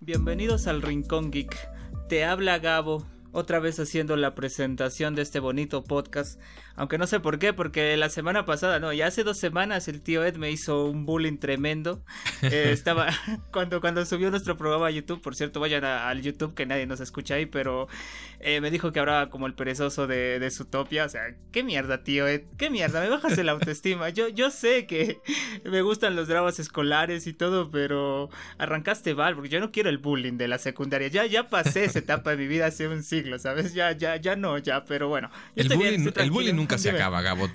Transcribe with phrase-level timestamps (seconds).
[0.00, 1.56] Bienvenidos al Rincón Geek.
[2.08, 6.40] Te habla Gabo, otra vez haciendo la presentación de este bonito podcast.
[6.76, 10.00] Aunque no sé por qué, porque la semana pasada, no, ya hace dos semanas el
[10.02, 12.02] tío Ed me hizo un bullying tremendo.
[12.42, 13.08] Eh, estaba
[13.52, 17.00] cuando, cuando subió nuestro programa a YouTube, por cierto, vayan al YouTube que nadie nos
[17.00, 17.88] escucha ahí, pero
[18.38, 21.22] eh, me dijo que hablaba como el perezoso de, de topia O sea,
[21.52, 24.10] qué mierda, tío Ed, qué mierda, me bajas la autoestima.
[24.10, 25.20] Yo, yo sé que
[25.64, 29.98] me gustan los dramas escolares y todo, pero arrancaste mal, porque yo no quiero el
[29.98, 31.08] bullying de la secundaria.
[31.08, 33.74] Ya, ya pasé esa etapa de mi vida hace un siglo, ¿sabes?
[33.74, 35.30] Ya, ya, ya no, ya, pero bueno.
[35.56, 37.48] El bullying, el bullying nunca se acaba, Gabo.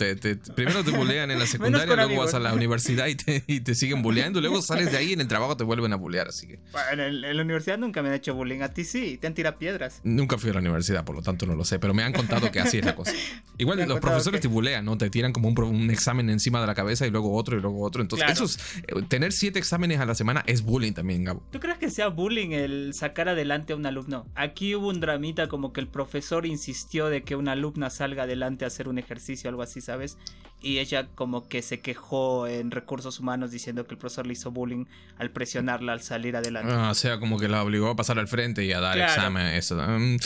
[0.55, 4.41] primero te bullean en la secundaria, luego vas a la universidad y te, siguen bulleando,
[4.41, 6.59] luego sales de ahí y en el trabajo te vuelven a bullear, así que...
[6.91, 10.01] en, la universidad nunca me han hecho bullying, a ti sí, te han tirado piedras.
[10.03, 12.51] Nunca fui a la universidad, por lo tanto no lo sé, pero me han contado
[12.51, 13.13] que así es la cosa.
[13.57, 14.97] Igual los profesores te bullean, ¿no?
[14.97, 18.01] Te tiran como un, examen encima de la cabeza y luego otro y luego otro.
[18.01, 21.43] Entonces, eso es, eh, tener siete exámenes a la semana es bullying también, Gabo.
[21.51, 24.25] ¿Tú crees que sea bullying el sacar adelante a un alumno?
[24.35, 28.65] Aquí hubo un dramita como que el profesor insistió de que una alumna salga adelante
[28.65, 30.17] a hacer un ejercicio algo así, ¿sabes?
[30.61, 34.51] Y ella como que se quejó en recursos humanos diciendo que el profesor le hizo
[34.51, 34.85] bullying
[35.17, 36.73] al presionarla al salir adelante.
[36.75, 39.47] Ah, o sea, como que la obligó a pasar al frente y a dar examen,
[39.47, 39.75] eso.
[39.75, 40.17] Mm,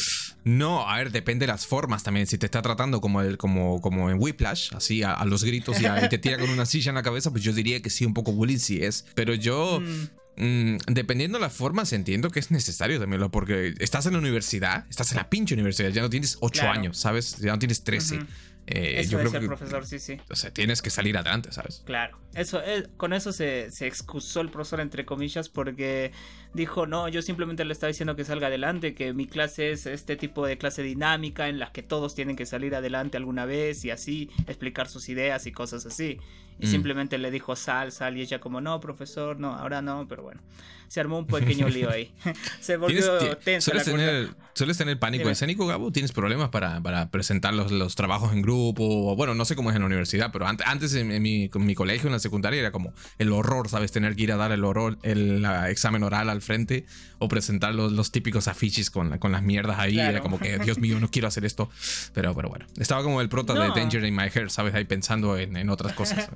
[0.45, 2.25] no, a ver, depende de las formas también.
[2.25, 5.85] Si te está tratando como el, como, como en Whiplash, así a, los gritos y,
[6.09, 8.31] te tira con una silla en la cabeza, pues yo diría que sí, un poco
[8.31, 9.05] bullying sí es.
[9.15, 9.81] Pero yo...
[9.93, 10.22] Mm.
[10.35, 14.85] Mm, dependiendo de las formas, entiendo que es necesario también, porque estás en la universidad,
[14.89, 17.37] estás en la pinche universidad, ya no tienes 8 años, ¿sabes?
[17.37, 18.19] Ya no tienes 13.
[18.65, 20.17] Eh, eso yo creo el profesor, sí, sí.
[20.29, 21.83] O sea, tienes que salir adelante, ¿sabes?
[21.85, 22.17] Claro.
[22.33, 26.13] Eso, eh, con eso se, se, excusó el profesor, entre comillas, porque
[26.53, 30.15] dijo, no, yo simplemente le estaba diciendo que salga adelante, que mi clase es este
[30.15, 33.91] tipo de clase dinámica en la que todos tienen que salir adelante alguna vez y
[33.91, 36.19] así explicar sus ideas y cosas así.
[36.63, 36.69] Y mm.
[36.69, 40.39] simplemente le dijo sal, sal, y ella como, no, profesor, no, ahora no, pero bueno.
[40.87, 42.13] Se armó un pequeño lío ahí.
[42.61, 45.91] se volvió tensa ¿sueles, tener, ¿Sueles tener pánico escénico, Gabo?
[45.91, 49.15] ¿Tienes problemas para, para presentar los, los, trabajos en grupo?
[49.15, 51.73] Bueno, no sé cómo es en la universidad, pero antes, antes en, mi, en mi
[51.73, 53.91] colegio, en la secundaria, era como el horror, ¿sabes?
[53.91, 56.85] Tener que ir a dar el horror, el examen oral al frente
[57.17, 59.99] o presentar los, los típicos afiches con, con las mierdas ahí.
[59.99, 61.71] Era como que, Dios mío, no quiero hacer esto.
[62.13, 64.75] Pero, pero bueno, estaba como el prota de Danger in My Hair, ¿sabes?
[64.75, 66.29] Ahí pensando en, en otras cosas.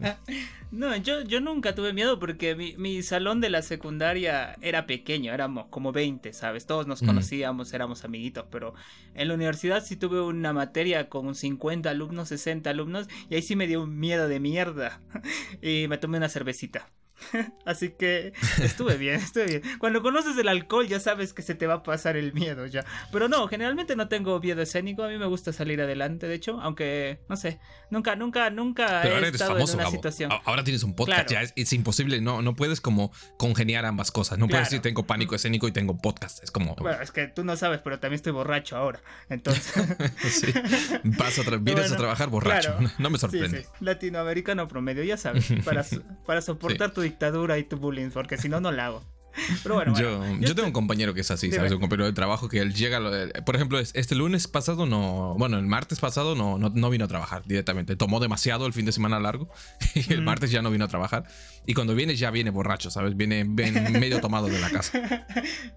[0.72, 5.34] No, yo, yo nunca tuve miedo porque mi, mi, salón de la secundaria era pequeño,
[5.34, 6.66] éramos como 20, ¿sabes?
[6.66, 8.74] Todos nos conocíamos, éramos amiguitos, pero
[9.14, 13.56] en la universidad sí tuve una materia con 50 alumnos, 60 alumnos, y ahí sí
[13.56, 15.02] me dio un miedo de mierda.
[15.62, 16.90] y me tomé una cervecita.
[17.66, 19.62] Así que estuve bien, estuve bien.
[19.80, 22.86] Cuando conoces el alcohol ya sabes que se te va a pasar el miedo ya.
[23.12, 25.04] Pero no, generalmente no tengo miedo escénico.
[25.04, 29.28] A mí me gusta salir adelante, de hecho, aunque no sé, nunca, nunca, nunca he
[29.28, 30.32] estado en una situación.
[30.46, 32.22] Ahora tienes un podcast, ya es, imposible.
[32.22, 34.38] No, no puedes como congeniar ambas cosas.
[34.38, 36.44] No puedes decir tengo pánico escénico y tengo podcast.
[36.44, 36.76] Es como.
[36.76, 39.02] Bueno, es que tú no sabes, pero también estoy borracho ahora.
[39.30, 39.74] Entonces.
[40.30, 40.54] sí.
[41.04, 42.78] Vas a vienes a trabajar borracho.
[43.00, 43.64] No me sorprende.
[43.64, 45.48] Sí, Latinoamericano promedio, ya sabes.
[45.64, 45.86] Para,
[46.26, 49.04] para soportar tu dictadura y tu bullying, porque si no, no la hago.
[49.64, 51.72] Pero bueno, yo, yo, tengo un compañero que es así, ¿sabes?
[51.72, 53.00] Un compañero de trabajo que él llega,
[53.46, 57.44] por ejemplo, este lunes pasado no, bueno, el martes pasado no, no, vino a trabajar
[57.46, 57.96] directamente.
[57.96, 59.50] Tomó demasiado el fin de semana largo
[59.96, 61.26] y el martes ya no vino a trabajar.
[61.66, 63.18] Y cuando viene ya viene borracho, ¿sabes?
[63.18, 64.98] Viene, medio tomado de la casa.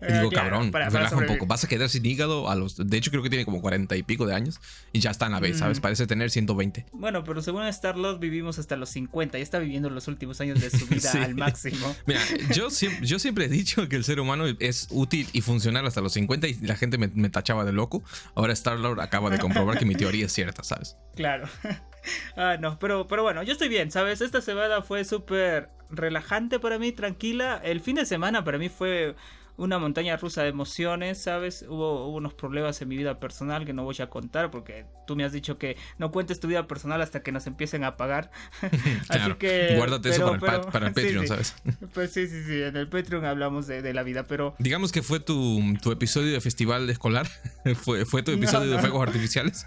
[0.08, 1.46] Y digo, cabrón, relaja un poco.
[1.46, 2.76] Vas a quedar sin hígado a los...
[2.76, 4.60] De hecho creo que tiene como cuarenta y pico de años
[4.92, 5.80] y ya está en la vez, ¿sabes?
[5.80, 6.86] Parece tener 120.
[6.92, 9.38] Bueno, pero según Starlord vivimos hasta los 50.
[9.38, 11.94] Ya está viviendo los últimos años de su vida al máximo.
[12.06, 12.20] Mira,
[12.54, 12.68] yo,
[13.02, 16.54] yo siempre dicho que el ser humano es útil y funcional hasta los 50 y
[16.62, 18.02] la gente me, tachaba de loco.
[18.34, 20.96] Ahora Star-Lord acaba de comprobar que mi teoría es cierta, ¿sabes?
[21.14, 21.48] Claro.
[22.36, 24.20] ah, no, pero, pero bueno, yo estoy bien, ¿sabes?
[24.20, 27.60] Esta semana fue súper relajante para mí, tranquila.
[27.62, 29.14] El fin de semana para mí fue
[29.60, 31.66] una montaña rusa de emociones, ¿sabes?
[31.68, 35.24] Hubo, unos problemas en mi vida personal que no voy a contar porque tú me
[35.24, 38.30] has dicho que no cuentes tu vida personal hasta que nos empiecen a pagar.
[39.08, 39.74] Así que...
[39.76, 40.62] Guárdate eso para el,
[40.94, 41.54] Patreon, ¿sabes?
[41.92, 44.54] Pues sí, sí, sí, en el Patreon hablamos de, la vida, pero...
[44.58, 45.60] Digamos que fue tu,
[45.92, 47.28] episodio de festival escolar,
[47.74, 49.64] fue, fue tu episodio de fuegos artificiales.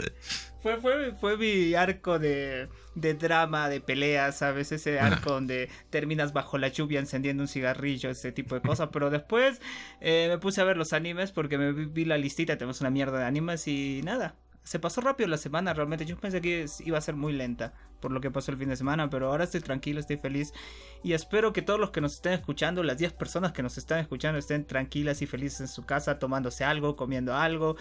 [0.63, 4.71] Fue, fue, fue mi arco de, de drama, de peleas, ¿sabes?
[4.71, 8.87] Ese arco donde terminas bajo la lluvia encendiendo un cigarrillo, ese tipo de cosas.
[8.93, 9.59] Pero después
[9.99, 13.19] eh, me puse a ver los animes porque me vi la listita, tenemos una mierda
[13.19, 14.35] de animes y nada.
[14.63, 16.05] Se pasó rápido la semana, realmente.
[16.05, 18.77] Yo pensé que iba a ser muy lenta por lo que pasó el fin de
[18.77, 20.53] semana, pero ahora estoy tranquilo, estoy feliz.
[21.03, 23.99] Y espero que todos los que nos estén escuchando, las 10 personas que nos están
[23.99, 27.75] escuchando, estén tranquilas y felices en su casa, tomándose algo, comiendo algo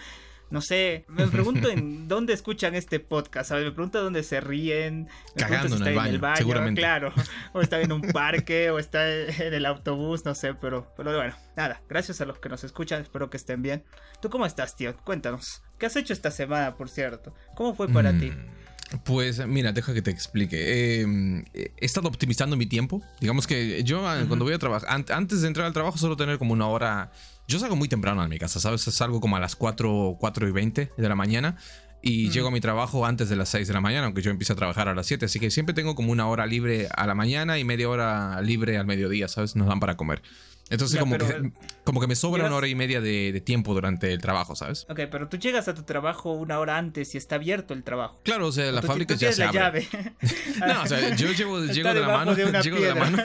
[0.53, 3.65] no sé, me pregunto en dónde escuchan este podcast, ¿sabes?
[3.65, 5.07] Me pregunto dónde se ríen.
[5.35, 6.79] Me Cagando en, el baño, en, el baño, seguramente.
[6.79, 7.11] Claro,
[7.53, 11.35] o está en un parque, o está en el autobús, no sé, pero, pero bueno,
[11.57, 13.83] nada, gracias a los que nos escuchan, espero que estén bien.
[14.21, 14.95] ¿Tú cómo estás, tío?
[14.97, 15.63] Cuéntanos.
[15.79, 17.33] ¿Qué has hecho esta semana, por cierto?
[17.55, 18.29] ¿Cómo fue para ti?
[18.29, 21.01] Mm, pues mira, deja que te explique.
[21.01, 23.01] Em, he estado optimizando mi tiempo.
[23.19, 26.37] Digamos que yo ah, cuando voy a trabajar, antes de entrar al trabajo suelo tener
[26.37, 27.11] como una hora...
[27.47, 28.81] Yo salgo muy temprano a mi casa, ¿sabes?
[28.81, 31.57] Salgo como a las 4, 4 y 20 de la mañana
[32.01, 34.53] y llego a mi trabajo antes de las 6 de la mañana, aunque yo empiezo
[34.53, 35.25] a trabajar a las 7.
[35.25, 38.77] Así que siempre tengo como una hora libre a la mañana y media hora libre
[38.77, 39.55] al mediodía, ¿sabes?
[39.55, 40.21] Nos dan para comer.
[40.69, 41.51] Entonces, como, que,
[41.83, 44.85] como que me sobra una hora y media de, tiempo durante el trabajo, ¿sabes?
[44.89, 48.21] Ok, pero tú llegas a tu trabajo una hora antes y está abierto el trabajo.
[48.23, 49.59] Claro, o sea, la fábrica ya se abre.
[49.59, 49.87] Llave.
[50.67, 52.33] no, o sea, yo llego, llego de la mano.
[52.43, 53.23] De llego de la mano.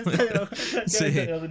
[0.86, 1.04] sí.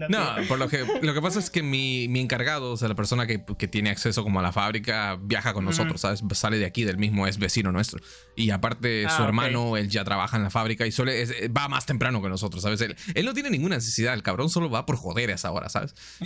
[0.09, 2.95] No, por lo que, lo que pasa es que mi, mi encargado, o sea, la
[2.95, 6.23] persona que, que, tiene acceso como a la fábrica, viaja con nosotros, ¿sabes?
[6.33, 7.99] Sale de aquí, del mismo, es vecino nuestro.
[8.35, 11.85] Y aparte, ah, su hermano, él ya trabaja en la fábrica y suele, va más
[11.85, 12.81] temprano que nosotros, ¿sabes?
[12.81, 15.69] Él, él no tiene ninguna necesidad, el cabrón solo va por joder a esa hora,
[15.69, 15.76] ¿sabes?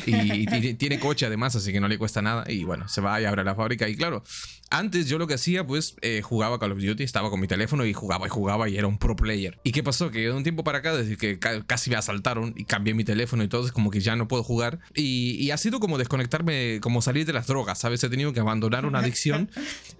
[0.05, 2.49] Y, tiene coche además, así que no le cuesta nada.
[2.51, 3.87] Y bueno, se va y abre la fábrica.
[3.87, 4.23] Y claro,
[4.71, 7.85] antes yo lo que hacía, pues eh, jugaba Call of Duty, estaba con mi teléfono
[7.85, 9.59] y jugaba y jugaba y era un pro player.
[9.63, 10.11] ¿Y qué pasó?
[10.11, 13.43] Que de un tiempo para acá, desde que casi me asaltaron y cambié mi teléfono
[13.43, 14.79] y todo, es como que ya no puedo jugar.
[14.95, 18.01] Y, ha sido como desconectarme, como salir de las drogas, ¿sabes?
[18.05, 19.51] He tenido que abandonar una adicción.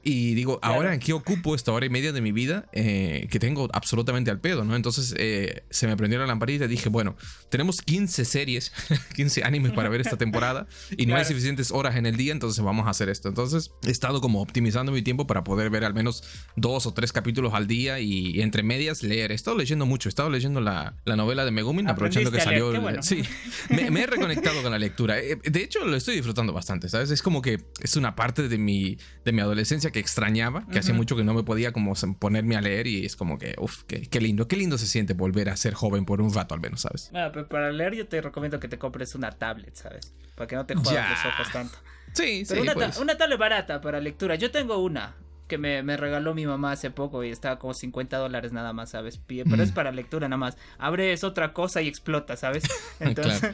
[0.04, 3.40] y digo, ahora en qué ocupo esta hora y media de mi vida eh, que
[3.40, 4.78] tengo absolutamente al pedo, ¿no?
[4.78, 7.18] Entonces eh, se me prendió la lamparita y dije, bueno,
[7.50, 8.72] tenemos 15 series,
[9.16, 10.68] 15 animes para ver esta temporada
[10.98, 13.30] y no hay suficientes horas en el día, entonces vamos a hacer esto.
[13.30, 16.24] Entonces he estado como optimizando mi tiempo para poder ver al menos
[16.56, 19.32] dos o tres capítulos al día y, entre medias leer.
[19.32, 22.72] He estado leyendo mucho, he estado leyendo la, la novela de Megumin, aprovechando que salió.
[23.02, 23.24] Sí,
[23.70, 25.20] me, he reconectado con la lectura.
[25.20, 27.12] Eh, de hecho, lo estoy disfrutando bastante, ¿sabes?
[27.12, 30.94] Es como que es una parte de mi, de mi adolescencia que extrañaba, que hace
[30.94, 34.02] mucho que no me podía como ponerme a leer y es como que, uff, qué,
[34.02, 36.82] qué, lindo, qué lindo se siente volver a ser joven por un rato al menos,
[36.82, 37.12] ¿sabes?
[37.14, 40.14] Ah, pero para leer yo te recomiendo que te compres una tablet, ¿sabes?
[40.36, 41.78] Para que no te jodas los ojos tanto.
[42.14, 42.68] Sí, Pero sí.
[42.68, 42.98] Una, pues.
[42.98, 44.36] una tablet barata para lectura.
[44.36, 45.16] Yo tengo una
[45.48, 48.92] que me, me, regaló mi mamá hace poco y estaba como 50 dólares nada más,
[48.92, 49.20] ¿sabes?
[49.28, 50.58] Pero es para lectura nada más.
[50.78, 52.64] Abres otra cosa y explota, ¿sabes?
[53.02, 53.52] Entonces,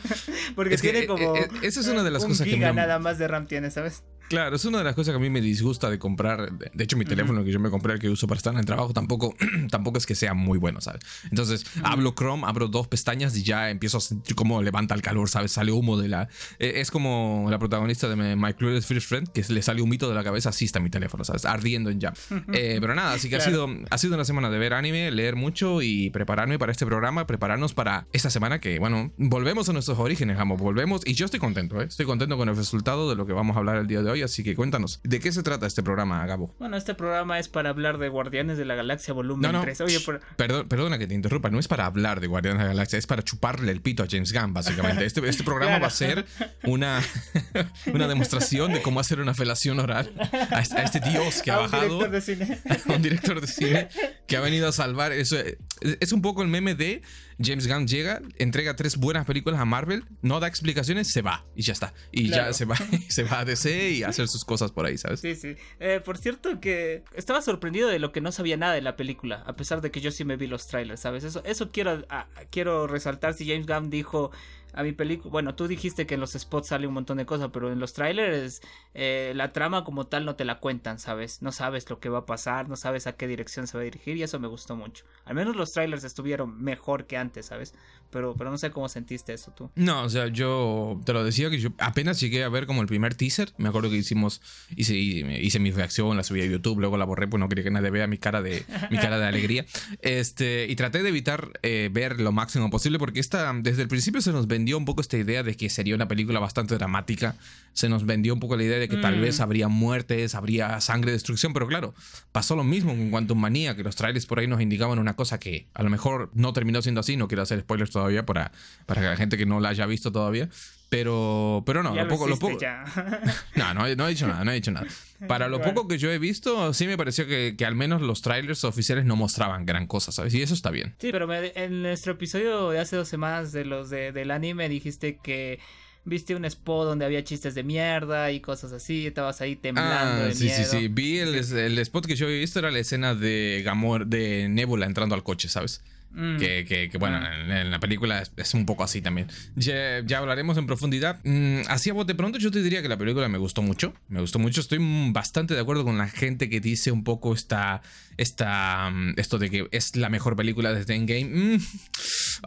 [0.55, 1.35] porque tiene eh, como...
[1.35, 2.55] Eh, esa es una de las cosas que...
[2.55, 2.71] Me...
[2.71, 4.03] nada más de RAM tiene, ¿sabes?
[4.29, 6.51] Claro, es una de las cosas que a mí me disgusta de comprar.
[6.51, 8.65] De hecho, mi teléfono que yo me compré, el que uso para estar en el
[8.65, 9.33] trabajo, tampoco,
[9.71, 11.01] tampoco es que sea muy bueno, ¿sabes?
[11.29, 15.29] Entonces, hablo Chrome, abro dos pestañas y ya empiezo a sentir cómo levanta el calor,
[15.29, 15.53] ¿sabes?
[15.53, 16.27] Sale humo de la.
[16.59, 20.15] Eh, es como la protagonista de My Clueless First Friend, que le sale humito de
[20.15, 21.45] la cabeza, así está mi teléfono, ¿sabes?
[21.45, 22.13] Ardiendo en ya.
[22.51, 25.37] Eh, pero nada, así que ha, sido, ha sido una semana de ver anime, leer
[25.37, 29.97] mucho y prepararme para este programa, prepararnos para esta semana que, bueno, volvemos a nuestros
[29.99, 31.01] orígenes, vamos, volvemos.
[31.05, 31.85] Y yo estoy contento, ¿eh?
[31.85, 34.16] Estoy contento con el resultado de lo que vamos a hablar el día de hoy
[34.23, 36.55] así que cuéntanos, ¿de qué se trata este programa, Gabo?
[36.59, 39.81] Bueno, este programa es para hablar de Guardianes de la Galaxia volumen no, 3.
[39.81, 39.99] Oye,
[40.35, 43.23] perdona que te interrumpa, no es para hablar de Guardianes de la Galaxia, es para
[43.23, 45.05] chuparle el pito a James Gunn, básicamente.
[45.05, 46.25] Este, este programa va a ser
[46.63, 47.01] una,
[47.93, 50.13] una demostración de cómo hacer una felación oral
[50.51, 51.99] a este, dios que ha bajado.
[51.99, 52.59] Un director de cine.
[52.95, 53.89] un director de cine
[54.27, 55.11] que ha venido a salvar.
[55.11, 55.37] Eso
[55.81, 57.01] es un poco el meme de
[57.39, 61.61] James Gunn llega, entrega tres buenas películas a Marvel, no da explicaciones, se va y
[61.61, 61.93] ya está.
[62.11, 62.75] Y ya se va,
[63.09, 65.19] se va a DC y a hacer sus cosas por ahí, ¿sabes?
[65.19, 65.55] Sí, sí.
[65.79, 69.43] Eh, por cierto que estaba sorprendido de lo que no sabía nada de la película,
[69.45, 71.23] a pesar de que yo sí me vi los trailers, ¿sabes?
[71.23, 72.05] Eso, eso quiero,
[72.49, 74.31] quiero resaltar si James Gunn dijo
[74.77, 75.31] a mi película.
[75.31, 77.93] Bueno, tú dijiste que en los spots sale un montón de cosas, pero en los
[77.93, 78.61] trailers
[78.93, 81.41] eh, la trama como tal no te la cuentan, ¿sabes?
[81.41, 83.85] No sabes lo que va a pasar, no sabes a qué dirección se va a
[83.85, 85.03] dirigir y eso me gustó mucho.
[85.25, 87.73] Al menos los trailers estuvieron mejor que antes, ¿sabes?
[88.11, 89.71] Pero, pero no sé cómo sentiste eso tú.
[89.75, 92.87] No, o sea, yo te lo decía que yo apenas llegué a ver como el
[92.87, 93.53] primer teaser.
[93.57, 94.41] Me acuerdo que hicimos,
[94.75, 97.71] hice, hice mi reacción, la subí a YouTube, luego la borré, pues no quería que
[97.71, 99.65] nadie vea mi cara de, mi cara de alegría.
[100.01, 104.21] Este, y traté de evitar eh, ver lo máximo posible porque esta, desde el principio
[104.21, 107.35] se nos vendió un poco esta idea de que sería una película bastante dramática.
[107.71, 109.43] Se nos vendió un poco la idea de que tal vez mm.
[109.43, 111.93] habría muertes, habría sangre, destrucción, pero claro,
[112.33, 115.39] pasó lo mismo con Quantum Manía, que los trailers por ahí nos indicaban una cosa
[115.39, 118.51] que a lo mejor no terminó siendo así, no quiero hacer spoilers todavía para,
[118.85, 120.49] para que la gente que no la haya visto todavía.
[120.89, 122.57] Pero, pero no, lo, poco, lo poco.
[123.55, 124.87] no, no, no he dicho nada, no he dicho nada.
[125.27, 128.21] Para lo poco que yo he visto, sí me pareció que, que, al menos los
[128.21, 130.33] trailers oficiales no mostraban gran cosa, ¿sabes?
[130.33, 130.95] Y eso está bien.
[130.99, 135.19] Sí, pero en nuestro episodio de hace dos semanas de los de, del anime dijiste
[135.23, 135.59] que
[136.05, 140.23] viste un spot donde había chistes de mierda y cosas así, estabas ahí temblando.
[140.23, 140.87] Ah, de sí, sí, sí.
[140.87, 144.85] Vi el, el, spot que yo había visto era la escena de Gamor, de Nebula
[144.85, 145.81] entrando al coche, ¿sabes?
[146.11, 146.37] Mm.
[146.37, 147.61] Que, bueno, ah.
[147.61, 149.27] en, la película es, un poco así también.
[149.55, 151.19] Ya, hablaremos en profundidad.
[151.23, 153.93] Mm, así a bote pronto, yo te diría que la película me gustó mucho.
[154.07, 154.61] Me gustó mucho.
[154.61, 154.79] Estoy
[155.11, 157.81] bastante de acuerdo con la gente que dice un poco esta,
[158.17, 161.59] esta, mm, esto de que es la mejor película desde Endgame.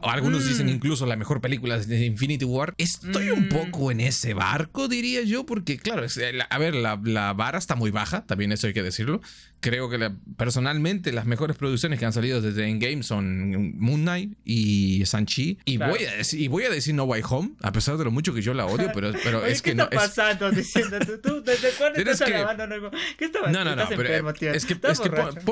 [0.03, 2.75] algunos dicen incluso la mejor película desde Infinity War.
[2.79, 6.07] Estoy un poco en ese barco, diría yo, porque claro,
[6.50, 9.21] a ver, la, la vara está muy baja, también eso hay que decirlo
[9.61, 15.05] creo que personalmente las mejores producciones que han salido desde Endgame son Moon Knight y
[15.07, 15.59] Sanchi.
[15.65, 18.11] Y, voy a decir, y voy a decir No Way Home, a pesar de lo
[18.11, 19.89] mucho que yo la odio, pero, pero es que no.
[19.89, 20.50] ¿Qué está pasando?
[20.50, 22.31] Diciendo, ¿tú, ¿Desde cuándo estás que...
[22.31, 22.91] grabando?
[23.19, 23.65] ¿Qué está pasando?
[23.65, 24.53] No, no, no, pero enfermo, tío.
[24.53, 25.11] es que, es que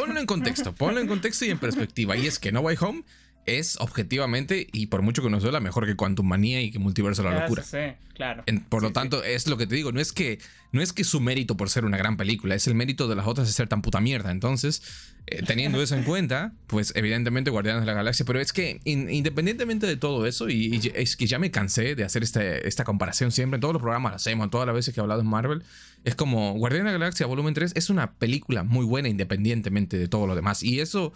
[0.09, 2.17] ponlo en contexto, ponlo en contexto y en perspectiva.
[2.17, 3.05] Y es que No Way Home
[3.49, 7.23] es objetivamente, y por mucho que nos duela, mejor que Quantum Manía y que Multiverso
[7.23, 7.63] de la Locura.
[7.63, 7.79] Sí,
[8.15, 8.45] claro.
[8.69, 10.39] por lo tanto, es lo que te digo, no es que
[10.71, 13.27] no es que su mérito por ser una gran película, es el mérito de las
[13.27, 14.31] otras de ser tan puta mierda.
[14.31, 14.83] Entonces,
[15.27, 19.87] eh, teniendo eso en cuenta, pues evidentemente Guardianes de la Galaxia, pero es que independientemente
[19.87, 23.57] de todo eso, y, es que ya me cansé de hacer este, esta comparación siempre,
[23.57, 25.63] en todos los programas lo hacemos, todas las veces que he hablado en Marvel,
[26.05, 30.09] es como Guardianes de la Galaxia Volumen 3 es una película muy buena independientemente de
[30.09, 30.63] todo lo demás.
[30.63, 31.13] Y eso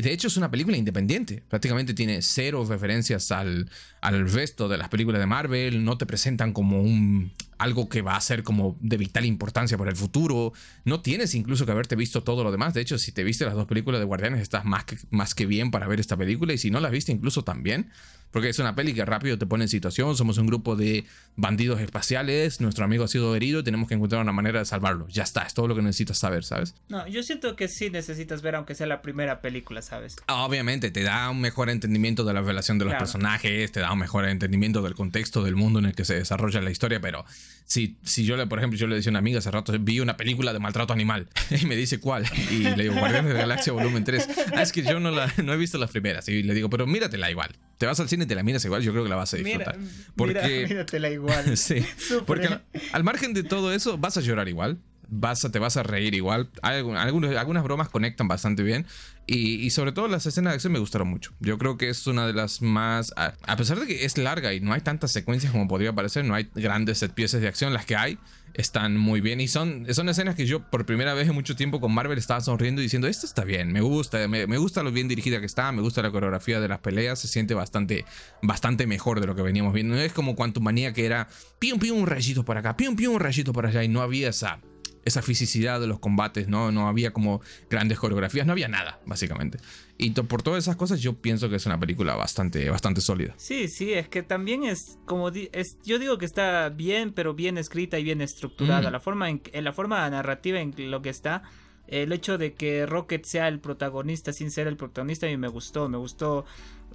[0.00, 1.42] de hecho es una película independiente.
[1.48, 3.70] Prácticamente tiene cero referencias al,
[4.00, 5.84] al resto de las películas de Marvel.
[5.84, 9.90] No te presentan como un algo que va a ser como de vital importancia para
[9.90, 10.52] el futuro.
[10.84, 12.74] No tienes incluso que haberte visto todo lo demás.
[12.74, 15.46] De hecho, si te viste las dos películas de Guardianes, estás más que, más que
[15.46, 16.52] bien para ver esta película.
[16.52, 17.90] Y si no la viste, incluso también.
[18.34, 20.16] Porque es una peli que rápido te pone en situación.
[20.16, 21.04] Somos un grupo de
[21.36, 22.60] bandidos espaciales.
[22.60, 23.62] Nuestro amigo ha sido herido.
[23.62, 25.06] Tenemos que encontrar una manera de salvarlo.
[25.06, 25.42] Ya está.
[25.42, 26.74] Es todo lo que necesitas saber, ¿sabes?
[26.88, 30.16] No, yo siento que sí necesitas ver, aunque sea la primera película, ¿sabes?
[30.26, 33.70] Obviamente, te da un mejor entendimiento de la relación de los personajes.
[33.70, 36.72] Te da un mejor entendimiento del contexto del mundo en el que se desarrolla la
[36.72, 37.00] historia.
[37.00, 37.24] Pero
[37.66, 40.00] si, si yo, le, por ejemplo, yo le decía a una amiga hace rato, vi
[40.00, 41.28] una película de maltrato animal.
[41.50, 42.24] y me dice cuál.
[42.50, 44.28] Y le digo, Guardianes de la Galaxia Volumen 3.
[44.54, 46.28] Ah, es que yo no, la, no he visto las primeras.
[46.28, 47.50] Y le digo, pero míratela igual.
[47.78, 49.76] Te vas al cine te la miras igual, yo creo que la vas a disfrutar.
[50.14, 51.56] porque, míratela igual.
[51.56, 51.84] sí.
[52.26, 52.48] Porque
[52.92, 54.78] al, margen de todo eso, vas a llorar igual.
[55.08, 56.50] Vas a, te vas a reír igual.
[56.62, 58.86] Hay algunas, algunas bromas conectan bastante bien.
[59.26, 61.32] Y, sobre todo las escenas de acción me gustaron mucho.
[61.40, 63.12] Yo creo que es una de las más.
[63.16, 66.34] A, pesar de que es larga y no hay tantas secuencias como podría parecer, no
[66.34, 68.18] hay grandes set pieces de acción, las que hay
[68.52, 69.40] están muy bien.
[69.40, 72.40] Y son, son escenas que yo por primera vez en mucho tiempo con Marvel estaba
[72.40, 75.72] sonriendo y diciendo, esto está bien, me gusta, me, gusta lo bien dirigida que está,
[75.72, 78.04] me gusta la coreografía de las peleas, se siente bastante,
[78.42, 79.94] bastante mejor de lo que veníamos viendo.
[79.94, 81.28] No es como Quantum Manía que era,
[81.58, 84.28] pium, pium, un rayito para acá, pium, pium, un rayito para allá y no había
[84.28, 84.60] esa
[85.04, 86.72] esa fisicidad de los combates, ¿no?
[86.72, 89.58] No había como grandes coreografías, no había nada, básicamente.
[89.98, 93.34] Y por todas esas cosas yo pienso que es una película bastante, bastante sólida.
[93.36, 95.28] Sí, sí, es que también es como...
[95.28, 98.88] Es, yo digo que está bien, pero bien escrita y bien estructurada.
[98.88, 98.92] Mm.
[98.92, 101.42] La, forma en, la forma narrativa en lo que está...
[101.86, 105.48] El hecho de que Rocket sea el protagonista sin ser el protagonista a mí me
[105.48, 106.46] gustó, me gustó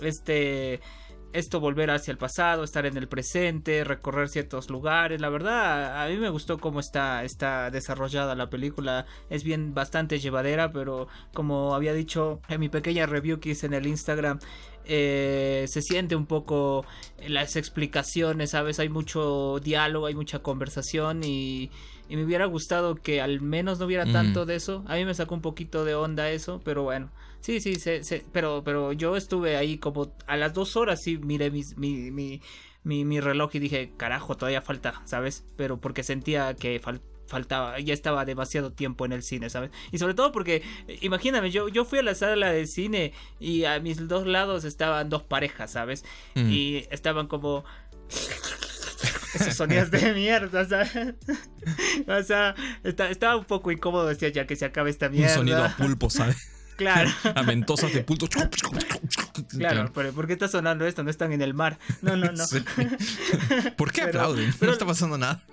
[0.01, 0.79] este
[1.33, 5.21] esto volver hacia el pasado, estar en el presente, recorrer ciertos lugares.
[5.21, 9.05] La verdad, a mí me gustó cómo está, está desarrollada la película.
[9.29, 13.73] Es bien bastante llevadera, pero como había dicho en mi pequeña review que hice en
[13.73, 14.39] el Instagram,
[14.85, 16.85] eh, se siente un poco
[17.27, 18.79] las explicaciones, ¿sabes?
[18.79, 21.69] Hay mucho diálogo, hay mucha conversación y,
[22.09, 24.83] y me hubiera gustado que al menos no hubiera tanto de eso.
[24.87, 27.11] A mí me sacó un poquito de onda eso, pero bueno.
[27.41, 27.77] Sí, sí,
[28.31, 32.41] pero, pero yo estuve ahí como a las dos horas, sí, miré mi, mi,
[32.83, 35.45] mi, mi reloj y dije, carajo, todavía falta, ¿sabes?
[35.55, 36.81] Pero porque sentía que
[37.27, 39.71] faltaba, ya estaba demasiado tiempo en el cine, ¿sabes?
[39.91, 40.63] Y sobre todo porque,
[41.01, 45.09] imagíname, yo, yo fui a la sala de cine y a mis dos lados estaban
[45.09, 46.03] dos parejas, ¿sabes?
[46.35, 46.49] Mm.
[46.49, 47.63] Y estaban como...
[49.35, 50.91] Esos sonidos de mierda, ¿sabes?
[52.07, 55.33] o sea, estaba un poco incómodo, decía ya que se acabe esta mierda.
[55.33, 56.37] Un sonido a pulpo, ¿sabes?
[56.79, 57.09] Claro.
[57.35, 58.29] A mentosas de pulpo.
[59.49, 61.03] Claro, pero ¿por qué está sonando esto?
[61.03, 61.77] No están en el mar.
[62.01, 62.45] No, no, no.
[63.77, 64.53] ¿Por qué aplauden?
[64.61, 65.43] no está pasando nada.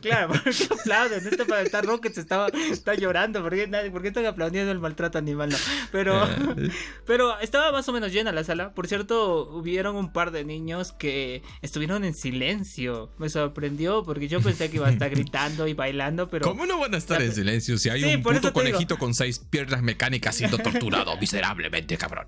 [0.00, 1.26] Claro, ¿por qué aplauden?
[1.26, 3.42] Esto para estar Rocket estaba, está llorando.
[3.42, 5.50] ¿Por qué, ¿Por qué están aplaudiendo el maltrato animal?
[5.50, 5.56] No.
[5.90, 6.24] Pero,
[6.56, 6.70] eh.
[7.06, 8.74] pero estaba más o menos llena la sala.
[8.74, 13.12] Por cierto, hubieron un par de niños que estuvieron en silencio.
[13.18, 16.46] Me sorprendió porque yo pensé que iba a estar gritando y bailando, pero.
[16.46, 19.82] ¿Cómo no van a estar en silencio si hay un puto conejito con seis piernas
[19.82, 22.26] mecánicas siendo torturado miserablemente, cabrón?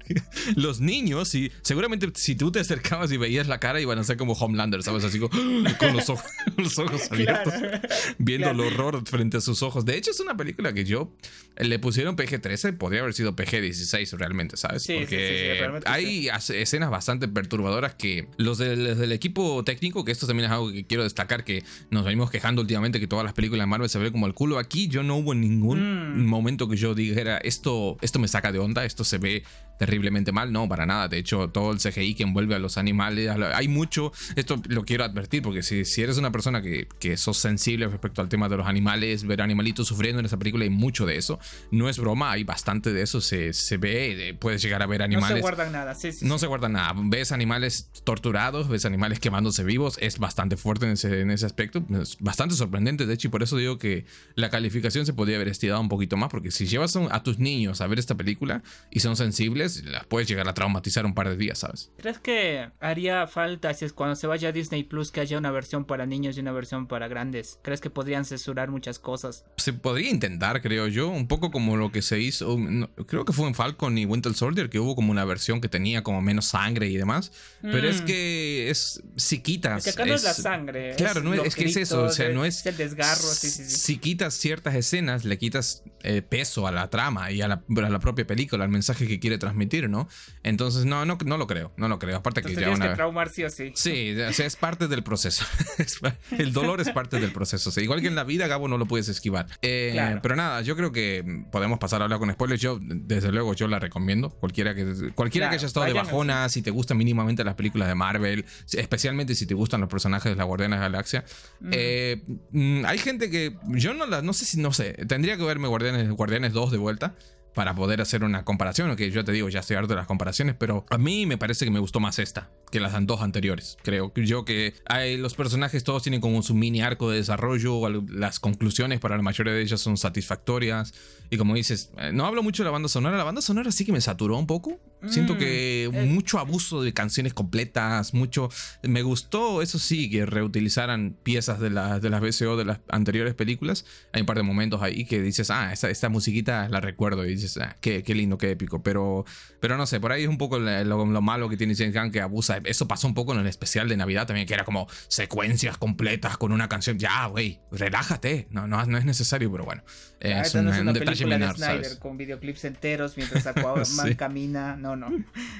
[0.56, 4.16] Los niños, sí, seguramente si tú te acercabas y veías la cara, iban a ser
[4.16, 5.04] como Homelander, ¿sabes?
[5.04, 5.30] Así como,
[5.78, 6.24] con los ojos,
[6.56, 7.23] los ojos abiertos,
[8.18, 9.84] viendo el horror frente a sus ojos.
[9.84, 11.12] De hecho, es una película que yo
[11.56, 14.82] le pusieron PG-13, podría haber sido PG-16 realmente, ¿sabes?
[14.82, 20.46] Sí, Porque sí, hay escenas bastante perturbadoras que los del, equipo técnico, que esto también
[20.46, 23.66] es algo que quiero destacar, que nos venimos quejando últimamente que todas las películas de
[23.66, 24.58] Marvel se ven como el culo.
[24.58, 26.26] Aquí yo no hubo ningún mm.
[26.26, 29.44] momento que yo dijera, esto, esto me saca de onda, esto se ve
[29.78, 31.08] terriblemente mal, no, para nada.
[31.08, 35.04] De hecho, todo el CGI que envuelve a los animales, hay mucho, esto lo quiero
[35.04, 38.56] advertir, porque si, si eres una persona que, que sos sensible respecto al tema de
[38.56, 41.38] los animales, ver animalitos sufriendo en esa película, hay mucho de eso.
[41.70, 45.02] No es broma, hay bastante de eso, se, se ve, eh, puedes llegar a ver
[45.02, 45.30] animales.
[45.30, 46.24] No se guardan nada, sí, sí.
[46.26, 46.94] No se guardan nada.
[46.96, 51.84] Ves animales torturados, ves animales quemándose vivos, es bastante fuerte en ese, en ese aspecto,
[52.00, 54.04] es bastante sorprendente, de hecho, y por eso digo que
[54.34, 57.80] la calificación se podría haber estirado un poquito más, porque si llevas a tus niños
[57.80, 61.36] a ver esta película y son sensibles, las puedes llegar a traumatizar un par de
[61.36, 61.90] días, ¿sabes?
[61.96, 65.50] ¿Crees que haría falta, si es cuando se vaya a Disney Plus, que haya una
[65.50, 67.58] versión para niños y una versión para grandes?
[67.62, 69.44] ¿Crees que podrían censurar muchas cosas?
[69.56, 72.58] Se podría intentar, creo yo, un poco como lo que se hizo,
[73.06, 76.02] creo que fue en Falcon y Winter Soldier, que hubo como una versión que tenía
[76.02, 77.32] como menos sangre y demás,
[77.62, 78.04] pero es mm.
[78.04, 79.86] que es, si quitas...
[79.86, 80.94] Es que acá no es la sangre.
[80.96, 82.64] Claro, no es, que es eso, o sea, no es...
[82.66, 87.30] el desgarro, sí, sí, Si quitas ciertas escenas, le quitas eh, peso a la trama
[87.30, 90.08] y a la, a la propia película, al mensaje que quiere transmitir, ¿no?
[90.42, 92.16] Entonces, no, no, no lo creo, no lo creo.
[92.18, 92.90] Aparte que ya una...
[92.90, 93.72] que traumar sí o sí.
[93.74, 95.44] Sí, es parte del proceso.
[96.38, 97.78] el dolor es parte del proceso.
[97.80, 99.46] igual que en la vida, Gabo, no lo puedes esquivar.
[99.62, 102.60] Eh, pero nada, yo creo que podemos pasar a hablar con spoilers.
[102.60, 104.30] Yo, desde luego, yo la recomiendo.
[104.30, 107.94] Cualquiera que, cualquiera que haya estado de bajona, si te gustan mínimamente las películas de
[107.94, 111.24] Marvel, especialmente si te gustan los personajes de la Guardiana de la Galaxia.
[111.70, 112.22] Eh,
[112.52, 115.68] mm, hay gente que yo no la, no sé si, no sé, tendría que verme
[115.68, 117.14] Guardianes, Guardianes 2 de vuelta
[117.54, 120.56] para poder hacer una comparación, aunque yo te digo, ya estoy harto de las comparaciones,
[120.58, 123.78] pero a mí me parece que me gustó más esta que las dos anteriores.
[123.82, 128.40] Creo yo que hay, los personajes todos tienen como su mini arco de desarrollo, las
[128.40, 130.92] conclusiones para la mayoría de ellas son satisfactorias.
[131.34, 133.84] Y como dices, eh, no hablo mucho de la banda sonora, la banda sonora sí
[133.84, 134.80] que me saturó un poco.
[135.06, 136.06] Siento que mm, eh.
[136.06, 138.48] mucho abuso de canciones completas, mucho...
[138.82, 143.34] Me gustó, eso sí, que reutilizaran piezas de, la, de las BCO de las anteriores
[143.34, 143.84] películas.
[144.12, 147.34] Hay un par de momentos ahí que dices, ah, esta, esta musiquita la recuerdo y
[147.34, 148.82] dices, ah, qué, qué, lindo, qué épico.
[148.82, 149.26] Pero,
[149.60, 152.10] pero no sé, por ahí es un poco lo, lo malo que tiene James Gunn
[152.10, 152.60] que abusa.
[152.64, 156.38] Eso pasó un poco en el especial de Navidad también, que era como secuencias completas
[156.38, 156.98] con una canción.
[156.98, 158.46] Ya, güey, relájate.
[158.50, 159.82] No, no, no es necesario, pero bueno.
[160.20, 164.76] Es, un, es detalle Snyder, Con videoclips enteros mientras Aquaman camina.
[164.76, 165.08] No, no.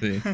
[0.01, 0.21] Sí.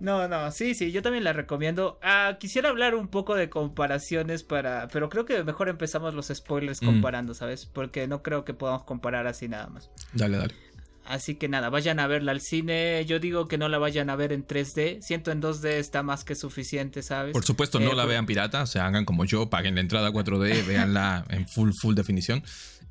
[0.00, 1.98] No, no, sí, sí, yo también la recomiendo.
[2.02, 6.82] Ah, quisiera hablar un poco de comparaciones para, pero creo que mejor empezamos los spoilers
[6.82, 6.86] mm.
[6.86, 7.64] comparando, ¿sabes?
[7.64, 9.90] Porque no creo que podamos comparar así nada más.
[10.12, 10.54] Dale, dale.
[11.06, 13.04] Así que nada, vayan a verla al cine.
[13.06, 15.02] Yo digo que no la vayan a ver en 3D.
[15.02, 17.32] Siento en 2D está más que suficiente, ¿sabes?
[17.32, 18.62] Por supuesto, no eh, la vean pirata.
[18.62, 22.42] O sea, hagan como yo, paguen la entrada 4D, véanla en full, full definición.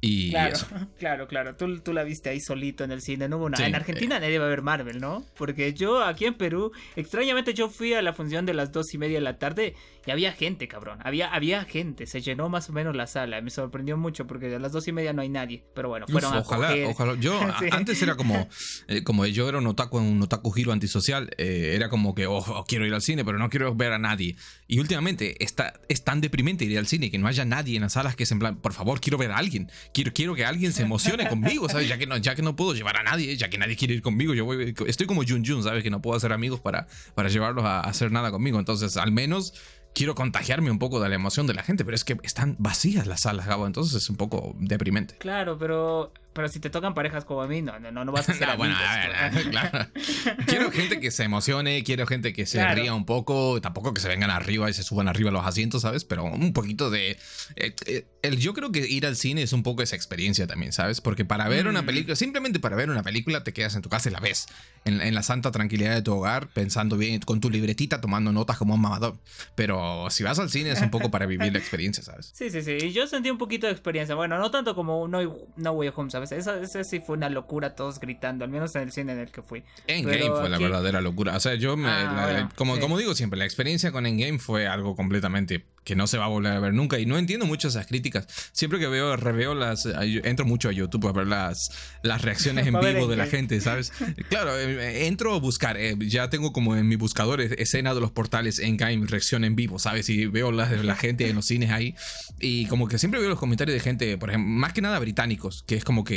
[0.06, 0.58] Y claro,
[1.00, 1.56] claro, claro.
[1.56, 3.30] Tú, tú, la viste ahí solito en el cine.
[3.30, 3.66] No hubo nada.
[3.66, 5.26] en Argentina nadie va a ver Marvel, ¿no?
[5.38, 8.98] Porque yo aquí en Perú, extrañamente yo fui a la función de las dos y
[8.98, 11.00] media de la tarde y había gente, cabrón.
[11.06, 12.06] Había, había gente.
[12.06, 13.39] Se llenó más o menos la sala.
[13.39, 15.63] Me sorprendió mucho porque a las dos y media no hay nadie.
[15.74, 17.16] Pero bueno, fueron ojalá, ojalá.
[17.16, 17.39] Yo
[17.72, 18.50] antes era como,
[18.89, 21.30] eh, como yo era un otaku, un otaku giro antisocial.
[21.38, 24.00] Eh, era como que, oh, oh, quiero ir al cine, pero no quiero ver a
[24.00, 24.36] nadie.
[24.68, 27.94] Y últimamente está, es tan deprimente ir al cine que no haya nadie en las
[27.94, 30.73] salas que es en plan, por favor, quiero ver a alguien quiero, quiero que alguien
[30.73, 31.88] se emocione conmigo, ¿sabes?
[31.88, 34.01] Ya que, no, ya que no puedo llevar a nadie, ya que nadie quiere ir
[34.01, 35.84] conmigo, yo voy, estoy como Jun Jun, ¿sabes?
[35.84, 38.60] Que no puedo hacer amigos para, para llevarlos a hacer nada conmigo.
[38.60, 39.53] Entonces, al menos
[39.93, 43.08] quiero contagiarme un poco de la emoción de la gente, pero es que están vacías
[43.08, 45.15] las salas, Gabo, entonces es un poco deprimente.
[45.19, 48.34] Claro, pero pero si te tocan parejas como a mí, no, no, no vas a
[48.34, 49.88] ser no, bueno, a ver, claro.
[50.48, 54.08] Quiero gente que se emocione, quiero gente que se ría un poco, tampoco que se
[54.08, 56.04] vengan arriba y se suban arriba los asientos, ¿sabes?
[56.06, 57.17] Pero un poquito de...
[57.56, 60.72] Eh, eh, el, yo creo que ir al cine es un poco esa experiencia también,
[60.72, 61.02] ¿sabes?
[61.02, 61.86] Porque para ver una mm.
[61.86, 64.48] película, simplemente para ver una película te quedas en tu casa y la ves,
[64.86, 68.58] en, en, la santa tranquilidad de tu hogar, pensando bien, con tu libretita, tomando notas
[68.58, 69.17] como un mamador.
[69.56, 72.32] Pero si vas al cine es un poco para vivir la experiencia, ¿sabes?
[72.34, 72.91] Sí, sí, sí.
[72.91, 74.15] Yo sentí un poquito de experiencia.
[74.15, 75.19] Bueno, no tanto como No,
[75.58, 76.23] no Way Home, ¿sabes?
[76.32, 79.42] Esa, sí fue una locura, todos gritando, al menos en el cine en el que
[79.42, 79.64] fui.
[79.88, 81.36] Endgame fue la verdadera locura.
[81.36, 84.96] O sea, yo, me, ah, como, como digo siempre, la experiencia con Endgame fue algo
[84.96, 87.00] completamente que no se va a volver a ver nunca.
[87.00, 88.28] Y no entiendo mucho esas críticas.
[88.52, 89.86] Siempre que veo, reveo las.
[89.86, 91.70] Entro mucho a YouTube a ver las,
[92.02, 93.92] las reacciones en vivo de la gente, ¿sabes?
[94.30, 95.78] Claro, eh, entro a buscar.
[95.78, 99.56] Eh, ya tengo como en mi buscador escena de los portales en game, reacción en
[99.56, 100.10] vivo, ¿sabes?
[100.10, 101.96] Y veo la, la gente en los cines ahí.
[102.40, 105.64] Y como que siempre veo los comentarios de gente, por ejemplo, más que nada británicos,
[105.68, 106.12] que es como que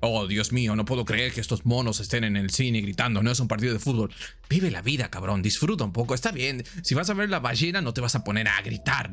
[0.00, 3.30] oh Dios mío, no puedo creer que estos monos estén en el cine gritando, no
[3.30, 4.12] es un partido de fútbol.
[4.48, 6.64] Vive la vida, cabrón, disfruta un poco, está bien.
[6.82, 9.10] Si vas a ver la ballena, no te vas a poner a gritar,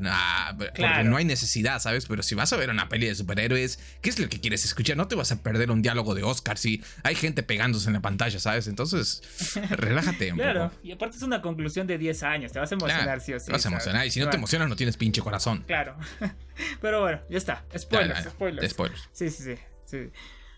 [0.58, 2.06] porque no hay necesidad, ¿sabes?
[2.06, 4.96] Pero si vas a ver una peli de superhéroes, ¿qué es lo que quieres escuchar?
[4.96, 8.02] No te vas a perder un diálogo de Oscar si hay gente pegándose en la
[8.02, 8.68] pantalla, ¿sabes?
[8.68, 9.24] Entonces,
[9.72, 10.72] relájate un claro.
[10.84, 13.48] y aparte es una conclusión de 10 años, te vas a emocionar, sí o sí.
[13.48, 15.64] Te vas a emocionar, y si no te emocionas, no tienes pinche corazón.
[15.68, 15.98] Claro.
[16.82, 17.66] Pero bueno, ya está.
[17.78, 18.72] Spoilers, spoilers.
[18.72, 19.10] Spoilers.
[19.12, 19.56] Sí, sí, sí.
[19.86, 20.12] Sí.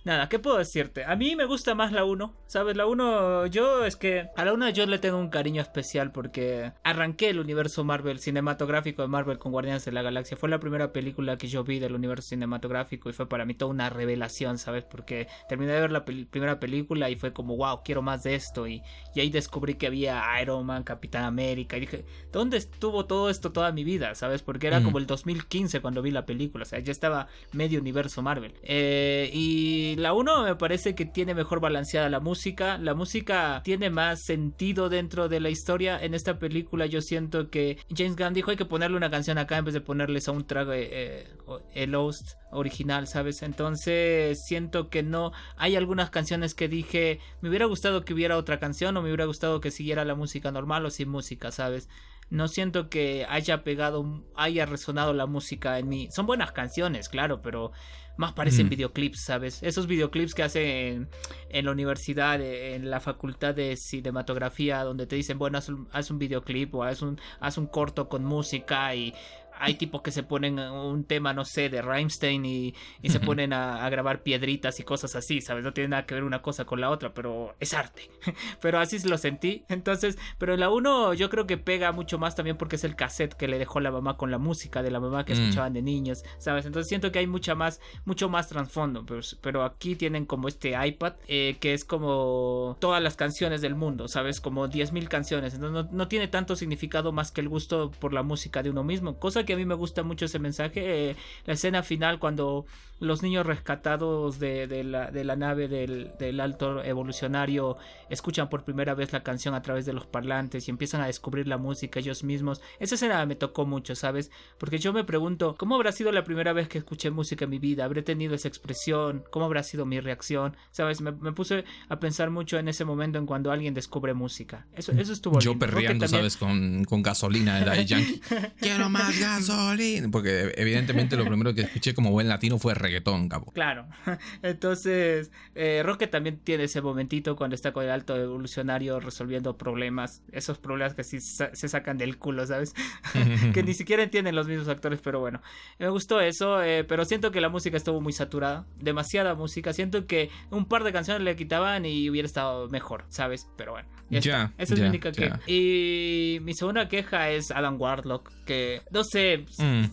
[0.08, 1.04] Nada, ¿qué puedo decirte?
[1.04, 2.78] A mí me gusta más la 1, ¿sabes?
[2.78, 6.72] La 1, yo es que a la 1 yo le tengo un cariño especial porque
[6.86, 10.38] arranqué el universo Marvel cinematográfico de Marvel con Guardianes de la Galaxia.
[10.38, 13.70] Fue la primera película que yo vi del universo cinematográfico y fue para mí toda
[13.70, 14.86] una revelación, ¿sabes?
[14.86, 18.66] Porque terminé de ver la primera película y fue como, wow, quiero más de esto.
[18.66, 18.82] Y,
[19.14, 21.76] y ahí descubrí que había Iron Man, Capitán América.
[21.76, 24.16] Y dije, ¿dónde estuvo todo esto toda mi vida?
[24.16, 24.42] ¿Sabes?
[24.42, 26.64] Porque era como el 2015 cuando vi la película.
[26.64, 28.54] O sea, ya estaba medio universo Marvel.
[28.64, 32.78] Eh, y la 1 me parece que tiene mejor balanceada la música.
[32.78, 35.98] La música tiene más sentido dentro de la historia.
[36.00, 39.58] En esta película yo siento que James Gunn dijo hay que ponerle una canción acá
[39.58, 41.28] en vez de ponerles a un trago eh,
[41.74, 43.42] el host original, ¿sabes?
[43.42, 48.60] Entonces siento que no hay algunas canciones que dije me hubiera gustado que hubiera otra
[48.60, 51.90] canción o me hubiera gustado que siguiera la música normal o sin música, ¿sabes?
[52.30, 56.10] No siento que haya pegado, haya resonado la música en mí.
[56.12, 57.72] Son buenas canciones, claro, pero
[58.18, 58.70] más parecen mm.
[58.70, 59.64] videoclips, ¿sabes?
[59.64, 61.08] Esos videoclips que hacen
[61.50, 66.12] en, la universidad, en la facultad de cinematografía, donde te dicen, bueno, haz un, haz
[66.12, 69.14] un videoclip o haz un, haz un corto con música y
[69.60, 73.54] hay tipos que se ponen un tema, no sé, de Rammstein y, y se ponen
[73.54, 75.64] a, grabar piedritas y cosas así, ¿sabes?
[75.64, 78.10] No tiene nada que ver una cosa con la otra, pero es arte.
[78.62, 79.64] pero así lo sentí.
[79.70, 82.96] Entonces, pero en la 1 yo creo que pega mucho más también porque es el
[82.96, 85.38] cassette que le dejó la mamá con la música de la mamá que mm.
[85.38, 86.66] escuchaban de niños, ¿sabes?
[86.66, 90.76] Entonces siento que hay mucha más, mucho más trasfondo, pero, pero, aquí tienen como este
[90.88, 94.42] iPad eh, que es como todas las canciones del mundo, ¿sabes?
[94.42, 95.54] Como 10.000 canciones.
[95.54, 98.84] Entonces no, no tiene tanto significado más que el gusto por la música de uno
[98.84, 101.10] mismo, cosa que a mí me gusta mucho ese mensaje.
[101.10, 102.68] Eh, la escena final cuando
[103.00, 107.78] los niños rescatados de, la, de la, nave del, del, alto evolucionario
[108.10, 111.48] escuchan por primera vez la canción a través de los parlantes y empiezan a descubrir
[111.48, 112.62] la música ellos mismos.
[112.80, 114.32] Esa escena me tocó mucho, ¿sabes?
[114.58, 117.60] Porque yo me pregunto, ¿cómo habrá sido la primera vez que escuché música en mi
[117.60, 117.86] vida?
[117.86, 119.24] ¿Habré tenido esa expresión?
[119.30, 120.58] ¿Cómo habrá sido mi reacción?
[120.72, 121.02] ¿Sabes?
[121.02, 124.66] Me, puse a pensar mucho en ese momento en cuando alguien descubre música.
[124.74, 126.36] Eso, eso estuvo Yo perreando, ¿sabes?
[126.36, 128.22] Con, con gasolina de Yankee.
[128.60, 130.10] Quiero más gasolina.
[130.12, 133.52] Porque evidentemente lo primero que escuché como buen latino fue reggaetón, cabo.
[133.54, 133.88] Claro.
[134.42, 140.22] Entonces, eh, Roque también tiene ese momentito cuando está con el alto evolucionario resolviendo problemas.
[140.32, 142.74] Esos problemas que sí se sacan del culo, ¿sabes?
[143.54, 145.42] que ni siquiera entienden los mismos actores, pero bueno.
[145.80, 148.66] Me gustó eso, eh, pero siento que la música estuvo muy saturada.
[148.80, 149.74] Demasiada música.
[149.74, 153.48] Siento que un par de canciones le quitaban y hubiera estado mejor, ¿sabes?
[153.58, 153.88] Pero bueno.
[154.10, 154.54] Ya.
[154.58, 155.40] Esa es mi única queja.
[155.48, 159.27] Y mi segunda queja es Adam Warlock, que no sé,
[159.58, 159.86] mm.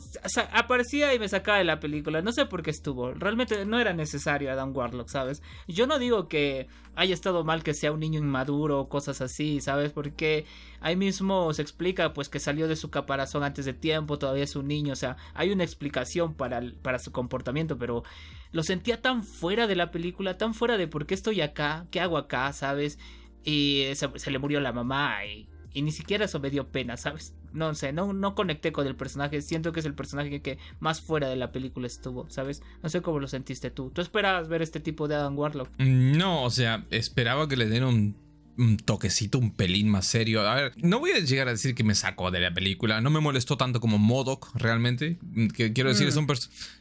[0.53, 2.23] aparecía y me sacaba de la película.
[2.23, 3.12] No sé por qué estuvo.
[3.12, 5.42] Realmente no era necesario Adam Warlock, ¿sabes?
[5.68, 9.61] Yo no digo que haya estado mal que sea un niño inmaduro o cosas así,
[9.61, 9.92] ¿sabes?
[9.92, 10.47] Porque
[10.81, 14.55] ahí mismo se explica pues que salió de su caparazón antes de tiempo, todavía es
[14.55, 18.05] un niño, o sea, hay una explicación para, para su comportamiento, pero
[18.53, 22.01] lo sentía tan fuera de la película, tan fuera de por qué estoy acá, qué
[22.01, 22.99] hago acá, ¿sabes?
[23.44, 25.47] y se, le murió la mamá y,
[25.83, 27.35] ni siquiera eso me dio pena, ¿sabes?
[27.53, 31.01] No sé, no, no conecté con el personaje, siento que es el personaje que más
[31.01, 32.63] fuera de la película estuvo, ¿sabes?
[32.83, 33.91] No sé cómo lo sentiste tú.
[33.91, 35.69] ¿Tú esperabas ver este tipo de Adam Warlock?
[35.79, 40.49] Mm, no, o sea, esperaba que le den un, toquecito, un pelín más serio.
[40.49, 43.11] A ver, no voy a llegar a decir que me sacó de la película, no
[43.11, 45.19] me molestó tanto como Modoc realmente.
[45.55, 46.21] Que quiero decir, es mm.
[46.21, 46.27] un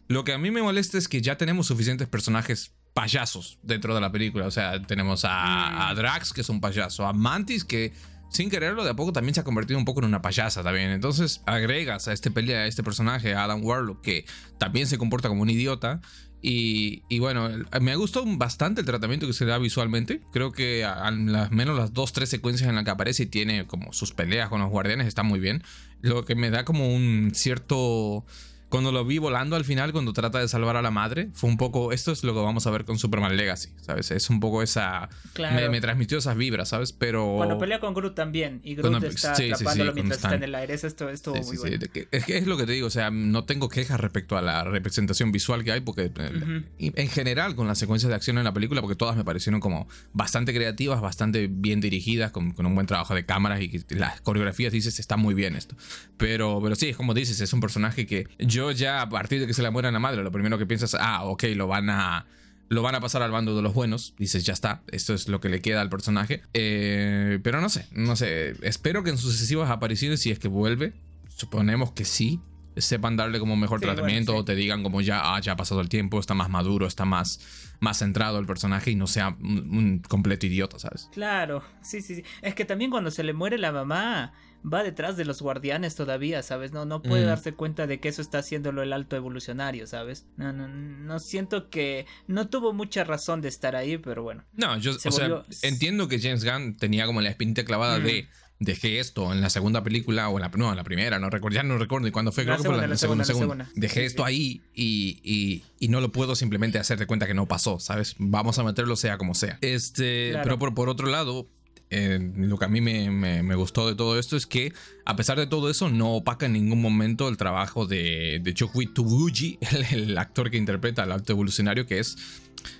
[0.07, 4.01] lo que a mí me molesta es que ya tenemos suficientes personajes payasos dentro de
[4.01, 4.45] la película.
[4.45, 5.97] O sea, tenemos a, a, mm.
[5.97, 7.93] Drax, que es un payaso, a Mantis, que
[8.33, 10.89] sin quererlo de a poco también se ha convertido un poco en una payasa también.
[10.89, 14.25] Entonces agregas a este pelea, a este personaje, a Adam Warlock, que
[14.57, 16.01] también se comporta como un idiota.
[16.45, 17.47] Y, bueno,
[17.79, 20.19] me ha gustado bastante el tratamiento que se da visualmente.
[20.33, 21.15] Creo que al
[21.51, 24.59] menos las dos, tres secuencias en las que aparece y tiene como sus peleas con
[24.59, 25.63] los guardianes está muy bien.
[26.01, 28.25] Lo que me da como un cierto
[28.73, 31.57] cuando lo vi volando al final, cuando trata de salvar a la madre, fue un
[31.57, 34.09] poco, esto es lo que vamos a ver con Superman Legacy, ¿sabes?
[34.09, 35.09] Es un poco esa...
[35.37, 36.91] Me, transmitió esas vibras, ¿sabes?
[36.91, 37.35] Pero...
[37.37, 40.87] Cuando pelea con Groot también, y Groot está atrapándolo mientras está en el aire, eso
[40.87, 41.85] estuvo, muy bueno.
[42.09, 44.63] Es que es lo que te digo, o sea, no tengo quejas respecto a la
[44.63, 48.53] representación visual que hay, porque eh, en general con las secuencias de acción en la
[48.53, 53.13] película, porque todas me parecieron como bastante creativas, bastante bien dirigidas, con, un buen trabajo
[53.13, 55.75] de cámaras y las coreografías, dices, está muy bien esto.
[56.17, 59.47] Pero, pero sí, es como dices, es un personaje que yo ya a partir de
[59.47, 62.25] que se le muera la madre, lo primero que piensas, ah, ok, lo van a
[62.69, 64.15] lo van a pasar al bando de los buenos.
[64.17, 66.41] Dices, ya está, esto es lo que le queda al personaje.
[66.53, 68.55] Eh, pero no sé, no sé.
[68.61, 70.93] Espero que en sucesivas apariciones, si es que vuelve,
[71.35, 72.41] suponemos que sí,
[72.77, 75.89] sepan darle como mejor tratamiento o te digan como ya, ah, ya ha pasado el
[75.89, 80.45] tiempo, está más maduro, está más, más centrado el personaje y no sea un, completo
[80.45, 81.09] idiota, ¿sabes?
[81.13, 82.23] Claro, sí, sí, sí.
[82.41, 84.33] Es que también cuando se le muere la mamá,
[84.71, 86.71] va detrás de los guardianes todavía, ¿sabes?
[86.71, 87.27] No, no puede mm.
[87.27, 90.25] darse cuenta de que eso está haciéndolo el alto evolucionario, ¿sabes?
[90.37, 94.45] No, no, no siento que no tuvo mucha razón de estar ahí, pero bueno.
[94.53, 98.27] No, yo, o sea, entiendo que James Gunn tenía como la espinita clavada de
[98.59, 101.55] dejé esto en la segunda película o en la, no, en la primera, no recuerdo,
[101.55, 104.61] ya no recuerdo ni cuándo fue, creo que fue la, segunda, segunda, Dejé esto ahí
[104.73, 108.15] y, y, no lo puedo simplemente hacer de cuenta que no pasó, ¿sabes?
[108.17, 109.57] Vamos a meterlo sea como sea.
[109.61, 111.49] Este, pero por, por otro lado,
[111.93, 114.73] eh, lo que a mí me, me, gustó de todo esto es que,
[115.05, 118.87] a pesar de todo eso, no opaca en ningún momento el trabajo de, de Chokwi
[118.87, 122.17] Tubuji, el, el, actor que interpreta al alto evolucionario, que es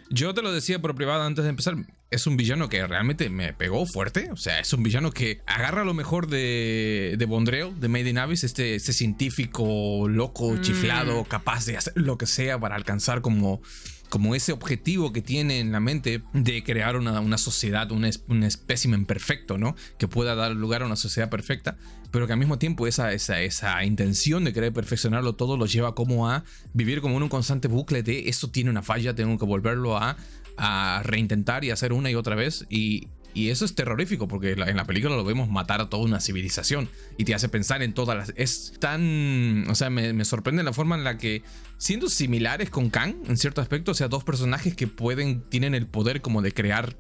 [0.10, 1.76] yo te lo decía por privado antes de empezar.
[2.12, 4.30] Es un villano que realmente me pegó fuerte.
[4.32, 8.20] O sea, es un villano que agarra lo mejor de, de Bondreo, de Made in
[8.20, 10.62] Abyss, este, este científico loco, mm.
[10.62, 13.62] chiflado, capaz de hacer lo que sea para alcanzar como
[14.14, 18.44] como ese objetivo que tiene en la mente de crear una, una sociedad, un, un
[18.44, 19.76] espécimen perfecto, ¿no?
[19.98, 21.78] Que pueda dar lugar a una sociedad perfecta,
[22.12, 25.96] pero que al mismo tiempo esa, esa, esa intención de querer perfeccionarlo todo lo lleva
[25.96, 29.46] como a vivir como en un constante bucle de esto tiene una falla, tengo que
[29.46, 30.16] volverlo a,
[30.58, 34.78] a reintentar y hacer una y otra vez y y eso es terrorífico porque en
[34.78, 38.16] la película lo vemos matar a toda una civilización y te hace pensar en todas
[38.16, 38.34] las...
[38.36, 39.66] Es tan...
[39.70, 41.42] O sea, me, sorprende la forma en la que,
[41.78, 45.88] siendo similares con Kang en cierto aspecto, o sea, dos personajes que pueden, tienen el
[45.88, 46.96] poder como de crear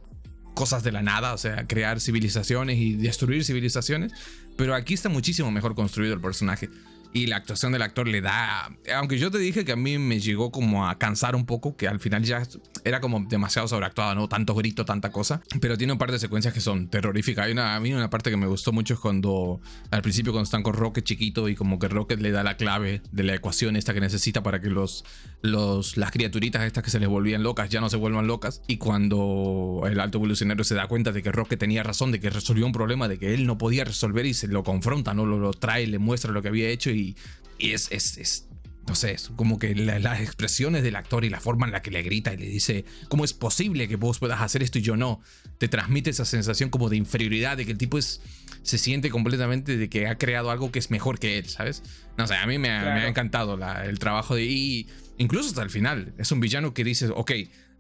[0.56, 4.12] cosas de la nada, o sea, crear civilizaciones y destruir civilizaciones,
[4.58, 6.70] pero aquí está muchísimo mejor construido el personaje
[7.14, 8.76] y la actuación del actor le da.
[8.96, 11.88] Aunque yo te dije que a mí me llegó como a cansar un poco, que
[11.88, 12.44] al final ya
[12.84, 14.28] era como demasiado sobreactuado, ¿no?
[14.28, 15.42] Tanto grito, tanta cosa.
[15.60, 17.46] Pero tiene un par de secuencias que son terroríficas.
[17.46, 20.46] Hay una, a mí una parte que me gustó mucho es cuando al principio cuando
[20.46, 23.76] están con Rocket chiquito y como que Rocket le da la clave de la ecuación
[23.76, 25.06] esta que necesita para que los,
[25.42, 28.62] los, las criaturitas estas que se les volvían locas ya no se vuelvan locas.
[28.68, 32.30] Y cuando el alto evolucionario se da cuenta de que Rocket tenía razón, de que
[32.30, 35.26] resolvió un problema, de que él no podía resolver y se lo confronta, ¿no?
[35.26, 37.16] Lo, lo trae, le muestra lo que había hecho y
[37.60, 38.48] es, es,
[38.96, 42.04] sé, es como que las expresiones del actor y la forma en la que le
[42.04, 45.22] grita y le dice, ¿cómo es posible que vos puedas hacer esto y yo no?
[45.58, 48.22] Te transmite esa sensación como de inferioridad, de que el tipo es,
[48.62, 51.82] se siente completamente de que ha creado algo que es mejor que él, ¿sabes?
[52.18, 54.44] No sé, a mí me ha, encantado el trabajo de...
[54.44, 57.32] Y incluso hasta el final, es un villano que dice, ok,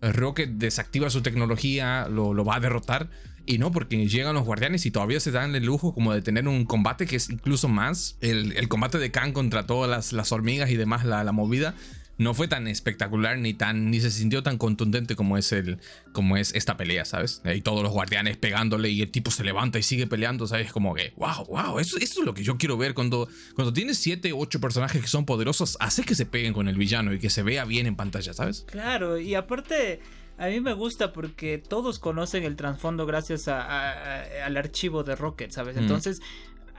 [0.01, 3.09] Rocket desactiva su tecnología, lo, lo va a derrotar
[3.45, 6.47] y no, porque llegan los guardianes y todavía se dan el lujo como de tener
[6.47, 8.17] un combate que es incluso más.
[8.21, 11.75] El, combate de Khan contra todas las, hormigas y demás, la, movida,
[12.17, 15.79] no fue tan espectacular ni tan ni se sintió tan contundente como es el
[16.13, 17.41] como es esta pelea, ¿sabes?
[17.53, 20.71] Y todos los guardianes pegándole y el tipo se levanta y sigue peleando, ¿sabes?
[20.71, 23.97] Como que, wow, wow, eso, eso es lo que yo quiero ver cuando cuando tienes
[23.97, 27.29] 7, 8 personajes que son poderosos, hace que se peguen con el villano y que
[27.29, 28.65] se vea bien en pantalla, ¿sabes?
[28.69, 29.99] Claro, y aparte
[30.37, 35.77] a mí me gusta porque todos conocen el trasfondo gracias al archivo de Rocket, ¿sabes?
[35.77, 36.21] Entonces,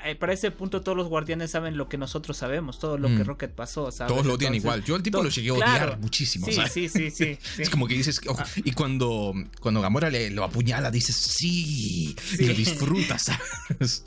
[0.04, 3.24] eh, para ese punto todos los guardianes saben lo que nosotros sabemos, todo lo que
[3.24, 3.24] mm.
[3.24, 4.12] Rocket pasó, ¿sabes?
[4.12, 4.84] Todos lo odian igual.
[4.84, 7.94] Yo al tipo lo llegué a odiar muchísimo, sí, Sí, sí, sí, Es como que
[7.94, 8.44] dices, ah.
[8.56, 13.22] y cuando, cuando Gamora le lo apuñala, dices, sí, y lo disfrutas,
[13.68, 14.04] ¿sabes?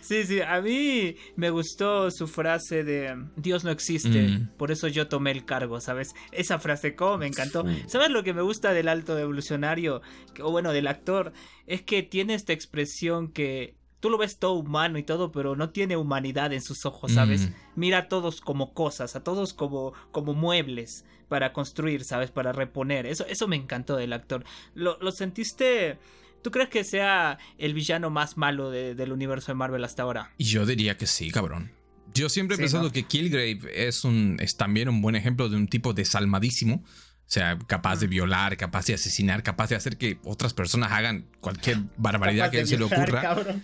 [0.00, 4.48] sí, sí, a mí me gustó su frase de Dios no existe, mm.
[4.56, 6.14] por eso yo tomé el cargo, ¿sabes?
[6.32, 7.64] Esa frase, como me encantó.
[7.86, 10.02] ¿Sabes lo que me gusta del alto evolucionario,
[10.40, 11.32] o bueno, del actor?
[11.66, 15.70] Es que tiene esta expresión que tú lo ves todo humano y todo, pero no
[15.70, 17.48] tiene humanidad en sus ojos, ¿sabes?
[17.74, 22.30] Mira a todos como cosas, a todos como, como muebles para construir, ¿sabes?
[22.30, 23.04] Para reponer.
[23.04, 24.44] Eso, eso me encantó del actor.
[24.74, 25.98] ¿Lo, lo sentiste?
[26.40, 30.32] ¿Tú crees que sea el villano más malo del universo de Marvel hasta ahora?
[30.38, 31.72] Yo diría que sí, cabrón.
[32.14, 35.66] Yo siempre he pensado que Killgrave es, un, es también un buen ejemplo de un
[35.66, 36.84] tipo desalmadísimo
[37.26, 41.26] o sea, capaz de violar, capaz de asesinar, capaz de hacer que otras personas hagan
[41.40, 43.44] cualquier barbaridad que se le ocurra.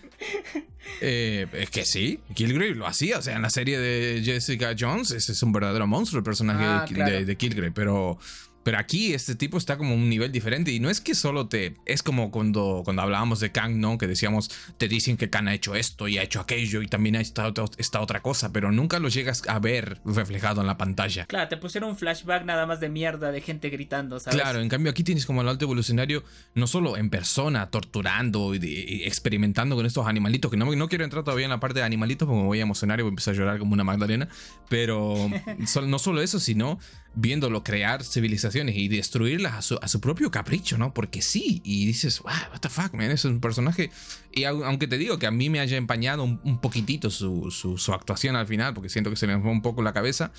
[1.00, 3.18] Eh, es que sí, Killgrave lo hacía.
[3.18, 6.64] O sea, en la serie de Jessica Jones, ese es un verdadero monstruo el personaje
[6.64, 7.70] ah, de, de Killgrave.
[7.70, 8.18] Pero
[8.62, 11.76] pero aquí este tipo está como un nivel diferente y no es que solo te...
[11.86, 13.98] Es como cuando, cuando hablábamos de Kang, ¿no?
[13.98, 17.16] Que decíamos, te dicen que Kang ha hecho esto y ha hecho aquello y también
[17.16, 21.26] ha estado esta otra cosa, pero nunca lo llegas a ver reflejado en la pantalla.
[21.26, 24.40] Claro, te pusieron un flashback nada más de mierda de gente gritando, ¿sabes?
[24.40, 29.02] Claro, en cambio aquí tienes como el alto evolucionario no solo en persona, torturando y,
[29.04, 32.26] experimentando con estos animalitos, que no, no quiero entrar todavía en la parte de animalitos
[32.26, 34.28] porque me voy a emocionar y voy a empezar a llorar como una magdalena,
[34.68, 35.16] pero
[35.86, 36.78] no solo eso, sino
[37.14, 40.94] viéndolo crear civilizaciones y destruirlas a su, propio capricho, ¿no?
[40.94, 43.90] Porque sí, y dices, wow, what the fuck, man, es un personaje.
[44.32, 48.36] Y aunque te digo que a mí me haya empañado un, poquitito su, su, actuación
[48.36, 50.32] al final, porque siento que se le fue un poco la cabeza,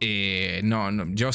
[0.00, 1.30] eh, no, no, yo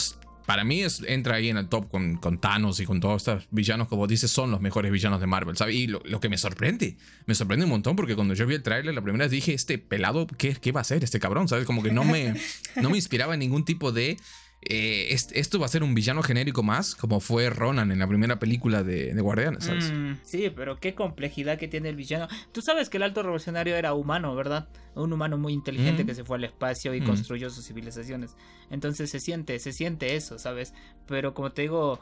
[0.50, 3.48] para mí es, entra ahí en el top con, con, Thanos y con todos estos
[3.52, 5.76] villanos, como dices, son los mejores villanos de Marvel, ¿sabes?
[5.76, 6.98] Y lo, que me sorprende,
[7.28, 9.78] me sorprende un montón porque cuando yo vi el tráiler la primera vez dije, este
[9.78, 11.48] pelado, ¿qué, ¿qué va a hacer este cabrón?
[11.48, 11.66] ¿Sabes?
[11.66, 12.34] Como que no me,
[12.82, 14.18] no me inspiraba ningún tipo de
[14.62, 18.40] eh, esto va a ser un villano genérico más, como fue Ronan en la primera
[18.40, 19.92] película de, Guardianes, ¿sabes?
[19.92, 22.28] Mm, sí, pero qué complejidad que tiene el villano.
[22.52, 24.68] Tú sabes que el alto revolucionario era humano, ¿verdad?
[24.96, 26.08] Un humano muy inteligente mm.
[26.08, 27.06] que se fue al espacio y mm.
[27.06, 28.36] construyó sus civilizaciones.
[28.70, 30.74] Entonces se siente, se siente eso, ¿sabes?
[31.08, 32.02] Pero como te digo,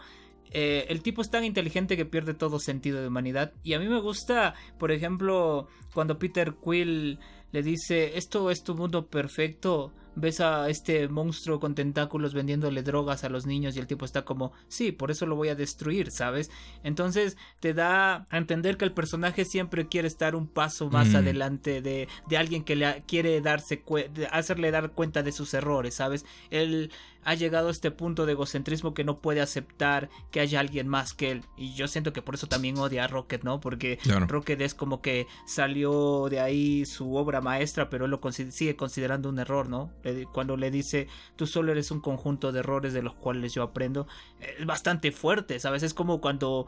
[0.50, 3.54] eh, el tipo es tan inteligente que pierde todo sentido de humanidad.
[3.64, 7.20] Y a mí me gusta, por ejemplo, cuando Peter Quill
[7.52, 13.24] le dice, esto es tu mundo perfecto ves a este monstruo con tentáculos vendiéndole drogas
[13.24, 16.12] a los niños y el tipo está como, sí, por eso lo voy a destruir,
[16.12, 16.50] ¿sabes?
[16.84, 21.16] Entonces te da a entender que el personaje siempre quiere estar un paso más mm.
[21.16, 23.84] adelante de, de, alguien que le quiere darse
[24.32, 26.26] hacerle dar cuenta de sus errores, ¿sabes?
[26.50, 26.92] Él
[27.28, 31.14] ha llegado a este punto de egocentrismo que no puede aceptar que haya alguien más
[31.14, 31.44] que él.
[31.58, 33.60] Y yo siento que por eso también odia a Rocket, ¿no?
[33.60, 38.78] Porque Rocket es como que salió de ahí su obra maestra, pero él lo sigue
[38.78, 39.92] considerando un error, ¿no?
[40.32, 44.08] Cuando le dice, tú solo eres un conjunto de errores de los cuales yo aprendo,
[44.40, 45.84] es bastante fuerte, ¿sabes?
[45.84, 46.68] Es como cuando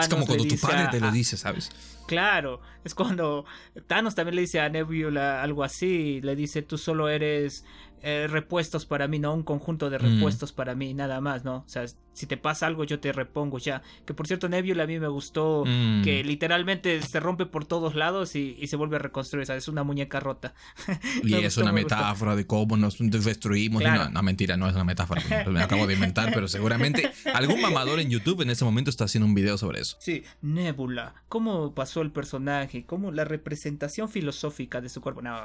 [0.00, 1.70] es como cuando tu padre te lo dice, ¿sabes?
[2.06, 3.44] Claro, es cuando
[3.86, 7.64] Thanos también le dice a Nebula algo así, le dice tú solo eres
[8.02, 11.56] eh, repuestos para mí, no un conjunto de repuestos para mí, nada más, ¿no?
[11.56, 13.82] O sea, si te pasa algo yo te repongo ya.
[14.06, 16.02] Que por cierto, Nebula a mí me gustó mm.
[16.02, 19.64] que literalmente se rompe por todos lados y, se vuelve a reconstruir, ¿sabes?
[19.64, 20.54] Es una muñeca rota.
[21.22, 23.82] y es una metáfora de cómo nos destruimos.
[24.12, 28.10] No, mentira, no es una metáfora, me acabo de inventar, pero seguramente algún mamador en
[28.10, 29.96] YouTube en ese momento está haciendo un video sobre eso.
[30.00, 32.84] Sí, Nebula, ¿cómo pasó el personaje?
[32.86, 35.22] ¿Cómo la representación filosófica de su cuerpo?
[35.22, 35.42] No.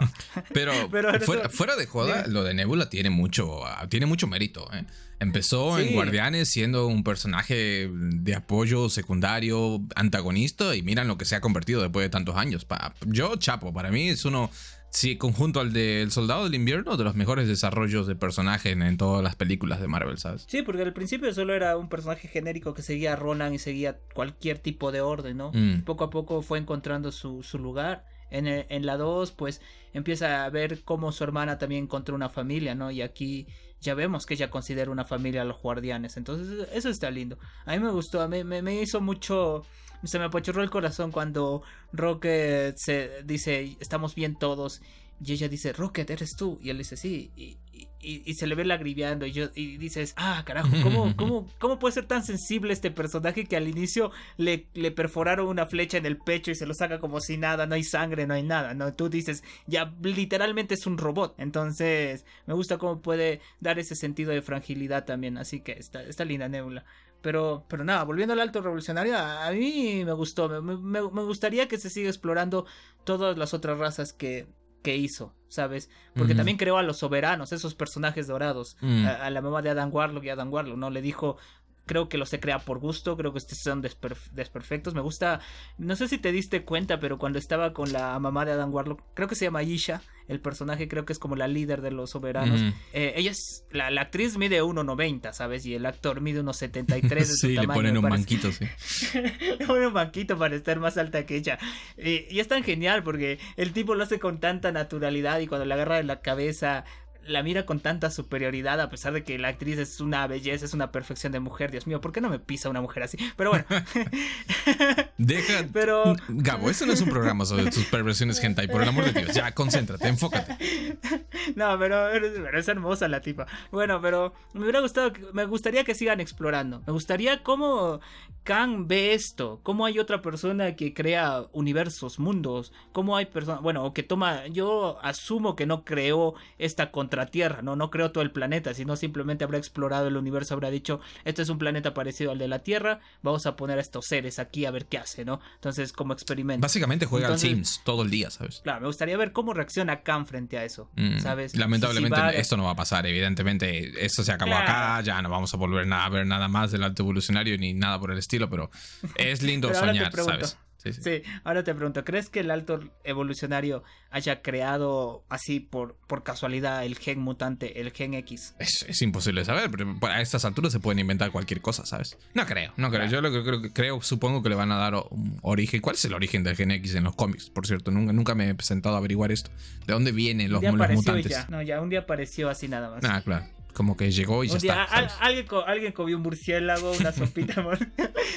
[0.53, 0.73] pero,
[1.49, 4.67] fuera, de joda, lo de Nebula tiene mucho, tiene mucho mérito.
[4.73, 4.85] ¿eh?
[5.19, 11.35] Empezó en Guardianes siendo un personaje de apoyo secundario, antagonista, y miran lo que se
[11.35, 12.65] ha convertido después de tantos años.
[13.05, 14.49] yo, Chapo, para mí es uno,
[14.89, 19.23] sí, conjunto al del Soldado del Invierno, de los mejores desarrollos de personaje en, todas
[19.23, 20.45] las películas de Marvel, ¿sabes?
[20.47, 23.99] Sí, porque al principio solo era un personaje genérico que seguía a Ronan y seguía
[24.13, 25.51] cualquier tipo de orden, ¿no?
[25.53, 25.83] Mm.
[25.83, 28.05] Poco a poco fue encontrando su, su lugar.
[28.31, 29.61] En, la 2, pues
[29.93, 32.89] empieza a ver cómo su hermana también encontró una familia, ¿no?
[32.89, 33.45] Y aquí
[33.81, 36.15] ya vemos que ella considera una familia a los guardianes.
[36.17, 37.37] Entonces, eso está lindo.
[37.65, 39.63] A mí me gustó, a mí, me, hizo mucho.
[40.03, 44.81] Se me apachurró el corazón cuando Rocket se dice: Estamos bien todos.
[45.23, 46.57] Y ella dice: Rocket, eres tú.
[46.61, 47.31] Y él dice: Sí.
[47.35, 47.57] Y,
[48.01, 52.05] se le ve lagrimeando y, yo, y dices, ah, carajo, ¿cómo, cómo, ¿cómo puede ser
[52.05, 56.51] tan sensible este personaje que al inicio le, le perforaron una flecha en el pecho
[56.51, 58.93] y se lo saca como si nada, no hay sangre, no hay nada, ¿no?
[58.93, 61.35] Tú dices, ya literalmente es un robot.
[61.37, 66.25] Entonces, me gusta cómo puede dar ese sentido de fragilidad también, así que está, está
[66.25, 66.85] linda Nebula.
[67.21, 71.67] Pero, pero nada, volviendo al alto revolucionario, a, mí me gustó, me, me, me gustaría
[71.67, 72.65] que se siga explorando
[73.03, 74.47] todas las otras razas que,
[74.81, 75.89] que hizo, ¿sabes?
[76.15, 79.05] Porque también creó a los soberanos, esos personajes dorados, mm.
[79.05, 80.89] a, la mamá de Adam Warlock y Adam Warlock, ¿no?
[80.89, 81.37] Le dijo,
[81.85, 84.93] creo que los se crea por gusto, creo que estos son desperfectos.
[84.93, 85.41] Me gusta,
[85.77, 89.01] no sé si te diste cuenta, pero cuando estaba con la mamá de Adam Warlock,
[89.13, 92.11] creo que se llama Isha, el personaje creo que es como la líder de los
[92.11, 92.61] soberanos.
[92.93, 95.65] Eh, ella es, la, actriz mide 1,90, ¿sabes?
[95.65, 98.65] Y el actor mide unos 73 de sí, le ponen un banquito, sí.
[99.13, 101.59] le ponen un banquito para estar más alta que ella.
[101.97, 105.73] y es tan genial porque el tipo lo hace con tanta naturalidad y cuando le
[105.73, 106.85] agarra en la cabeza
[107.25, 110.73] la mira con tanta superioridad a pesar de que la actriz es una belleza, es
[110.73, 111.71] una perfección de mujer.
[111.71, 113.17] Dios mío, ¿por qué no me pisa una mujer así?
[113.35, 113.65] Pero bueno.
[115.17, 115.65] Deja.
[115.73, 116.15] Pero.
[116.29, 119.35] Gabo, esto no es un programa sobre tus perversiones hentai, por el amor de Dios.
[119.35, 120.57] Ya, concéntrate, enfócate.
[121.55, 123.47] No, pero, es hermosa la tipa.
[123.71, 126.83] Bueno, pero me hubiera gustado, me gustaría que sigan explorando.
[126.85, 127.99] Me gustaría cómo
[128.43, 133.83] Kang ve esto, cómo hay otra persona que crea universos, mundos, cómo hay personas, bueno,
[133.83, 136.91] o que toma, yo asumo que no creó esta
[137.27, 137.75] Tierra, ¿no?
[137.75, 141.49] No creo todo el planeta, sino simplemente habrá explorado el universo, habrá dicho, este es
[141.49, 144.71] un planeta parecido al de la Tierra, vamos a poner a estos seres aquí a
[144.71, 145.39] ver qué hace, ¿no?
[145.55, 146.61] Entonces, como experimento.
[146.61, 148.61] Básicamente juega al Sims todo el día, ¿sabes?
[148.63, 151.55] Claro, me gustaría ver cómo reacciona Khan frente a eso, mm, ¿sabes?
[151.55, 155.57] Lamentablemente esto no va a pasar, evidentemente, esto se acabó acá, ya no vamos a
[155.57, 158.71] volver a ver nada más del alto evolucionario ni nada por el estilo, pero
[159.15, 160.57] es lindo soñar, ¿sabes?
[160.83, 166.85] Sí, ahora te pregunto, ¿crees que el alto evolucionario haya creado así por, por casualidad
[166.85, 168.55] el gen mutante, el gen X?
[168.59, 172.17] Es, imposible saber, pero a estas alturas se pueden inventar cualquier cosa, ¿sabes?
[172.33, 173.07] No creo, no creo.
[173.07, 175.81] Yo lo que creo, creo, supongo que le van a dar un origen.
[175.81, 177.49] ¿Cuál es el origen del gen X en los cómics?
[177.49, 179.51] Por cierto, nunca, nunca me he presentado a averiguar esto.
[179.85, 181.31] ¿De dónde vienen los, los mutantes?
[181.31, 181.47] Ya.
[181.49, 183.03] No, ya un día apareció así nada más.
[183.03, 184.83] Ah, claro como que llegó y ya está.
[184.83, 187.65] alguien, alguien comió un murciélago, una sopita.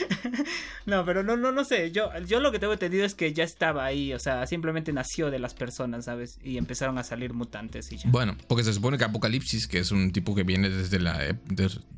[0.87, 1.91] no, pero no, no, no sé.
[1.93, 4.13] Yo, yo lo que tengo entendido es que ya estaba ahí.
[4.13, 6.39] O sea, simplemente nació de las personas, ¿sabes?
[6.43, 8.11] Y empezaron a salir mutantes y ya.
[8.11, 11.37] Bueno, porque se supone que Apocalipsis, que es un tipo que viene desde la,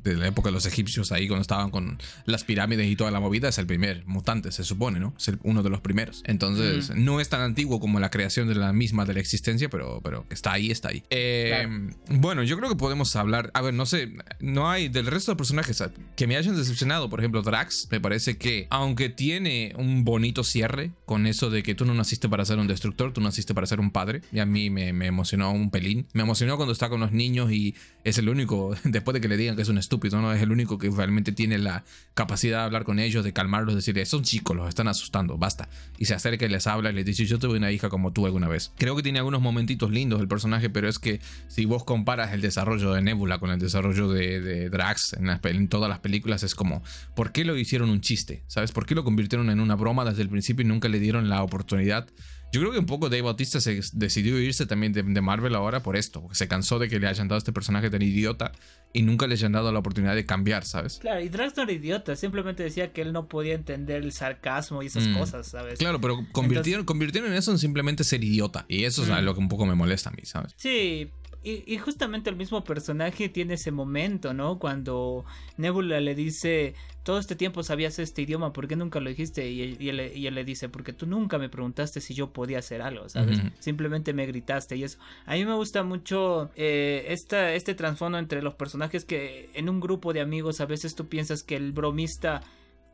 [0.03, 3.49] la época de los egipcios, ahí cuando estaban con las pirámides y toda la movida,
[3.49, 5.13] es el primer mutante, se supone, ¿no?
[5.17, 6.23] Es uno de los primeros.
[6.25, 10.01] Entonces, no es tan antiguo como la creación de la misma de la existencia, pero,
[10.03, 11.03] pero está ahí, está ahí.
[11.09, 11.67] Eh,
[12.09, 15.35] bueno, yo creo que podemos hablar a ver, no sé, no hay del resto de
[15.35, 15.83] personajes
[16.15, 17.09] que me hayan decepcionado.
[17.09, 21.75] Por ejemplo, Drax, me parece que, aunque tiene un bonito cierre con eso de que
[21.75, 24.45] tú no naciste para ser un destructor, tú naciste para ser un padre, y a
[24.45, 26.07] mí me, emocionó un pelín.
[26.13, 29.37] Me emocionó cuando está con los niños y es el único, después de que le
[29.37, 30.33] digan que es un estúpido, ¿no?
[30.33, 33.77] Es el único que realmente tiene la capacidad de hablar con ellos, de calmarlos, de
[33.77, 35.69] decirles, son chicos, los están asustando, basta.
[35.97, 38.25] Y se acerca y les habla y les dice, yo tuve una hija como tú
[38.25, 38.71] alguna vez.
[38.77, 42.41] Creo que tiene algunos momentitos lindos el personaje, pero es que si vos comparas el
[42.41, 46.83] desarrollo de Nebula con el desarrollo de, Drax en, todas las películas es como,
[47.15, 48.43] ¿por qué lo hicieron un chiste?
[48.47, 48.71] ¿Sabes?
[48.71, 51.43] ¿Por qué lo convirtieron en una broma desde el principio y nunca le dieron la
[51.43, 52.07] oportunidad?
[52.53, 55.97] Yo creo que un poco Dave Bautista se decidió irse también de, Marvel ahora por
[55.97, 58.53] esto, porque se cansó de que le hayan dado este personaje tan idiota
[58.93, 60.99] y nunca le hayan dado la oportunidad de cambiar, ¿sabes?
[60.99, 64.81] Claro, y Drax no era idiota, simplemente decía que él no podía entender el sarcasmo
[64.81, 65.17] y esas mm.
[65.17, 65.77] cosas, ¿sabes?
[65.77, 69.25] Claro, pero convirtieron, convirtieron eso en simplemente ser idiota, y eso es mm.
[69.25, 70.53] lo que un poco me molesta a mí, ¿sabes?
[70.55, 71.11] Sí,
[71.43, 74.59] y, justamente el mismo personaje tiene ese momento, ¿no?
[74.59, 75.23] Cuando
[75.55, 76.73] Nebula le dice,
[77.03, 79.49] todo este tiempo sabías este idioma, ¿por qué nunca lo dijiste?
[79.49, 83.39] Y, él, le dice, porque tú nunca me preguntaste si yo podía hacer algo, ¿sabes?
[83.59, 84.99] Simplemente me gritaste y eso.
[85.25, 90.11] A mí me gusta mucho eh, este trasfondo entre los personajes que en un grupo
[90.11, 92.41] de amigos a veces tú piensas que el bromista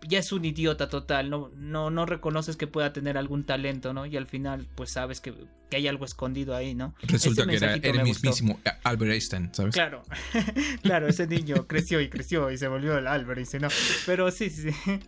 [0.08, 4.06] ya es un idiota total, no, no, no reconoces que pueda tener algún talento, ¿no?
[4.06, 5.34] Y al final, pues sabes que,
[5.72, 6.94] hay algo escondido ahí, ¿no?
[7.02, 9.74] Resulta que era el mismísimo Albert Einstein, ¿sabes?
[9.74, 10.04] Claro,
[10.84, 13.70] claro, ese niño creció y creció y se volvió el Albert Einstein, ¿no?
[14.06, 14.70] Pero sí, sí,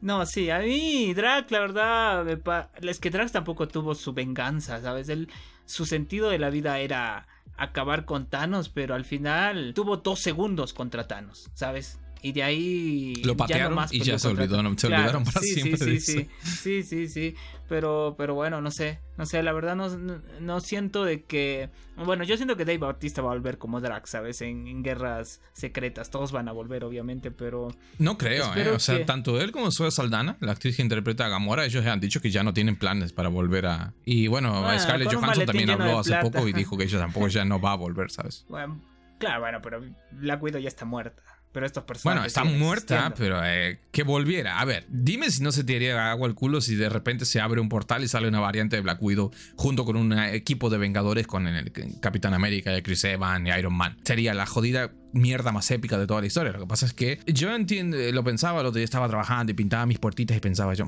[0.00, 2.26] No, sí, a mí Drac, la verdad,
[2.82, 5.08] es que Drax tampoco tuvo su venganza, ¿sabes?
[5.08, 5.28] Él,
[5.66, 10.72] su sentido de la vida era acabar con Thanos, pero al final tuvo dos segundos
[10.72, 11.98] contra Thanos, ¿sabes?
[12.22, 13.14] Y de ahí.
[13.24, 16.00] Lo patearon y ya se, olvidaron, se olvidaron para siempre.
[16.00, 17.34] Sí, sí, sí, sí, sí,
[17.68, 19.00] Pero, pero bueno, no sé.
[19.16, 19.88] No sé, la verdad no,
[20.40, 21.70] no, siento de que.
[21.96, 24.40] Bueno, yo siento que Dave Bautista va a volver como Drax, ¿sabes?
[24.42, 26.10] En, guerras secretas.
[26.10, 27.68] Todos van a volver, obviamente, pero.
[27.98, 28.68] No creo, ¿eh?
[28.70, 32.00] O sea, tanto él como Zoe Saldana, la actriz que interpreta a Gamora, ellos han
[32.00, 33.94] dicho que ya no tienen planes para volver a.
[34.04, 37.60] Y bueno, Scarlett Johansson también habló hace poco y dijo que ella tampoco ya no
[37.60, 38.44] va a volver, ¿sabes?
[38.48, 38.80] Bueno,
[39.18, 39.82] claro, bueno, pero
[40.20, 41.22] la cuido ya está muerta.
[41.52, 42.04] Pero estos personajes.
[42.04, 44.60] Bueno, está muerta, pero eh, que volviera.
[44.60, 47.40] A ver, dime si no se te haría agua al culo si de repente se
[47.40, 50.78] abre un portal y sale una variante de Black Widow junto con un equipo de
[50.78, 53.96] Vengadores con el Capitán América, Chris Evans y Iron Man.
[54.04, 56.52] Sería la jodida mierda más épica de toda la historia.
[56.52, 59.86] Lo que pasa es que yo entiendo, lo pensaba, lo que estaba trabajando y pintaba
[59.86, 60.86] mis puertitas y pensaba yo,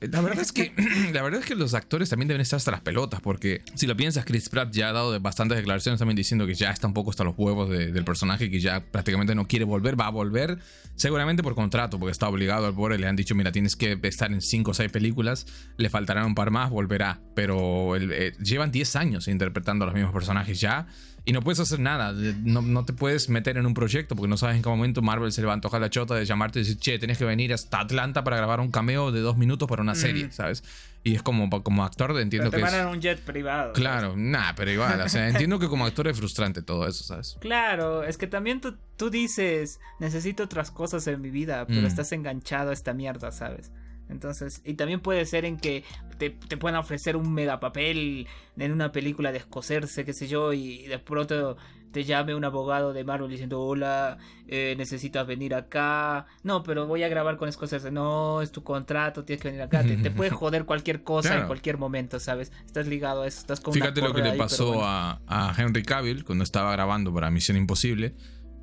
[0.00, 0.72] la verdad es que
[1.12, 3.96] la verdad es que los actores también deben estar hasta las pelotas porque si lo
[3.96, 7.10] piensas, Chris Pratt ya ha dado bastantes declaraciones también diciendo que ya está un poco
[7.10, 10.58] hasta los huevos del personaje, que ya prácticamente no quiere volver, va a volver
[10.96, 14.32] seguramente por contrato, porque está obligado al pobre, le han dicho, mira, tienes que estar
[14.32, 15.46] en 5 o 6 películas,
[15.76, 20.12] le faltarán un par más, volverá, pero eh, llevan 10 años interpretando a los mismos
[20.12, 20.86] personajes ya
[21.28, 22.14] y no puedes hacer nada.
[22.42, 25.30] No, no, te puedes meter en un proyecto porque no sabes en qué momento Marvel
[25.30, 27.52] se le va a antojar la chota de llamarte y decir, che, tienes que venir
[27.52, 30.32] hasta Atlanta para grabar un cameo de dos minutos para una serie.
[30.32, 30.64] ¿sabes?
[31.04, 32.86] Y es como, como actor entiendo pero te que.
[32.86, 33.74] un jet privado.
[33.74, 35.02] Claro, nada, pero igual.
[35.02, 37.36] o sea, entiendo que como actor es frustrante todo eso, ¿sabes?
[37.40, 41.86] Claro, es que también tú, tú dices, necesito otras cosas en mi vida, pero mm.
[41.86, 43.70] estás enganchado a esta mierda, ¿sabes?
[44.08, 45.84] Entonces, y también puede ser en que
[46.18, 50.52] te, te puedan ofrecer un mega papel en una película de escocerse, qué sé yo,
[50.52, 51.56] y de pronto
[51.92, 56.26] te llame un abogado de Marvel diciendo, hola, eh, necesitas venir acá.
[56.42, 57.90] No, pero voy a grabar con escocerse.
[57.90, 59.82] No, es tu contrato, tienes que venir acá.
[59.82, 62.52] Te, puede joder cualquier cosa en cualquier momento, ¿sabes?
[62.66, 66.24] Estás ligado a eso, estás con Fíjate lo que le pasó a, a Henry Cavill
[66.24, 68.14] cuando estaba grabando para Misión Imposible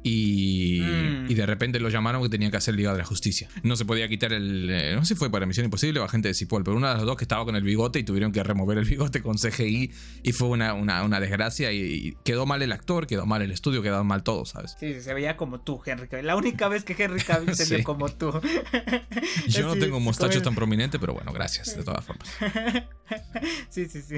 [0.08, 1.32] Y, mm.
[1.32, 3.50] y, de repente lo llamaron que tenía que hacer Liga de la Justicia.
[3.64, 4.70] No se podía quitar el.
[4.70, 6.98] Eh, no sé si fue para Misión Imposible o Agente de Cipoll, pero una de
[6.98, 9.92] las dos que estaba con el bigote y tuvieron que remover el bigote con CGI
[10.22, 11.72] y fue una, una, una desgracia.
[11.72, 14.78] Y, quedó mal el actor, quedó mal el estudio, quedó mal todo, ¿sabes?
[14.80, 16.28] Sí, se veía como tú, Henry Cavill.
[16.28, 18.32] La única vez que Henry Cavill se vio como tú.
[19.48, 22.30] Yo no tengo un mostacho tan prominente, pero bueno, gracias, de todas formas.
[23.70, 24.18] sí, sí, sí.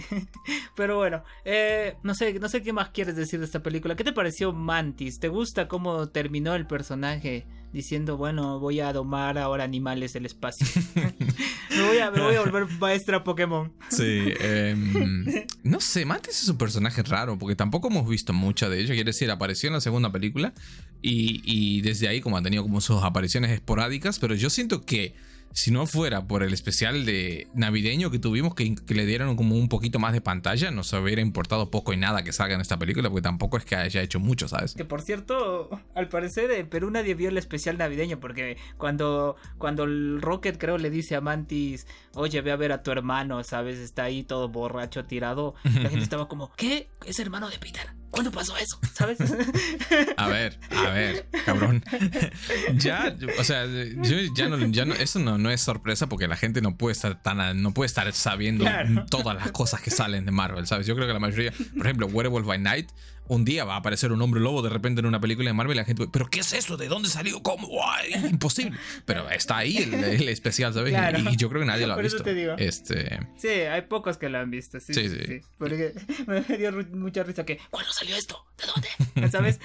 [0.75, 3.95] Pero bueno, eh, no, sé, no sé qué más quieres decir de esta película.
[3.95, 5.19] ¿Qué te pareció Mantis?
[5.19, 5.76] ¿Te gusta cómo
[6.11, 10.65] terminó el personaje diciendo, bueno, voy a domar ahora animales del espacio?
[10.95, 12.09] me, voy a,
[12.41, 13.71] volver maestra Pokémon.
[13.89, 18.79] sí, em, no sé, Mantis es un personaje raro porque tampoco hemos visto mucha de
[18.79, 18.93] ella.
[18.93, 20.53] Quiere decir, apareció en la segunda película
[21.01, 25.15] y, y desde ahí como ha tenido como sus apariciones esporádicas, pero yo siento que
[25.51, 29.69] si no fuera por el especial de navideño que tuvimos, que, le dieron como un
[29.69, 33.09] poquito más de pantalla, nos hubiera importado poco y nada que salga en esta película,
[33.09, 34.73] porque tampoco es que haya hecho mucho, ¿sabes?
[34.73, 39.83] Que por cierto, al parecer en Perú nadie vio el especial navideño, porque cuando, cuando
[39.83, 43.79] el Rocket creo le dice a Mantis, oye, ve a ver a tu hermano, ¿sabes?
[43.79, 46.89] Está ahí todo borracho, tirado, la gente estaba como, ¿qué?
[47.05, 47.87] ¿Es hermano de Peter?
[48.17, 48.79] ¿Cuándo pasó eso?
[48.93, 49.19] ¿Sabes?
[50.17, 51.83] A ver, a ver, cabrón.
[52.73, 56.35] Ya, o sea, yo ya no, ya no, eso no, no es sorpresa porque la
[56.35, 58.65] gente no puede estar tan, no puede estar sabiendo
[59.11, 60.87] todas las cosas que salen de Marvel, ¿sabes?
[60.87, 62.89] Yo creo que la mayoría, por ejemplo, Werewolf by Night,
[63.27, 65.75] un día va a aparecer un hombre lobo de repente en una película de Marvel
[65.75, 66.77] y la gente, ¿pero qué es eso?
[66.77, 67.41] ¿De dónde salió?
[67.41, 67.67] ¿Cómo?
[68.29, 68.77] Imposible.
[69.05, 70.93] Pero está ahí el, especial, ¿sabes?
[70.93, 72.23] Y, yo creo que nadie lo ha visto.
[72.57, 73.19] Este...
[73.37, 74.79] Sí, hay pocos que lo han visto.
[74.79, 75.41] Sí, sí, sí.
[75.57, 75.93] Porque
[76.27, 78.45] me dio mucha risa que, ¿cuándo salió esto?
[78.57, 79.31] ¿De dónde?
[79.31, 79.59] ¿Sabes?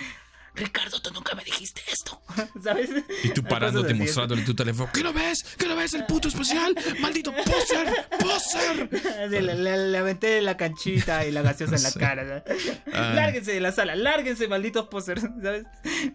[0.55, 2.21] Ricardo, tú nunca me dijiste esto.
[2.63, 2.91] ¿Sabes?
[3.25, 4.91] Y tú parándote mostrándole tu teléfono.
[4.93, 5.45] ¿Qué lo ves?
[5.59, 5.95] ¿Qué lo ves?
[5.95, 6.75] El puto especial.
[7.01, 8.09] Maldito poser.
[8.21, 8.89] Poser.
[9.31, 12.45] le, aventé la canchita y la gaseosa en la cara.
[12.93, 13.13] Ah.
[13.15, 13.97] Lárguense de la sala.
[13.97, 15.21] Lárguense, malditos poser.
[15.21, 15.65] ¿Sabes?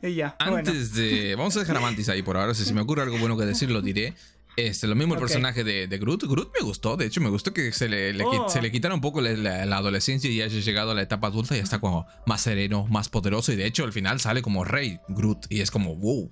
[0.02, 0.36] Y ya.
[0.40, 1.36] Antes de.
[1.36, 2.54] Vamos a dejar a Mantis ahí por ahora.
[2.54, 4.14] Si se me ocurre algo bueno que decir, lo diré.
[4.58, 6.24] Este, lo mismo el personaje de, de, Groot.
[6.24, 8.50] Groot me gustó, de hecho, me gustó que se le, oh.
[8.50, 11.60] se le quitara un poco la, adolescencia y haya llegado a la etapa adulta y
[11.60, 13.54] está como más sereno, más poderoso.
[13.54, 16.32] Y de hecho, al final sale como rey Groot y es como, wow,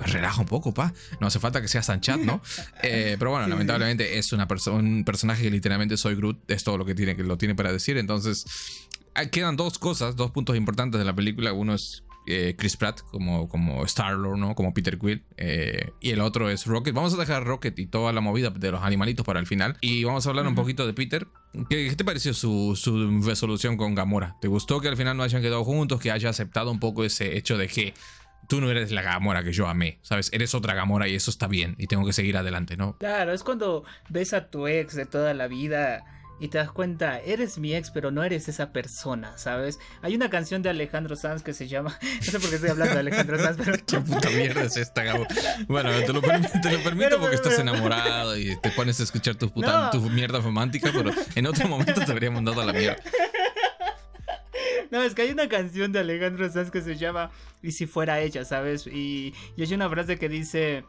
[0.00, 0.92] relaja un poco, pa.
[1.20, 2.42] No hace falta que sea Sanchat, ¿no?
[2.82, 6.84] Eh, pero bueno, lamentablemente es una un personaje que literalmente soy Groot, es todo lo
[6.84, 7.98] que tiene, que lo tiene para decir.
[7.98, 8.46] Entonces,
[9.30, 11.52] quedan dos cosas, dos puntos importantes de la película.
[11.52, 14.54] Uno es eh, Chris Pratt como, como Star-Lord, ¿no?
[14.54, 15.24] Como Peter Quill.
[15.36, 16.94] Eh, y el otro es Rocket.
[16.94, 19.76] Vamos a dejar Rocket y toda la movida de los animalitos para el final.
[19.80, 21.26] Y vamos a hablar un poquito de Peter.
[21.68, 24.36] ¿Qué, te pareció su, su, resolución con Gamora?
[24.40, 26.00] ¿Te gustó que al final no hayan quedado juntos?
[26.00, 27.94] Que haya aceptado un poco ese hecho de que
[28.48, 30.30] tú no eres la Gamora que yo amé, ¿sabes?
[30.32, 32.96] Eres otra Gamora y eso está bien y tengo que seguir adelante, ¿no?
[32.98, 36.04] Claro, es cuando ves a tu ex de toda la vida
[36.40, 39.78] y te das cuenta, eres mi ex, pero no eres esa persona, ¿sabes?
[40.00, 41.98] Hay una canción de Alejandro Sanz que se llama.
[42.20, 43.72] No sé por qué estoy hablando de Alejandro Sanz, pero.
[43.86, 45.26] ¿Qué puta mierda es esta, Gabo?
[45.68, 50.00] Bueno, te lo, permito porque estás enamorado y te pones a escuchar tu, puta, tu
[50.08, 52.96] mierda romántica, pero en otro momento te habría mandado a la mierda.
[54.90, 57.30] No, es que hay una canción de Alejandro Sanz que se llama
[57.62, 58.88] Y si fuera ella, ¿sabes?
[58.88, 60.84] Y, y hay una frase que dice.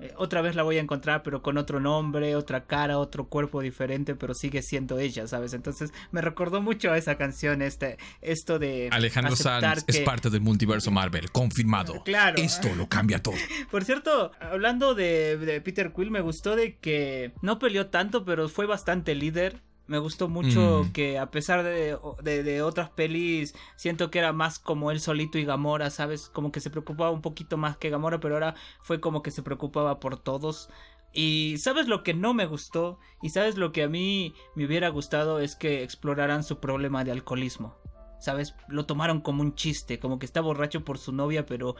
[0.00, 3.60] Eh, otra vez la voy a encontrar, pero con otro nombre, otra cara, otro cuerpo
[3.60, 5.54] diferente, pero sigue siendo ella, ¿sabes?
[5.54, 8.88] Entonces me recordó mucho a esa canción, este, esto de.
[8.92, 11.94] Alejandro Sanz es parte del multiverso Marvel, confirmado.
[12.06, 12.40] Claro.
[12.40, 13.34] Esto lo cambia todo.
[13.70, 18.48] Por cierto, hablando de, de Peter Quill, me gustó de que no peleó tanto, pero
[18.48, 20.92] fue bastante líder me gustó mucho mm.
[20.92, 25.44] que a pesar de, de, otras pelis, siento que era más como él solito y
[25.44, 26.28] Gamora, ¿sabes?
[26.28, 29.42] Como que se preocupaba un poquito más que Gamora, pero ahora fue como que se
[29.42, 30.68] preocupaba por todos.
[31.12, 34.88] Y sabes lo que no me gustó y sabes lo que a mí me hubiera
[34.88, 37.76] gustado es que exploraran su problema de alcoholismo.
[38.18, 38.54] ¿Sabes?
[38.68, 41.76] Lo tomaron como un chiste, como que está borracho por su novia, pero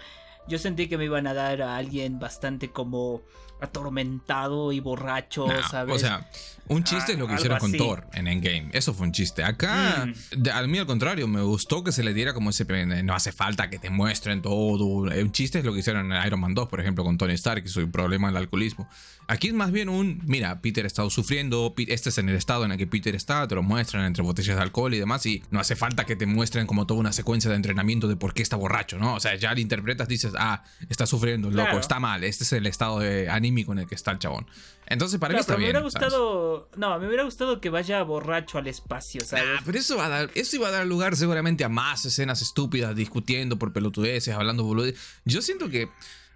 [0.48, 3.22] yo sentí que me iban a dar a alguien bastante como
[3.60, 5.94] atormentado y borracho, ¿sabes?
[5.94, 6.28] O sea,
[6.68, 8.70] un chiste es lo que ah, hicieron con Thor en Endgame.
[8.72, 9.44] Eso fue un chiste.
[9.44, 10.48] Acá, mm.
[10.52, 12.66] a mí al contrario, me gustó que se le diera como ese.
[13.04, 14.84] No hace falta que te muestren todo.
[14.84, 17.62] Un chiste es lo que hicieron en Iron Man 2, por ejemplo, con Tony Stark
[17.64, 18.88] y su problema del alcoholismo.
[19.28, 20.20] Aquí es más bien un.
[20.26, 21.72] Mira, Peter ha estado sufriendo.
[21.76, 23.46] Este es en el estado en el que Peter está.
[23.46, 25.24] Te lo muestran entre botellas de alcohol y demás.
[25.26, 28.34] Y no hace falta que te muestren como toda una secuencia de entrenamiento de por
[28.34, 29.14] qué está borracho, ¿no?
[29.14, 32.24] O sea, ya le interpretas, dices, ah, está sufriendo, loco, está mal.
[32.24, 34.46] Este es el estado de anímico en el que está el chabón.
[34.86, 35.72] Entonces, para mí está bien.
[35.72, 36.68] Me hubiera gustado.
[36.76, 39.60] No, me hubiera gustado que vaya borracho al espacio, ¿sabes?
[39.64, 42.94] pero eso, va a dar, eso iba a dar lugar seguramente a más escenas estúpidas
[42.94, 45.00] discutiendo por pelotudeces, hablando boludeces.
[45.24, 45.88] Yo siento que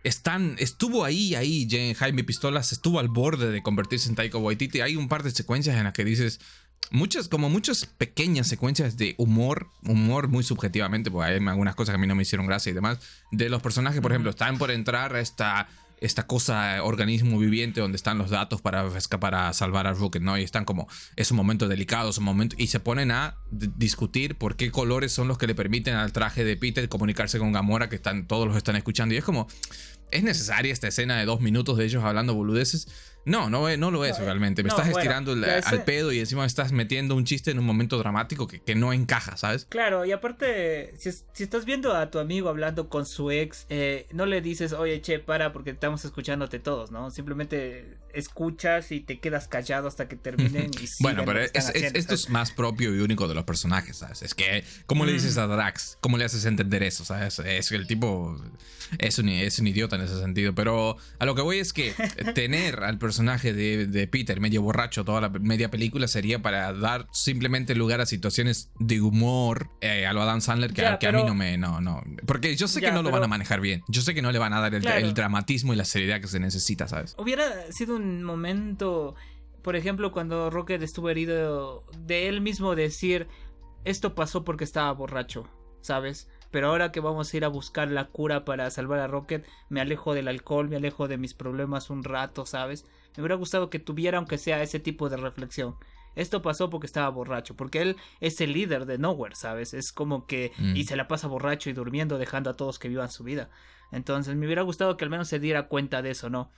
[0.03, 4.81] están, estuvo ahí, ahí, Jaime Pistolas estuvo al borde de convertirse en Taiko Waititi.
[4.81, 6.41] Hay un par de secuencias en las que dices,
[6.91, 11.97] muchas, como muchas pequeñas secuencias de humor, humor muy subjetivamente, porque hay algunas cosas que
[11.97, 12.99] a mí no me hicieron gracia y demás,
[13.31, 15.69] de los personajes, por ejemplo, están por entrar a esta
[16.01, 18.89] esta cosa, organismo viviente donde están los datos para,
[19.21, 20.39] para salvar a Rocket, ¿no?
[20.39, 24.37] Y están como, es un momento delicado, es un momento, y se ponen a discutir
[24.37, 27.89] por qué colores son los que le permiten al traje de Peter comunicarse con Gamora,
[27.89, 29.47] que están, todos los están escuchando, y es como,
[30.11, 32.89] ¿es necesaria esta escena de dos minutos de ellos hablando boludeces?
[33.31, 34.63] No, no, no lo es realmente.
[34.63, 38.47] Me estás estirando al pedo y encima estás metiendo un chiste en un momento dramático
[38.47, 39.67] que, no encaja, ¿sabes?
[39.69, 41.11] Claro, y aparte, si,
[41.43, 45.19] estás viendo a tu amigo hablando con su ex, eh, no le dices, oye, che,
[45.19, 47.11] para, porque estamos escuchándote todos, ¿no?
[47.11, 50.71] Simplemente escuchas y te quedas callado hasta que terminen.
[50.81, 54.23] Y bueno, pero esto es más propio y único de los personajes, ¿sabes?
[54.23, 55.41] Es que, ¿cómo le dices mm.
[55.41, 55.99] a Drax?
[56.01, 57.39] ¿Cómo le haces entender eso, ¿sabes?
[57.39, 58.37] Es que el tipo
[58.99, 60.55] es un, es un idiota en ese sentido.
[60.55, 61.93] Pero a lo que voy es que
[62.35, 67.75] tener al personaje de, Peter medio borracho toda la media película sería para dar simplemente
[67.75, 71.59] lugar a situaciones de humor eh, a lo Adam Sandler que, a mí no me.
[71.59, 72.03] No, no.
[72.27, 73.83] Porque yo sé que no lo van a manejar bien.
[73.89, 76.41] Yo sé que no le van a dar el, dramatismo y la seriedad que se
[76.41, 77.15] necesita, ¿sabes?
[77.19, 79.15] Hubiera sido un momento.
[79.63, 83.29] Por ejemplo, cuando Rocket estuvo herido, de él mismo decir,
[83.85, 85.49] esto pasó porque estaba borracho,
[85.81, 86.29] ¿sabes?
[86.51, 89.81] Pero ahora que vamos a ir a buscar la cura para salvar a Rocket, me
[89.81, 92.87] alejo del alcohol, me alejo de mis problemas un rato, ¿sabes?
[93.17, 95.77] Me hubiera gustado que tuviera, aunque sea ese tipo de reflexión.
[96.17, 99.75] Esto pasó porque estaba borracho, porque él es el líder de Nowhere, ¿sabes?
[99.75, 100.53] Es como que...
[100.59, 100.77] Mm.
[100.77, 103.49] Y se la pasa borracho y durmiendo, dejando a todos que vivan su vida.
[103.93, 106.51] Entonces me hubiera gustado que al menos se diera cuenta de eso, ¿no?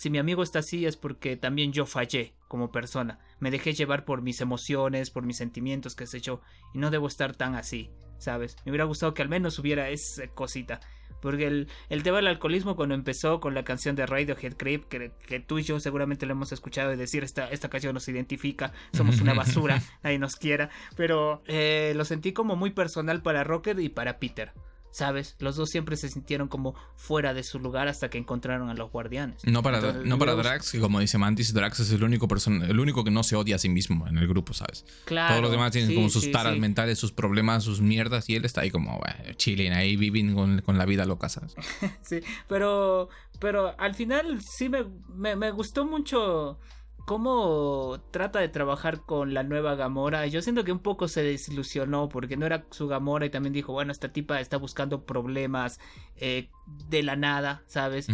[0.00, 3.18] Si mi amigo está así es porque también yo fallé como persona.
[3.38, 6.40] Me dejé llevar por mis emociones, por mis sentimientos, que sé yo,
[6.72, 7.90] y no debo estar tan así.
[8.16, 8.56] ¿sabes?
[8.64, 10.80] Me hubiera gustado que al menos hubiera esa cosita.
[11.20, 15.12] Porque el, el tema del alcoholismo cuando empezó con la canción de Radiohead Creep, que,
[15.26, 18.72] que tú y yo seguramente lo hemos escuchado y decir esta, esta canción nos identifica,
[18.94, 23.78] somos una basura, nadie nos quiera, pero eh, lo sentí como muy personal para Rocket
[23.80, 24.54] y para Peter.
[24.90, 25.36] ¿Sabes?
[25.38, 28.90] Los dos siempre se sintieron como fuera de su lugar hasta que encontraron a los
[28.90, 29.42] guardianes.
[29.44, 33.04] No para, no para Drax, que como dice Mantis, Drax es el único, el único
[33.04, 34.84] que no se odia a sí mismo en el grupo, ¿sabes?
[35.04, 35.34] Claro.
[35.34, 38.62] Todos los demás tienen como sus taras mentales, sus problemas, sus mierdas, y él está
[38.62, 41.54] ahí como, bueno, chilling, ahí viven con, la vida loca, ¿sabes?
[42.02, 46.58] sí, pero, pero al final sí me, me, me gustó mucho
[47.06, 50.26] cómo trata de trabajar con la nueva Gamora.
[50.26, 53.72] Yo siento que un poco se desilusionó porque no era su Gamora y también dijo,
[53.72, 55.80] bueno, esta tipa está buscando problemas
[56.16, 56.48] eh,
[56.88, 58.08] de la nada, ¿sabes?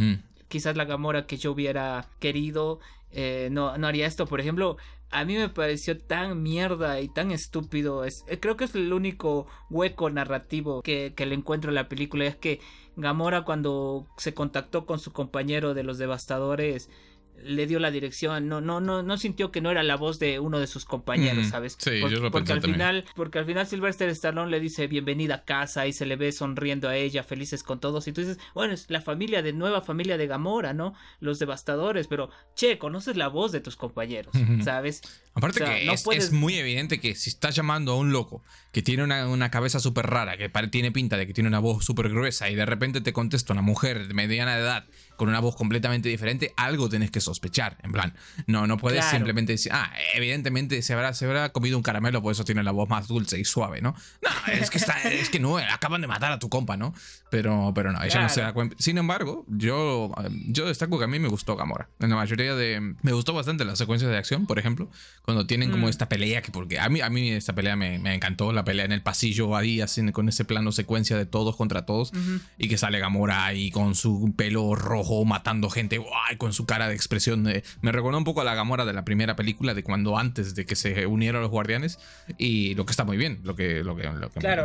[0.49, 2.81] Quizás la Gamora que yo hubiera querido
[3.11, 4.27] eh, no, no haría esto.
[4.27, 4.77] Por ejemplo,
[5.11, 8.05] a mí me pareció tan mierda y tan estúpido.
[8.05, 11.89] Es, eh, creo que es el único hueco narrativo que, que le encuentro en la
[11.89, 12.27] película.
[12.27, 12.61] Es que
[12.97, 16.91] Gamora cuando se contactó con su compañero de los devastadores
[17.43, 20.41] le dio la dirección, no, no, no, no sintió que no era la voz de
[20.41, 21.77] uno de sus compañeros, ¿sabes?
[21.79, 25.45] Sí, yo lo porque al final, porque al final Sylvester Stallone le dice bienvenida a
[25.45, 28.75] casa y se le ve sonriendo a ella, felices con todos, y tú dices, bueno,
[28.75, 30.95] es la familia de nueva familia de Gamora, ¿no?
[31.21, 35.03] Los devastadores, pero che, conoces la voz de tus compañeros, ¿sabes?
[35.35, 39.29] Aparte que es, muy evidente que si estás llamando a un loco que tiene una,
[39.29, 42.55] una cabeza súper rara, que tiene pinta de que tiene una voz súper gruesa y
[42.55, 46.89] de repente te contesta una mujer de mediana edad con una voz completamente diferente, algo
[46.89, 47.79] tenés que sospechar.
[47.83, 48.15] En plan,
[48.47, 52.33] no, no puedes simplemente decir, ah, evidentemente se habrá, se habrá comido un caramelo, por
[52.33, 53.95] eso tiene la voz más dulce y suave, ¿no?
[54.23, 56.95] No, es que, está, es que no, acaban de matar a tu compa, ¿no?
[57.31, 58.77] Pero, pero no, ella no se da cuenta.
[58.79, 60.13] Sin embargo, yo,
[60.47, 61.89] yo destaco que a mí me gustó Gamora.
[62.01, 62.95] En la mayoría de.
[63.03, 64.91] Me gustó bastante las secuencias de acción, por ejemplo,
[65.23, 65.91] cuando tienen como mm.
[65.91, 68.85] esta pelea, que porque a mí, a mí esta pelea me, me encantó, la pelea
[68.85, 72.13] en el pasillo ahí, así, con ese plano secuencia de todos contra todos,
[72.59, 76.01] y que sale Gamora ahí con su pelo rojo matando gente,
[76.39, 77.43] con su cara de expresión.
[77.43, 80.67] me recordó un poco a la Gamora de la primera película, de cuando antes de
[80.67, 81.99] que se unieran los guardianes.
[82.39, 84.09] Y lo que está muy bien, lo que, lo que,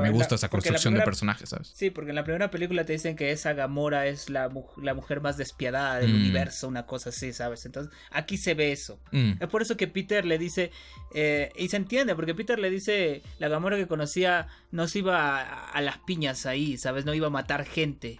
[0.02, 1.72] me gusta esa construcción de personajes, ¿sabes?
[1.74, 4.50] Sí, porque en la primera película te dicen que esa Gamora es la,
[4.82, 6.16] la mujer más despiadada del mm.
[6.16, 7.66] universo, una cosa así, ¿sabes?
[7.66, 9.00] Entonces, aquí se ve eso.
[9.12, 9.34] Mm.
[9.40, 10.72] Es por eso que Peter le dice,
[11.14, 15.42] eh, y se entiende, porque Peter le dice, la Gamora que conocía no se iba
[15.42, 17.06] a las piñas ahí, ¿sabes?
[17.06, 18.20] No iba a matar gente.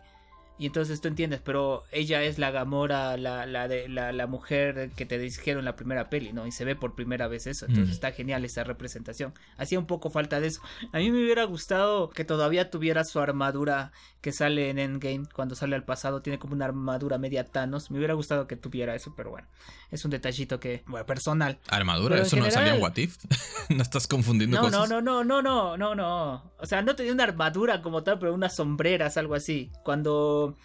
[0.62, 4.92] Y entonces tú entiendes, pero ella es la Gamora, la, la, de, la, la mujer
[4.96, 6.46] que te dijeron la primera peli, ¿no?
[6.46, 7.66] Y se ve por primera vez eso.
[7.66, 9.34] Entonces está genial esa representación.
[9.58, 10.62] Hacía un poco falta de eso.
[10.92, 13.92] A mí me hubiera gustado que todavía tuviera su armadura
[14.22, 16.22] que sale en Endgame cuando sale al pasado.
[16.22, 17.90] Tiene como una armadura media Thanos.
[17.92, 19.48] Me hubiera gustado que tuviera eso, pero bueno.
[19.90, 21.60] Es un detallito que, bueno, personal.
[21.68, 22.22] ¿Armadura?
[22.22, 23.18] ¿Eso no salía en What If?
[23.70, 24.90] ¿No estás confundiendo no, cosas?
[24.90, 26.52] No, no, no, no, no, no, no.
[26.60, 29.72] O sea, no tenía una armadura como tal, pero unas sombreras, algo así.
[29.84, 30.56] Cuando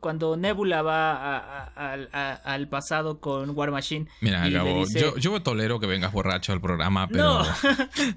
[0.00, 1.66] cuando, Nebula va
[2.42, 4.06] al pasado con War Machine.
[4.22, 7.42] Mira, Gabo, yo, yo, tolero que vengas borracho al programa, pero,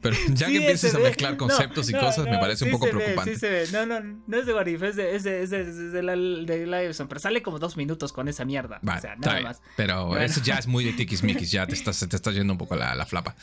[0.02, 3.38] pero ya que empieces a mezclar conceptos y cosas, me parece un poco preocupante.
[3.74, 6.96] No, no, no es de What If, es de, es de, es de, la, de
[7.08, 8.80] pero sale como dos minutos con esa mierda.
[8.82, 9.62] o sea, nada más.
[9.76, 12.76] Pero eso ya es muy de tiquismiquis, ya te estás, te está yendo un poco
[12.76, 13.36] la, la flapa.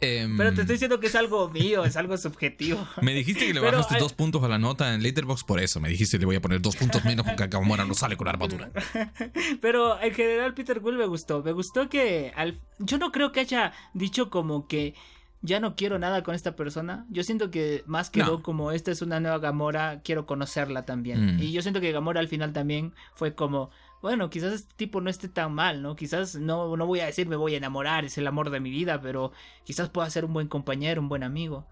[0.00, 2.86] Em, pero te estoy diciendo que es algo mío, es algo subjetivo.
[3.02, 5.80] Me dijiste que le bajaste dos puntos a la nota en Letterboxd por eso.
[5.80, 8.26] Me dijiste que le voy a poner dos puntos menos porque Gamora no sale con
[8.26, 8.70] la armadura.
[9.60, 11.42] Pero en general Peter Quill me gustó.
[11.42, 12.60] Me gustó que al...
[12.78, 14.94] yo no creo que haya dicho como que
[15.42, 17.06] ya no quiero nada con esta persona.
[17.10, 21.36] Yo siento que más quedó como esta es una nueva Gamora, quiero conocerla también.
[21.36, 21.42] Mm.
[21.42, 23.70] Y yo siento que Gamora al final también fue como
[24.00, 25.96] bueno, quizás este tipo no esté tan mal, ¿no?
[25.96, 28.70] Quizás no, no voy a decir me voy a enamorar, es el amor de mi
[28.70, 29.32] vida, pero
[29.64, 31.66] quizás pueda ser un buen compañero, un buen amigo.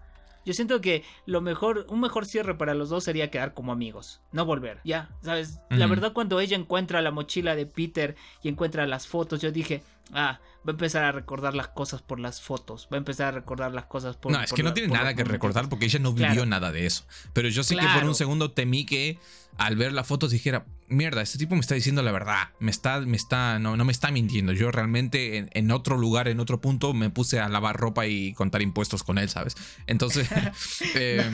[0.45, 4.21] Yo siento que lo mejor, un mejor cierre para los dos sería quedar como amigos,
[4.31, 4.79] no volver.
[4.85, 5.59] Ya, ¿sabes?
[5.69, 9.83] La verdad, cuando ella encuentra la mochila de Peter y encuentra las fotos, yo dije,
[10.13, 13.31] ah, va a empezar a recordar las cosas por las fotos, va a empezar a
[13.31, 14.33] recordar las cosas por...
[14.33, 17.05] No, es que no tiene nada que recordar porque ella no vivió nada de eso.
[17.31, 19.17] Pero yo sí que por un segundo temí que
[19.57, 22.99] al ver la foto dijera, mierda, este tipo me está diciendo la verdad, me está,
[23.01, 24.53] me está, no, no me está mintiendo.
[24.53, 28.61] Yo realmente en, otro lugar, en otro punto, me puse a lavar ropa y contar
[28.61, 29.55] impuestos con él, ¿sabes?
[29.87, 30.29] Entonces...
[30.95, 31.31] Em,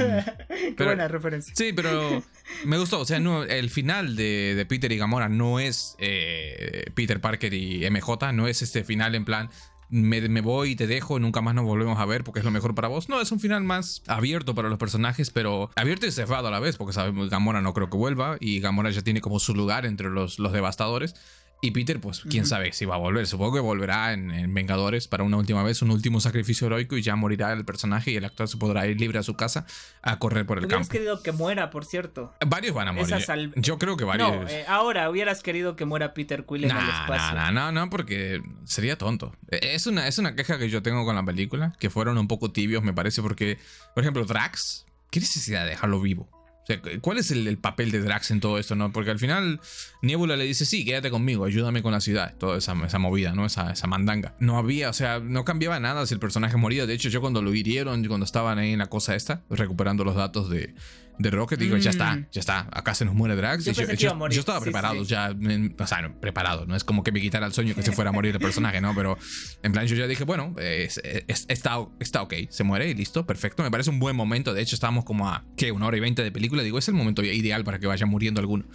[0.75, 1.53] Qué buena referencia.
[1.55, 2.23] Sí, pero
[2.65, 2.99] me gustó.
[2.99, 7.89] O sea, no, el final de, Peter y Gamora no es eh, Peter Parker y
[7.89, 9.49] MJ, no es este final en plan
[9.93, 12.73] me, voy y te dejo, nunca más nos volvemos a ver porque es lo mejor
[12.73, 13.09] para vos.
[13.09, 16.59] No, es un final más abierto para los personajes, pero abierto y cerrado a la
[16.59, 19.85] vez, porque sabemos Gamora no creo que vuelva y Gamora ya tiene como su lugar
[19.85, 21.15] entre los, los devastadores.
[21.63, 23.25] Y Peter, pues quién sabe si va a volver.
[23.25, 27.15] Supongo que volverá en, Vengadores para una última vez, un último sacrificio heroico y ya
[27.15, 29.65] morirá el personaje y el actor se podrá ir libre a su casa
[30.01, 30.75] a correr por el campo.
[30.75, 32.33] Hubieras querido que muera, por cierto.
[32.45, 33.15] Varios van a morir.
[33.55, 34.29] Yo creo que varios.
[34.29, 37.33] No, eh, ahora hubieras querido que muera Peter Quill en el espacio.
[37.39, 39.33] No, no, no, porque sería tonto.
[39.49, 42.27] E, es una, es una queja que yo tengo con la película, que fueron un
[42.27, 43.57] poco tibios, me parece, porque,
[43.95, 46.42] por ejemplo, Drax, ¿qué necesidad de dejarlo vivo?
[46.63, 48.93] O sea, ¿cuál es el, papel de Drax en todo esto, no?
[48.93, 49.59] Porque al final
[50.01, 52.35] Nebula le dice, sí, quédate conmigo, ayúdame con la ciudad.
[52.37, 53.45] Toda esa, movida, ¿no?
[53.45, 54.33] Esa, esa, mandanga.
[54.39, 56.85] No había, o sea, no cambiaba nada si el personaje moría.
[56.85, 60.15] De hecho, yo cuando lo hirieron, cuando estaban ahí en la cosa esta, recuperando los
[60.15, 60.73] datos de,
[61.17, 62.27] de Rocket, digo, ya está, mm.
[62.31, 63.65] ya está, acá se nos muere Drax.
[63.65, 65.35] Yo, yo, estaba preparado, ya,
[65.79, 68.09] o sea, no, preparado, no es como que me quitara el sueño que se fuera
[68.09, 68.93] a morir el personaje, ¿no?
[68.95, 69.17] Pero
[69.61, 73.71] en plan, yo ya dije, bueno, está, está ok, se muere y listo, perfecto, me
[73.71, 74.53] parece un buen momento.
[74.53, 75.71] De hecho, estábamos como a, ¿qué?
[75.71, 78.39] Una hora y veinte de película, digo, es el momento ideal para que vaya muriendo
[78.39, 78.65] alguno.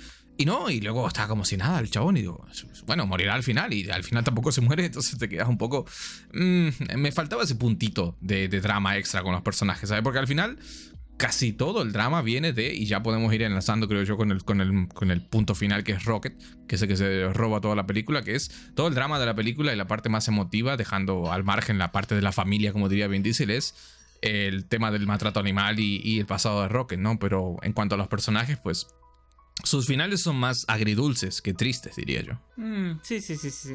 [0.40, 2.46] Y no, y luego está como si nada el chabón y digo,
[2.86, 5.84] bueno, morirá al final y al final tampoco se muere, entonces te quedas un poco...
[6.32, 10.04] Mm, me faltaba ese puntito de, de, drama extra con los personajes, ¿sabes?
[10.04, 10.56] Porque al final
[11.18, 14.44] casi todo el drama viene de, y ya podemos ir enlazando, creo yo, con el,
[14.44, 16.34] con el, con el punto final que es Rocket,
[16.66, 19.26] que es el que se roba toda la película, que es todo el drama de
[19.26, 22.72] la película y la parte más emotiva, dejando al margen la parte de la familia,
[22.72, 23.74] como diría Vin Diesel, es
[24.22, 27.18] el tema del maltrato animal y, el pasado de Rocket, ¿no?
[27.18, 28.86] Pero en cuanto a los personajes, pues
[29.64, 32.34] sus finales son más agridulces que tristes, diría yo.
[32.56, 33.74] Mm, sí, sí, sí, sí.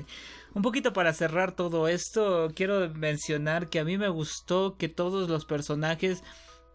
[0.53, 5.29] Un poquito para cerrar todo esto, quiero mencionar que a mí me gustó que todos
[5.29, 6.23] los personajes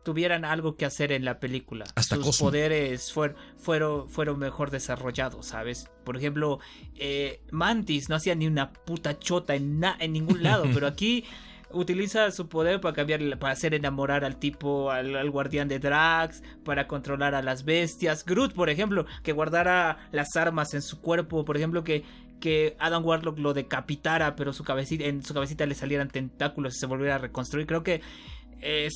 [0.09, 1.85] tuvieran algo que hacer en la película.
[2.01, 5.91] Sus poderes fueron, fueron mejor desarrollados, ¿sabes?
[6.03, 6.61] Por ejemplo,
[6.95, 11.27] eh, Mantis no hacía ni una puta chota en, en ningún lado, pero aquí
[11.73, 16.89] utiliza su poder para cambiar, para hacer enamorar al tipo, al, guardián de Drax, para
[16.89, 18.25] controlar a las bestias.
[18.25, 22.03] Groot, por ejemplo, que guardara las armas en su cuerpo, por ejemplo, que,
[22.41, 26.79] que Adam Warlock lo decapitara, pero su cabecita, en su cabecita le salieran tentáculos y
[26.79, 27.67] se volviera a reconstruir.
[27.67, 28.01] Creo que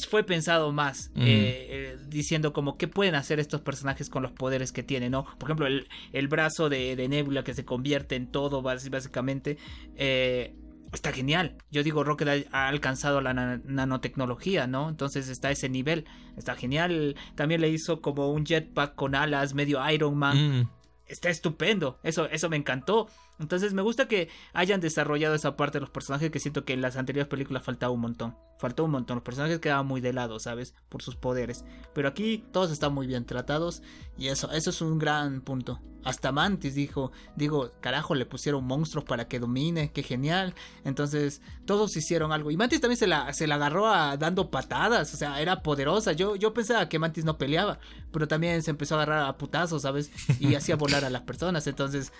[0.08, 4.72] fue pensado más eh, eh, diciendo como qué pueden hacer estos personajes con los poderes
[4.72, 5.24] que tienen, ¿no?
[5.38, 9.58] Por ejemplo, el, brazo de, Nebula que se convierte en todo básicamente.
[9.96, 10.54] Eh,
[10.92, 11.56] está genial.
[11.70, 14.88] Yo digo, Rocket ha, alcanzado la nanotecnología, ¿no?
[14.88, 16.04] Entonces está a ese nivel.
[16.36, 17.16] Está genial.
[17.34, 20.60] También le hizo como un jetpack con alas, medio Iron Man.
[20.60, 20.68] Mm.
[21.06, 21.98] Está estupendo.
[22.02, 23.08] Eso, eso me encantó.
[23.38, 26.80] Entonces me gusta que hayan desarrollado esa parte de los personajes que siento que en
[26.80, 28.36] las anteriores películas faltaba un montón.
[28.58, 29.16] Faltó un montón.
[29.16, 30.74] Los personajes quedaban muy de lado, ¿sabes?
[30.88, 31.64] Por sus poderes.
[31.94, 33.82] Pero aquí todos están muy bien tratados
[34.16, 35.80] y eso, eso es un gran punto.
[36.04, 40.54] Hasta Mantis dijo, digo, carajo, le pusieron monstruos para que domine, qué genial.
[40.84, 42.50] Entonces, todos hicieron algo.
[42.50, 46.12] Y Mantis también se la, se la agarró a, dando patadas, o sea, era poderosa.
[46.12, 47.78] Yo, yo pensaba que Mantis no peleaba,
[48.12, 50.10] pero también se empezó a agarrar a putazos, ¿sabes?
[50.40, 51.68] Y hacía volar a las personas.
[51.68, 52.12] Entonces,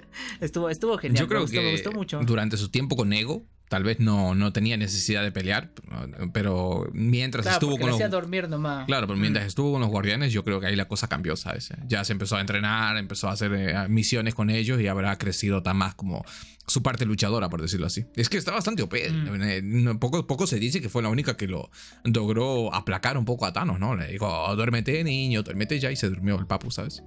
[0.58, 1.20] estuvo, estuvo genial.
[1.20, 2.20] Yo creo que me gustó mucho.
[2.20, 5.70] durante su tiempo con Ego, tal vez no, no tenía necesidad de pelear,
[6.32, 8.10] pero mientras estuvo con los...
[8.10, 8.86] dormir nomás.
[8.86, 9.48] Claro, pero mientras mm.
[9.48, 11.70] estuvo con los guardianes, yo creo que ahí la cosa cambió, ¿sabes?
[11.86, 15.62] Ya se empezó a entrenar, empezó a hacer eh, misiones con ellos y habrá crecido
[15.62, 16.24] tan más como
[16.66, 18.06] su parte luchadora, por decirlo así.
[18.14, 18.94] Es que está bastante OP.
[18.94, 19.42] Mm.
[19.42, 21.70] Eh, poco, poco se dice que fue la única que lo
[22.04, 23.94] logró aplacar un poco a Thanos, ¿no?
[23.94, 27.02] Le dijo, oh, duérmete, niño, duérmete ya, y se durmió el papu, ¿sabes?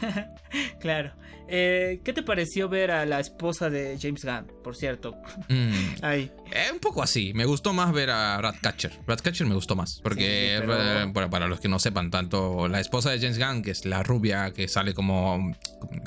[0.80, 1.12] claro.
[1.48, 5.14] Eh, ¿Qué te pareció ver a la esposa de James Gunn, por cierto?
[5.48, 5.72] Mm.
[6.02, 6.30] Ahí.
[6.52, 7.32] Eh, un poco así.
[7.34, 8.92] Me gustó más ver a Ratcatcher.
[9.06, 10.00] Ratcatcher me gustó más.
[10.02, 13.84] Porque, eh, para los que no sepan tanto, la esposa de James Gunn, que es
[13.84, 15.54] la rubia que sale como.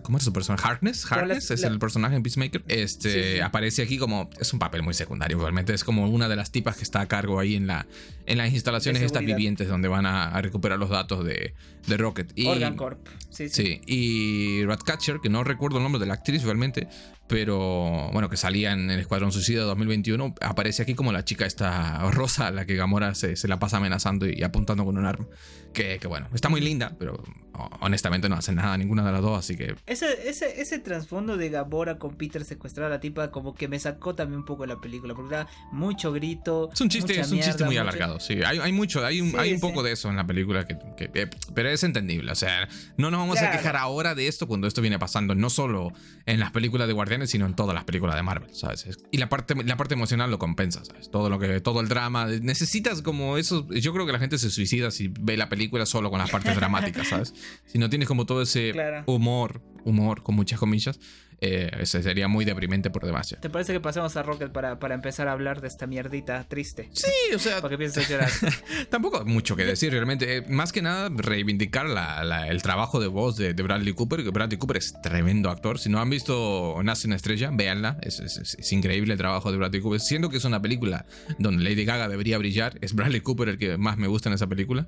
[0.03, 0.67] ¿Cómo es su personaje?
[0.67, 1.11] Harkness.
[1.11, 2.63] Harkness es el personaje en Peacemaker.
[2.67, 4.29] Este aparece aquí como.
[4.39, 5.73] Es un papel muy secundario, realmente.
[5.73, 7.87] Es como una de las tipas que está a cargo ahí en, la,
[8.25, 11.53] en las instalaciones estas vivientes donde van a, recuperar los datos de,
[11.87, 12.31] de Rocket.
[12.35, 13.07] Y, Organ Corp.
[13.29, 13.81] Sí, sí.
[13.85, 16.87] Y Ratcatcher, que no recuerdo el nombre de la actriz realmente,
[17.27, 22.09] pero bueno, que salía en el Escuadrón Suicida 2021, aparece aquí como la chica esta
[22.11, 25.27] rosa, la que Gamora se, se la pasa amenazando y, apuntando con un arma.
[25.73, 27.21] Que, que, bueno, está muy linda, pero
[27.81, 29.75] honestamente no hace nada ninguna de las dos, así que...
[29.85, 33.79] Ese, ese, ese trasfondo de Gamora con Peter secuestrar a la tipa como que me
[33.79, 36.69] sacó también un poco de la película, porque era mucho grito.
[36.71, 38.41] Es un chiste, es un chiste muy alargado, sí.
[38.43, 41.29] Hay, hay, mucho, hay un, hay un poco de eso en la película, que, que,
[41.53, 42.67] pero es entendible, o sea,
[42.97, 45.91] no nos vamos a quejar ahora de esto cuando esto viene pasando, no solo
[46.25, 46.93] en las películas de
[47.25, 48.85] Sino en todas las películas de Marvel, ¿sabes?
[49.11, 51.09] Y la parte, la parte emocional lo compensa, ¿sabes?
[51.09, 54.49] Todo lo que, todo el drama, necesitas como eso, yo creo que la gente se
[54.49, 57.33] suicida si ve la película solo con las partes dramáticas, ¿sabes?
[57.65, 58.73] Si no tienes como todo ese
[59.05, 60.99] humor, humor con muchas comillas,
[61.39, 63.41] eh, ese sería muy deprimente por demasiado.
[63.41, 66.89] ¿Te parece que pasemos a Rocket para, para empezar a hablar de esta mierdita triste?
[66.93, 67.61] Sí, o sea.
[67.61, 68.29] ¿Para qué piensas llorar?
[68.89, 70.37] tampoco hay mucho que decir realmente.
[70.37, 71.85] Eh, más que nada, reivindicar
[72.49, 74.23] el trabajo de voz de, Bradley Cooper.
[74.31, 75.77] Bradley Cooper es tremendo actor.
[75.77, 77.97] Si no han visto Nace una estrella, véanla.
[78.01, 79.99] Es, es, increíble el trabajo de Bradley Cooper.
[79.99, 81.05] Siendo que es una película
[81.37, 84.47] donde Lady Gaga debería brillar, es Bradley Cooper el que más me gusta en esa
[84.47, 84.87] película.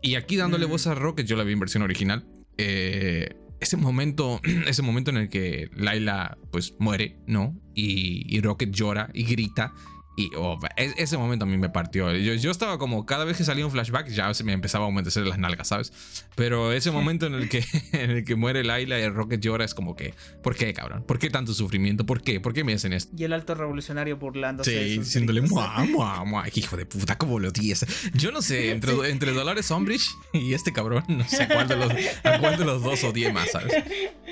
[0.00, 0.70] Y aquí dándole mm.
[0.70, 2.24] voz a Rocket, yo la vi en versión original.
[2.58, 7.56] Eh, ese momento, ese momento en el que Laila pues muere, ¿no?
[7.74, 9.72] Y, y Rocket llora y grita
[10.14, 12.14] y oh, ese momento a mí me partió.
[12.14, 14.86] Yo, yo, estaba como, cada vez que salía un flashback ya se me empezaba a
[14.86, 15.92] aumentar las nalgas, ¿sabes?
[16.34, 19.64] Pero ese momento en el que, en el que muere Laila y el Rocket llora
[19.64, 21.04] es como que, ¿por qué, cabrón?
[21.04, 22.04] ¿Por qué tanto sufrimiento?
[22.04, 22.40] ¿Por qué?
[22.40, 23.14] ¿Por qué me hacen esto?
[23.16, 24.70] Y el alto revolucionario burlándose.
[24.70, 26.44] Sí, diciéndole, muah, muah, muah.
[26.54, 27.86] Hijo de puta, cómo lo tienes.
[28.14, 31.92] Yo no sé, entre, entre Dolores Umbridge y este cabrón, no sé cuál de los,
[32.24, 33.72] a cuál de los dos odié más, ¿sabes?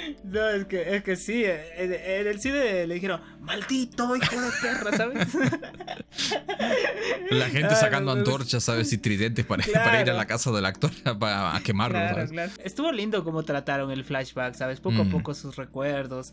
[0.25, 4.51] No, es que, es que sí, en, en el cine le dijeron, maldito hijo de
[4.61, 5.29] perra, ¿sabes?
[7.31, 8.93] La gente sacando antorchas, ¿sabes?
[8.93, 11.99] Y tridentes para, para ir a la casa del actor a, quemarlo.
[12.63, 14.81] Estuvo lindo cómo trataron el flashback, ¿sabes?
[14.81, 15.11] Poco a mm.
[15.11, 16.33] poco sus recuerdos.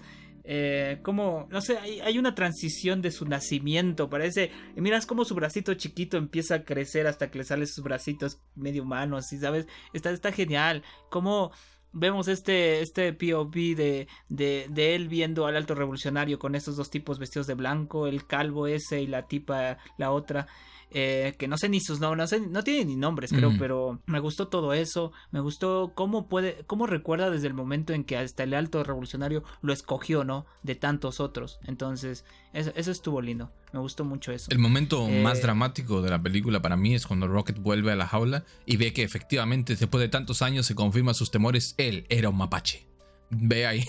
[0.50, 5.36] Eh, como, no sé, hay, una transición de su nacimiento, parece, y miras como su
[5.36, 9.68] bracito chiquito empieza a crecer hasta que le salen sus bracitos medio humanos, ¿sí sabes?
[9.92, 11.52] Está, está genial, como
[11.94, 16.90] vemos este, este POV de, de, de, él viendo al alto revolucionario con estos dos
[16.90, 20.48] tipos vestidos de blanco, el calvo ese y la tipa, la otra.
[20.92, 23.58] Eh, que no sé ni sus nombres, no, sé, no tiene ni nombres, creo, mm.
[23.58, 28.06] pero me gustó todo eso, me gustó cómo puede, cómo recuerda desde el momento en
[28.06, 30.46] que hasta el alto revolucionario lo escogió, ¿no?
[30.64, 31.60] De tantos otros.
[31.66, 32.24] Entonces,
[32.54, 34.48] eso, eso estuvo lindo, me gustó mucho eso.
[34.50, 37.96] El momento eh, más dramático de la película para mí es cuando Rocket vuelve a
[37.98, 42.06] la jaula y ve que efectivamente después de tantos años se confirma sus temores, él
[42.10, 42.87] era un mapache
[43.30, 43.84] ve ahí,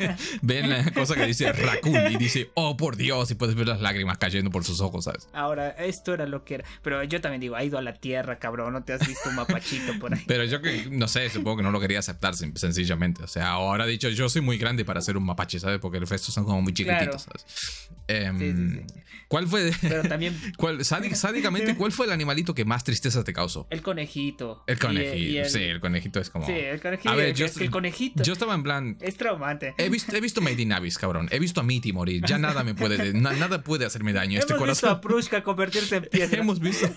[0.42, 3.80] ve la cosa que dice Raccoon y dice, oh por Dios, y puedes ver las
[3.80, 5.28] lágrimas cayendo por sus ojos, ¿sabes?
[5.32, 6.64] Ahora, esto era lo que era.
[6.82, 9.36] Pero yo también digo, ha ido a la tierra, cabrón, no te has visto un
[9.36, 10.22] mapachito por ahí.
[10.26, 13.22] Pero yo que, no sé, supongo que no lo quería aceptar sencillamente.
[13.22, 15.78] O sea, ahora dicho, yo soy muy grande para ser un mapache, ¿sabes?
[15.80, 17.90] Porque los restos son como muy chiquititos, ¿sabes?
[18.08, 18.84] Em,
[19.28, 19.72] ¿Cuál fue?
[19.80, 20.38] Pero también.
[20.56, 20.84] ¿cuál,
[21.14, 23.66] sádicamente, ¿cuál fue el animalito que más tristeza te causó?
[23.70, 24.62] El conejito.
[24.66, 26.46] El conejito, sí, el conejito es como.
[26.46, 27.08] Sí, el conejito.
[27.08, 28.22] A ver, yo, el conejito.
[28.22, 29.74] Yo estaba en plan es traumante.
[29.78, 31.28] He visto, he visto Made in Abyss, cabrón.
[31.32, 32.22] He visto a Mitty morir.
[32.26, 34.38] Ya nada me puede, nada puede hacerme daño.
[34.38, 36.38] Este Hemos visto a Prushka convertirse en piedra.
[36.38, 36.88] Hemos visto.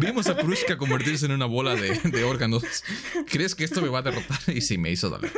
[0.00, 2.64] Vimos a Prushka convertirse en una bola de, de órganos.
[3.26, 4.38] ¿Crees que esto me va a derrotar?
[4.54, 5.30] Y sí, me hizo doler.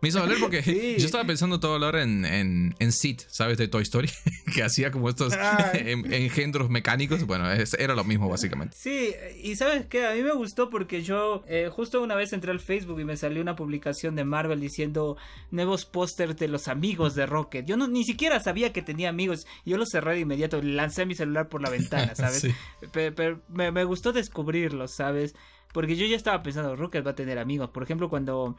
[0.00, 3.56] Me hizo doler porque yo estaba pensando todo la hora en, en, en Sid, ¿sabes?
[3.56, 4.10] De Toy Story.
[4.54, 5.34] que hacía como estos
[5.74, 7.24] engendros mecánicos.
[7.26, 8.76] Bueno, era lo mismo, básicamente.
[8.78, 10.06] Sí, y ¿sabes qué?
[10.06, 13.16] A mí me gustó porque yo eh, justo una vez entré al Facebook y me
[13.16, 15.16] salió una publicación de Marvel diciendo
[15.50, 17.66] nuevos pósters de los amigos de Rocket.
[17.66, 19.46] Yo no, ni siquiera sabía que tenía amigos.
[19.64, 22.46] Yo los cerré de inmediato, lancé mi celular por la ventana, ¿sabes?
[22.92, 25.34] Pero, me, me gustó descubrirlos, ¿sabes?
[25.72, 27.70] Porque yo ya estaba pensando, Rocket va a tener amigos.
[27.70, 28.56] Por ejemplo, cuando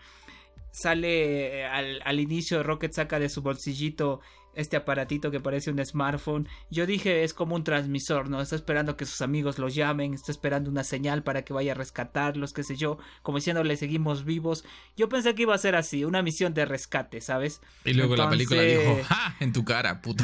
[0.71, 4.19] sale eh, al, al, inicio Rocket saca de su bolsillito
[4.55, 6.47] este aparatito que parece un smartphone.
[6.69, 8.41] Yo dije es como un transmisor, ¿no?
[8.41, 11.75] Está esperando que sus amigos los llamen, está esperando una señal para que vaya a
[11.75, 14.65] rescatarlos, qué sé yo, como diciéndole seguimos vivos.
[14.95, 17.61] Yo pensé que iba a ser así, una misión de rescate, ¿sabes?
[17.83, 19.35] Y luego la película dijo, ¡ja!
[19.39, 20.23] En tu cara, puto.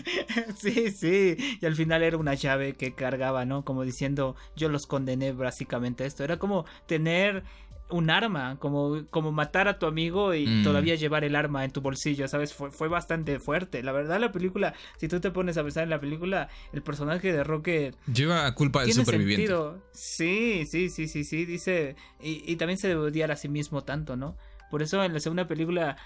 [0.56, 1.36] sí, sí.
[1.60, 3.64] Y al final era una llave que cargaba, ¿no?
[3.64, 6.24] Como diciendo, yo los condené básicamente a esto.
[6.24, 7.44] Era como tener
[7.88, 10.64] un arma, como, como matar a tu amigo y mm.
[10.64, 12.52] todavía llevar el arma en tu bolsillo, ¿sabes?
[12.52, 13.82] Fue, fue bastante fuerte.
[13.82, 17.32] La verdad, la película, si tú te pones a pensar en la película, el personaje
[17.32, 17.94] de Roque...
[18.12, 19.54] Lleva culpa del superviviente.
[19.92, 21.96] Sí, sí, sí, sí, sí, dice...
[22.20, 24.36] Y, y también se debe odiar a sí mismo tanto, ¿no?
[24.70, 25.96] Por eso en la segunda película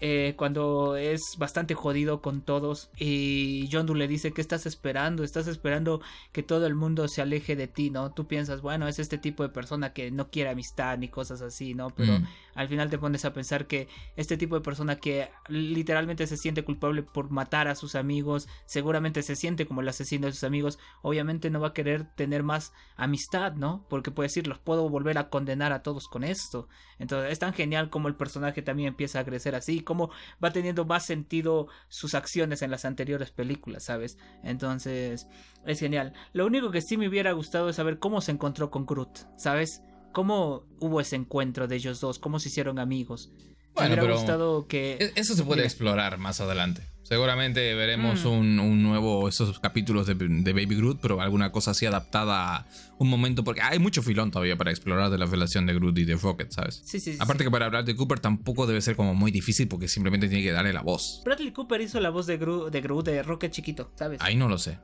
[0.00, 5.46] eh, cuando es bastante jodido con todos y Yondu le dice que estás esperando, estás
[5.46, 8.12] esperando que todo el mundo se aleje de ti, ¿no?
[8.12, 11.72] Tú piensas, bueno, es este tipo de persona que no quiere amistad ni cosas así,
[11.72, 11.88] ¿no?
[11.90, 12.26] Pero mm.
[12.54, 16.62] al final te pones a pensar que este tipo de persona que literalmente se siente
[16.62, 20.78] culpable por matar a sus amigos, seguramente se siente como el asesino de sus amigos,
[21.00, 23.86] obviamente no va a querer tener más amistad, ¿no?
[23.88, 26.68] Porque puede decir, los puedo volver a condenar a todos con esto.
[26.98, 30.10] Entonces es tan genial como el personaje también empieza a crecer así cómo
[30.44, 34.18] va teniendo más sentido sus acciones en las anteriores películas, ¿sabes?
[34.42, 35.26] Entonces,
[35.64, 36.12] es genial.
[36.34, 39.80] Lo único que sí me hubiera gustado es saber cómo se encontró con Groot, ¿sabes?
[40.12, 42.18] ¿Cómo hubo ese encuentro de ellos dos?
[42.18, 43.32] ¿Cómo se hicieron amigos?
[43.74, 44.98] me hubiera gustado que...
[45.00, 46.82] E-, eso se puede explorar más adelante.
[47.06, 48.28] Seguramente veremos mm.
[48.28, 52.66] un, nuevo, esos capítulos de, Baby Groot, pero alguna cosa así adaptada a
[52.98, 56.04] un momento, porque hay mucho filón todavía para explorar de la relación de Groot y
[56.04, 56.82] de Rocket, ¿sabes?
[56.84, 57.16] Sí, sí.
[57.20, 60.42] Aparte que para hablar de Cooper tampoco debe ser como muy difícil porque simplemente tiene
[60.42, 61.22] que darle la voz.
[61.24, 64.20] Bradley Cooper hizo la voz de Groot, de, Groot, de Rocket chiquito, ¿sabes?
[64.20, 64.80] Ahí no lo sé.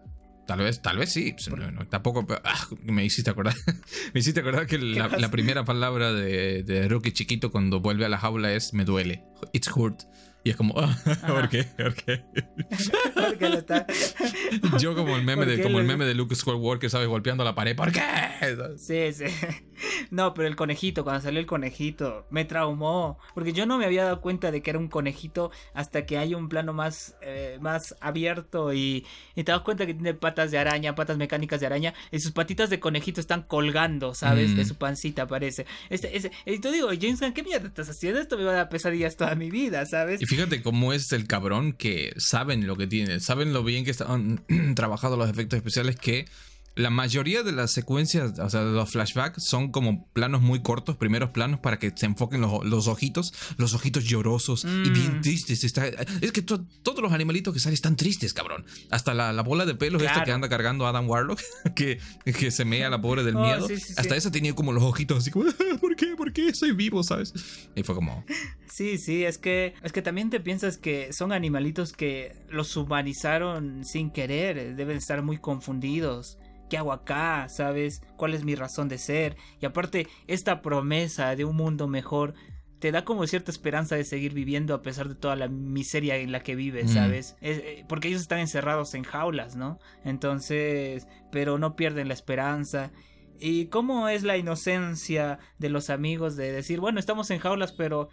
[0.47, 1.35] Tal vez, tal vez sí.
[1.91, 2.25] tampoco.
[2.45, 3.57] Ah, me hiciste acordar.
[4.15, 8.19] me hiciste acordar que la, primera palabra de, de Rocket chiquito cuando vuelve a la
[8.19, 9.25] jaula es me duele.
[9.53, 10.05] It's hurt.
[10.45, 11.65] Y es como, ah, ¿por qué?
[11.65, 12.25] ¿Por qué?
[14.81, 17.09] Yo como el meme de, como el meme de Luke Skywalker, ¿sabes?
[17.09, 17.77] Golpeando la pared.
[17.77, 18.01] ¿Por qué?
[18.77, 19.25] Sí, sí.
[20.11, 23.19] No, pero el conejito, cuando salió el conejito, me traumó.
[23.35, 26.35] Porque yo no me había dado cuenta de que era un conejito hasta que hay
[26.35, 30.95] un plano más, eh, más abierto y, te das cuenta que tiene patas de araña,
[30.95, 34.57] patas mecánicas de araña, y sus patitas de conejito están colgando, ¿sabes?
[34.57, 34.67] De mm.
[34.67, 35.67] su pancita, parece.
[35.89, 38.21] Este, ese, y tú digo, James ¿qué mierda estás haciendo?
[38.21, 40.21] Esto me va a dar pesadillas toda mi vida, ¿sabes?
[40.21, 43.91] Y fíjate cómo es el cabrón que saben lo que tiene, saben lo bien que
[43.91, 44.43] están
[44.75, 46.25] trabajados los efectos especiales que
[46.75, 50.97] la mayoría de las secuencias, o sea, de los flashbacks, son como planos muy cortos,
[50.97, 55.21] primeros planos, para que se enfoquen los, ojitos, los ojitos llorosos y bien mm.
[55.21, 55.65] tristes.
[55.65, 58.65] es que todos los animalitos que salen están tristes, cabrón.
[58.91, 61.41] Hasta la, bola de pelos esta que anda cargando Adam Warlock,
[61.75, 63.69] que, que se mea la pobre del oh, miedo.
[63.97, 65.47] hasta esa tenía como los ojitos así como,
[65.81, 66.15] ¿por qué?
[66.17, 66.55] ¿Por qué?
[66.55, 67.35] Soy vivo, ¿sabes?
[67.75, 68.25] Y fue como...
[68.73, 73.85] Sí, sí, es que, es que también te piensas que son animalitos que los humanizaron
[73.85, 76.39] sin querer, deben estar muy confundidos.
[76.73, 77.51] ¿Qué hago acá?
[77.51, 78.01] ¿Sabes?
[78.17, 79.37] ¿Cuál es mi razón de ser?
[79.61, 82.33] Y aparte, esta promesa de un mundo mejor
[82.79, 86.33] te da como cierta esperanza de seguir viviendo a pesar de toda la miseria en
[86.33, 87.37] la que vives, ¿sabes?
[87.43, 89.81] Eh, porque ellos están encerrados en jaulas, ¿no?
[90.03, 92.91] Entonces, pero no pierden la esperanza.
[93.39, 98.09] ¿Y cómo es la inocencia de los amigos de decir, bueno, estamos en jaulas, pero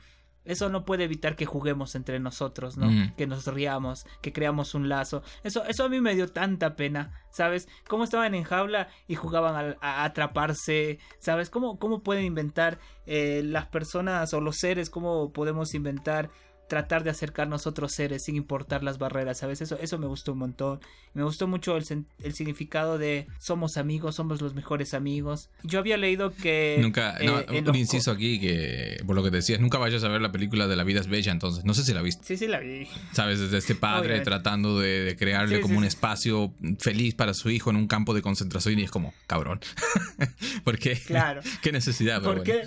[0.50, 2.90] eso no puede evitar que juguemos entre nosotros, ¿no?
[3.16, 5.22] Que nos riamos, que creamos un lazo.
[5.44, 7.68] Eso, eso a mí me dio tanta pena, ¿sabes?
[7.88, 11.52] Cómo estaban en jaula y jugaban a, atraparse, ¿sabes?
[11.52, 16.32] ¿Cómo, cómo pueden inventar eh, las personas o los seres, cómo podemos inventar
[16.70, 19.60] tratar de acercarnos a otros seres sin importar las barreras, ¿sabes?
[19.60, 20.80] Eso, eso me gustó un montón.
[21.14, 21.84] Me gustó mucho el,
[22.34, 25.50] significado de somos amigos, somos los mejores amigos.
[25.64, 26.78] Yo había leído que...
[26.80, 30.32] Nunca, eh, un inciso aquí que, por lo que decías, nunca vayas a ver la
[30.32, 32.24] película de La vida es bella, entonces, no sé si la viste.
[32.24, 32.88] Sí, sí, la vi.
[33.12, 33.40] ¿Sabes?
[33.40, 37.88] Desde este padre tratando de, crearle como un espacio feliz para su hijo en un
[37.88, 39.60] campo de concentración y es como, cabrón.
[40.64, 41.00] ¿Por qué?
[41.00, 41.42] Claro.
[41.64, 42.22] ¿Qué necesidad?
[42.22, 42.62] ¿Por qué?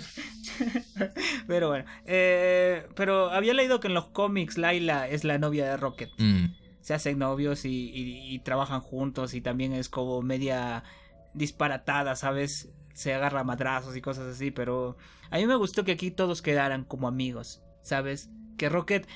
[1.47, 5.77] pero bueno, eh, pero había leído que en los cómics Laila es la novia de
[5.77, 6.09] Rocket.
[6.17, 6.55] Mm.
[6.81, 10.83] Se hacen novios y, trabajan juntos y también es como media
[11.33, 12.73] disparatada, ¿sabes?
[12.93, 14.97] Se agarra madrazos y cosas así, pero
[15.31, 18.29] a mí me gustó que aquí todos quedaran como amigos, ¿sabes?
[18.57, 19.07] Que Rocket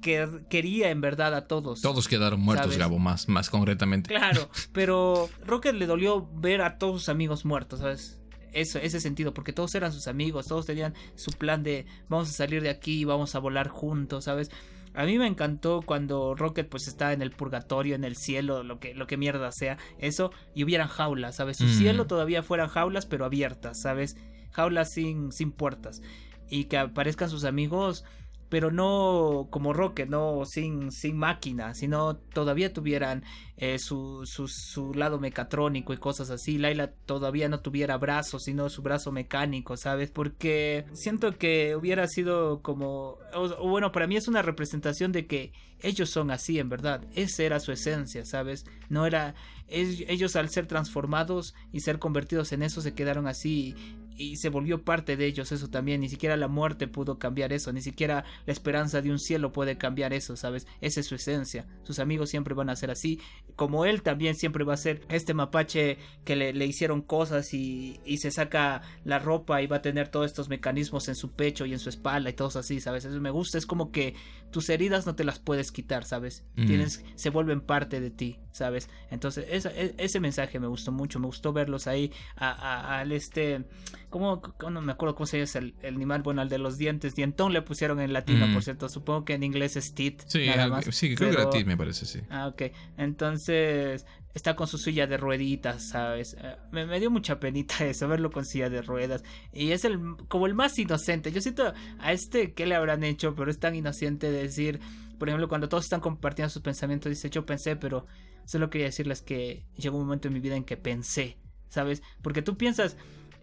[0.00, 1.80] que quería en verdad a todos.
[1.80, 4.08] Todos quedaron muertos, Gabo, más, más concretamente.
[4.08, 8.17] Claro, pero Rocket le dolió ver a todos sus amigos muertos, ¿sabes?
[8.52, 12.32] Eso, ese sentido, porque todos eran sus amigos, todos tenían su plan de vamos a
[12.32, 14.50] salir de aquí, vamos a volar juntos, ¿sabes?
[14.94, 18.80] A mí me encantó cuando Rocket pues está en el purgatorio, en el cielo, lo
[18.80, 21.58] que, lo que mierda sea, eso, y hubieran jaulas, ¿sabes?
[21.58, 21.78] Su mm.
[21.78, 24.16] cielo todavía fueran jaulas, pero abiertas, ¿sabes?
[24.50, 26.02] Jaulas sin, sin puertas.
[26.50, 28.04] Y que aparezcan sus amigos
[28.48, 33.24] pero no como Rocket, no sin, sin máquina, sino todavía tuvieran
[33.56, 36.58] eh, su, su, lado mecatrónico y cosas así.
[36.58, 40.10] Laila todavía no tuviera brazos, sino su brazo mecánico, ¿sabes?
[40.10, 43.18] Porque siento que hubiera sido como,
[43.60, 47.04] bueno, para mí es una representación de que ellos son así, en verdad.
[47.14, 48.64] Esa era su esencia, ¿sabes?
[48.88, 49.34] No era,
[49.68, 53.74] ellos al ser transformados y ser convertidos en eso se quedaron así
[54.18, 57.72] y se volvió parte de ellos eso también, ni siquiera la muerte pudo cambiar eso,
[57.72, 60.66] ni siquiera la esperanza de un cielo puede cambiar eso, ¿sabes?
[60.80, 63.20] Esa es su esencia, sus amigos siempre van a ser así,
[63.54, 68.18] como él también siempre va a ser este mapache que le, hicieron cosas y, y,
[68.18, 71.72] se saca la ropa y va a tener todos estos mecanismos en su pecho y
[71.72, 73.04] en su espalda y todos así, ¿sabes?
[73.04, 74.14] Eso me gusta, es como que
[74.50, 76.44] tus heridas no te las puedes quitar, ¿sabes?
[76.54, 78.88] Tienes, se vuelven parte de ti, ¿sabes?
[79.10, 83.64] Entonces, e, ese mensaje me gustó mucho, me gustó verlos ahí al este,
[84.10, 86.22] ¿cómo, no me acuerdo cómo se llama el, animal?
[86.22, 89.42] Bueno, al de los dientes, dientón le pusieron en latino, por cierto, supongo que en
[89.42, 90.22] inglés es tit.
[90.26, 90.46] Sí,
[90.90, 92.20] sí creo que era tit, me parece, sí.
[92.30, 92.62] Ah, ok.
[92.96, 96.36] Entonces, está con su silla de rueditas, ¿sabes?
[96.40, 99.22] Eh, me, me, dio mucha penita eso, verlo con silla de ruedas.
[99.52, 99.98] Y es el
[100.28, 101.32] como el más inocente.
[101.32, 104.80] Yo siento a este que le habrán hecho, pero es tan inocente de decir,
[105.18, 108.06] por ejemplo, cuando todos están compartiendo sus pensamientos, dice, yo pensé, pero
[108.44, 111.38] solo quería decirles que llegó un momento en mi vida en que pensé,
[111.68, 112.02] ¿sabes?
[112.22, 112.96] Porque tú piensas,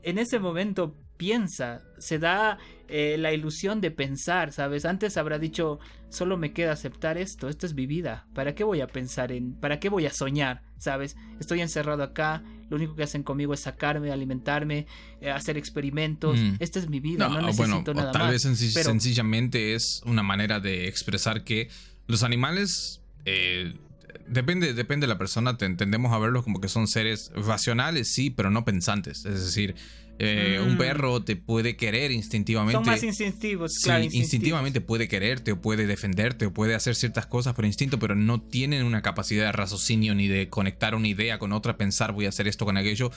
[0.05, 4.85] en ese momento piensa, se da eh, la ilusión de pensar, ¿sabes?
[4.85, 5.79] Antes habrá dicho,
[6.09, 9.53] solo me queda aceptar esto, esto es mi vida, ¿para qué voy a pensar en,
[9.53, 11.15] para qué voy a soñar, ¿sabes?
[11.39, 14.85] Estoy encerrado acá, lo único que hacen conmigo es sacarme, alimentarme,
[15.21, 16.57] eh, hacer experimentos, mm.
[16.59, 21.43] esta es mi vida, no, necesito bueno, tal vez sencillamente es una manera de expresar
[21.43, 21.69] que
[22.07, 23.01] los animales...
[23.25, 23.73] Eh,
[24.27, 28.49] depende, depende de la persona, tendemos a verlos como que son seres racionales, sí, pero
[28.51, 29.25] no pensantes.
[29.25, 29.75] Es decir,
[30.17, 30.77] eh, un mm.
[30.77, 32.73] perro te puede querer instintivamente.
[32.73, 37.53] Son más instintivos, sí, instintivamente puede quererte o puede defenderte o puede hacer ciertas cosas
[37.53, 41.51] por instinto, pero no tienen una capacidad de raciocinio ni de conectar una idea con
[41.51, 43.11] otra, pensar voy a hacer esto con aquello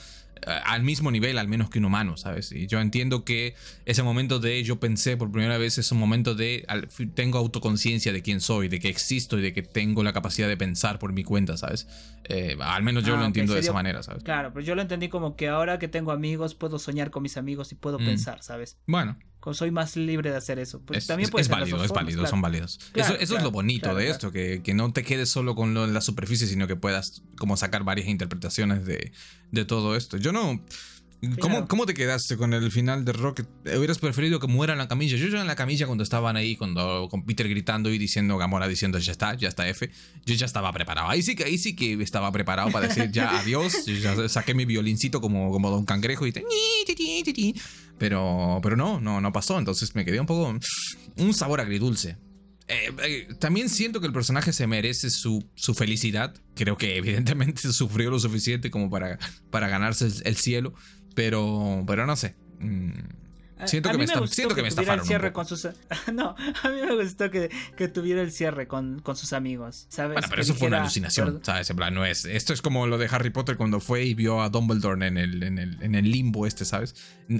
[0.45, 2.51] eh, al mismo nivel, al menos que un humano, ¿sabes?
[2.51, 6.35] Y yo entiendo que ese momento de yo pensé por primera vez es un momento
[6.35, 6.65] de
[7.13, 10.57] tengo autoconciencia de quién soy, de que existo y de que tengo la capacidad de
[10.57, 11.87] pensar por mi cuenta, ¿sabes?
[12.25, 14.23] Eh, al menos yo lo ah, entiendo de esa manera, ¿sabes?
[14.23, 17.37] Claro, pero yo lo entendí como que ahora que tengo amigos puedo soñar con mis
[17.37, 18.05] amigos y puedo mm.
[18.05, 18.77] pensar, ¿sabes?
[18.87, 19.17] Bueno.
[19.53, 20.81] Soy más libre de hacer eso.
[20.81, 22.77] Pues es, también es, válido, es válido, son válidos.
[22.93, 25.93] eso, es lo bonito de esto, que, que, no te quedes solo con lo en
[25.93, 29.11] la superficie, sino que puedas como sacar varias interpretaciones de,
[29.51, 30.17] de todo esto.
[30.17, 30.63] Yo no...
[31.41, 33.45] ¿Cómo, ¿Cómo, te quedaste con el final de Rocket?
[33.75, 35.17] ¿Hubieras preferido que muera en la camilla?
[35.17, 38.69] Yo ya en la camilla cuando estaban ahí, cuando con Peter gritando y diciendo, Gamora
[38.69, 39.89] diciendo, ya está, ya está F,
[40.25, 41.09] yo ya estaba preparado.
[41.09, 43.85] Ahí sí que, ahí sí que estaba preparado para decir ya adiós.
[43.85, 46.45] Yo ya saqué mi violincito como, como Don Cangrejo y te...
[47.97, 49.59] Pero, pero no, no, no pasó.
[49.59, 50.57] Entonces me quedé un poco...
[51.17, 52.17] Un sabor agridulce.
[52.69, 56.35] Eh, eh, también siento que el personaje se merece su, su, felicidad.
[56.55, 59.17] Creo que evidentemente sufrió lo suficiente como para,
[59.49, 60.75] para ganarse el cielo.
[61.15, 62.35] Pero, pero no sé.
[62.59, 62.91] Mm,
[63.65, 64.71] siento, que me, siento que, me
[65.03, 65.67] cierre con sus,
[66.13, 70.13] no, a mí me gustó que, que tuviera el cierre con, con, sus amigos, ¿sabes?
[70.13, 71.69] Bueno, pero eso fue una alucinación, ¿sabes?
[71.69, 72.25] En plan, no es.
[72.25, 75.43] Esto es como lo de Harry Potter cuando fue y vio a Dumbledore en el,
[75.43, 76.95] en el, en el limbo este, ¿sabes?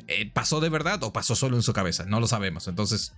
[0.07, 2.05] Eh, ¿Pasó de verdad o pasó solo en su cabeza?
[2.05, 2.67] No lo sabemos.
[2.67, 3.13] Entonces,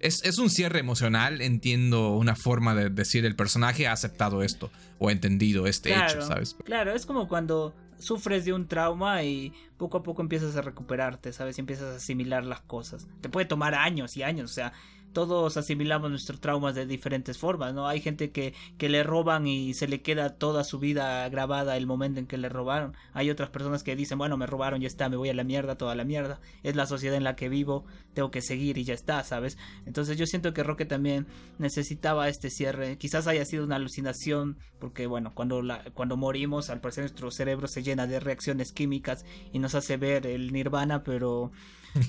[0.00, 1.40] es, es un cierre emocional.
[1.40, 6.20] Entiendo una forma de decir el personaje ha aceptado esto o ha entendido este hecho,
[6.22, 6.56] ¿sabes?
[6.64, 11.32] Claro, es como cuando sufres de un trauma y poco a poco empiezas a recuperarte,
[11.32, 11.56] ¿sabes?
[11.58, 13.08] Y empiezas a asimilar las cosas.
[13.20, 14.72] Te puede tomar años y años, o sea,
[15.12, 17.86] todos asimilamos nuestros traumas de diferentes formas, ¿no?
[17.86, 21.86] Hay gente que, que le roban y se le queda toda su vida grabada el
[21.86, 22.94] momento en que le robaron.
[23.12, 25.76] Hay otras personas que dicen, bueno, me robaron, ya está, me voy a la mierda,
[25.76, 26.40] toda la mierda.
[26.62, 27.84] Es la sociedad en la que vivo,
[28.14, 29.58] tengo que seguir y ya está, ¿sabes?
[29.86, 31.26] Entonces yo siento que Roque también
[31.58, 32.98] necesitaba este cierre.
[32.98, 37.68] Quizás haya sido una alucinación, porque bueno, cuando, la, cuando morimos, al parecer nuestro cerebro
[37.68, 41.52] se llena de reacciones químicas y nos hace ver el nirvana, pero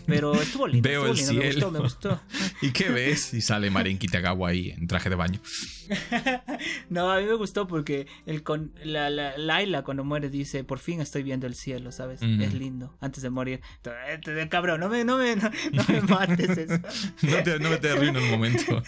[0.06, 0.88] pero estuvo lindo.
[0.88, 1.42] Veo el cielo.
[1.42, 2.22] Me gustó, me gustó.
[2.62, 3.34] ¿Y qué ves?
[3.34, 5.40] Y sale Marin Kitagawa ahí en traje de baño.
[6.90, 10.80] no, a mí me gustó porque el con, la, la, Laila cuando muere dice, por
[10.80, 12.22] fin estoy viendo el cielo, ¿sabes?
[12.22, 13.62] Es lindo, antes de morir.
[14.50, 15.50] Cabrón, no me, no me, no,
[15.88, 16.80] me mates eso.
[17.22, 18.82] no, te, no me te arruino el momento.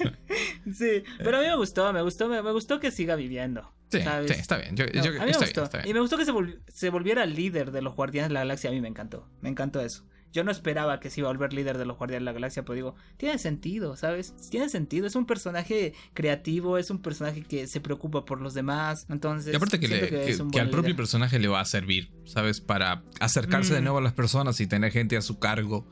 [0.74, 3.72] sí, pero a mí me gustó, me gustó, me, gustó que siga viviendo.
[3.90, 4.76] Sí, sí, está bien.
[4.76, 5.70] Yo, yo, a mí me gustó.
[5.86, 6.34] Y me gustó que se,
[6.68, 8.70] se volviera líder de los Guardianes de la Galaxia.
[8.70, 9.30] A mí me encantó.
[9.42, 10.06] Me encantó eso.
[10.36, 12.64] Yo no esperaba que se iba a volver líder de los Guardianes de la Galaxia,
[12.64, 14.36] pero digo, tiene sentido, ¿sabes?
[14.50, 15.08] Tiene sentido.
[15.08, 19.06] Es un personaje creativo, es un personaje que se preocupa por los demás.
[19.10, 22.60] Entonces, y aparte que, que, al propio personaje le va a servir, ¿sabes?
[22.60, 23.84] Para acercarse de mm.
[23.86, 25.88] nuevo a las personas y tener gente a su cargo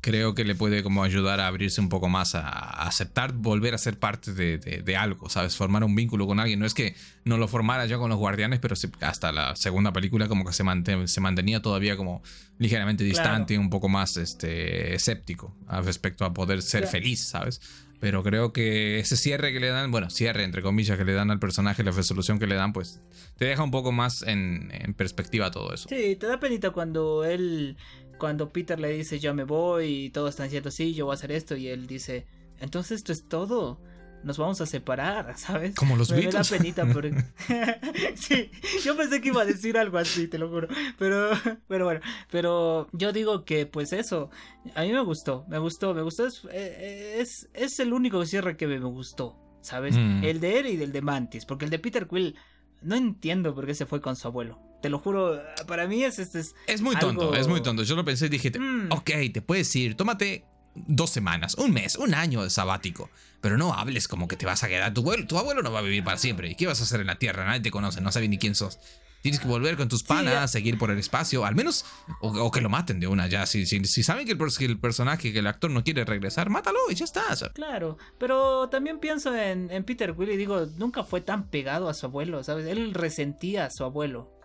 [0.00, 2.48] creo que le puede como ayudar a abrirse un poco más, a,
[2.86, 5.56] aceptar volver a ser parte de, algo, ¿sabes?
[5.56, 6.58] Formar un vínculo con alguien.
[6.58, 6.94] No es que
[7.24, 10.64] no lo formara ya con los guardianes, pero hasta la segunda película como que se,
[11.06, 12.22] se mantenía todavía como
[12.58, 17.60] ligeramente distante y un poco más este, escéptico respecto a poder ser feliz, ¿sabes?
[18.00, 21.30] Pero creo que ese cierre que le dan, bueno, cierre entre comillas que le dan
[21.30, 23.00] al personaje, la resolución que le dan, pues
[23.36, 25.88] te deja un poco más en, perspectiva todo eso.
[25.88, 27.76] Sí, te da penita cuando él
[28.18, 31.16] cuando Peter le dice yo me voy y todos están diciendo sí, yo voy a
[31.16, 32.26] hacer esto y él dice,
[32.60, 33.80] entonces esto es todo.
[34.24, 35.74] Nos vamos a separar, ¿sabes?
[35.74, 36.50] Como los me, Beatles.
[36.50, 37.14] Me da penita porque...
[38.16, 38.50] sí,
[38.84, 40.68] yo pensé que iba a decir algo así, te lo juro.
[40.98, 41.30] Pero,
[41.68, 44.30] pero bueno, pero yo digo que pues eso,
[44.74, 46.26] a mí me gustó, me gustó, me gustó.
[46.26, 49.96] Es, eh, es, es el único cierre que me, gustó, ¿sabes?
[49.96, 50.24] Mm.
[50.24, 52.36] El de él y el de Mantis, porque el de Peter Quill
[52.82, 54.60] no entiendo por qué se fue con su abuelo.
[54.82, 56.40] Te lo juro, para mí es este.
[56.66, 57.82] Es, muy tonto, es muy tonto.
[57.82, 58.92] Yo lo pensé y dije, mm.
[58.92, 60.44] ok, te puedes ir, tómate
[60.86, 63.10] dos semanas, un mes, un año de sabático.
[63.40, 64.92] Pero no hables como que te vas a quedar.
[64.92, 66.50] Tu abuelo, tu abuelo no va a vivir para siempre.
[66.50, 67.44] ¿Y qué vas a hacer en la tierra?
[67.44, 68.78] Nadie te conoce, no sabe ni quién sos.
[69.22, 71.84] Tienes que volver con tus panas, seguir por el espacio, al menos,
[72.20, 73.44] o, que lo maten de una ya.
[73.46, 77.04] Si, si, saben que el, personaje, que el actor no quiere regresar, mátalo y ya
[77.04, 77.24] está.
[77.52, 82.06] Claro, pero también pienso en, Peter Quill y digo, nunca fue tan pegado a su
[82.06, 82.66] abuelo, ¿sabes?
[82.66, 84.35] Él resentía a su abuelo.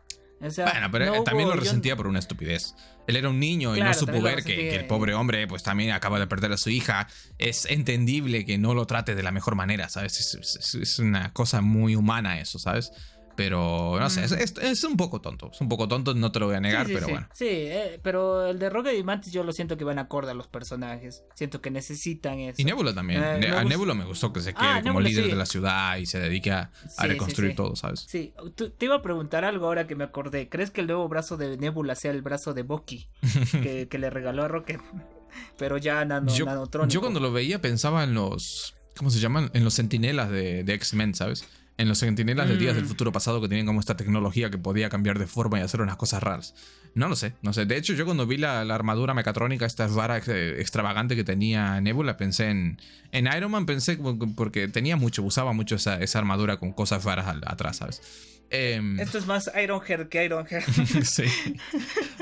[0.41, 2.75] Bueno, pero también lo resentía por una estupidez.
[3.07, 6.19] Él era un niño y no supo ver que, el pobre hombre pues también acaba
[6.19, 7.07] de perder a su hija.
[7.37, 10.35] Es entendible que no lo trate de la mejor manera, ¿sabes?
[10.75, 12.91] es una cosa muy humana eso, ¿sabes?
[13.35, 15.49] Pero no sé, es, un poco tonto.
[15.51, 17.27] Es un poco tonto, no te lo voy a negar, pero bueno.
[17.33, 20.33] Sí, eh, pero el de Rocket y Mantis yo lo siento que van acorde a
[20.33, 21.23] los personajes.
[21.35, 22.61] Siento que necesitan eso.
[22.61, 23.21] Y Nebula también.
[23.21, 26.05] Eh, a Nebula me gustó que se quede ah, como líder de la ciudad y
[26.05, 28.05] se dedique a, reconstruir todo, ¿sabes?
[28.07, 30.49] Sí, te iba a preguntar algo ahora que me acordé.
[30.49, 33.07] ¿Crees que el nuevo brazo de Nebula sea el brazo de Bucky
[33.89, 34.81] que, le regaló a Rocket?
[35.57, 36.45] Pero ya nano, yo,
[36.87, 38.75] Yo cuando lo veía pensaba en los.
[38.97, 39.49] ¿Cómo se llaman?
[39.53, 41.47] En los sentinelas de, de X-Men, ¿sabes?
[41.77, 42.87] En los Centinelas de Días del mm.
[42.87, 45.95] Futuro Pasado que tenían como esta tecnología que podía cambiar de forma y hacer unas
[45.95, 46.53] cosas raras.
[46.93, 47.65] No lo sé, no sé.
[47.65, 52.49] De hecho, yo cuando vi la, armadura mecatrónica, esta vara extravagante que tenía Nebula, pensé
[52.49, 52.79] en,
[53.11, 53.97] en Iron Man, pensé
[54.35, 58.40] porque tenía mucho, usaba mucho esa, armadura con cosas raras atrás, ¿sabes?
[58.51, 60.63] Em, Esto es más Ironhead que Ironhead.
[61.03, 61.23] sí.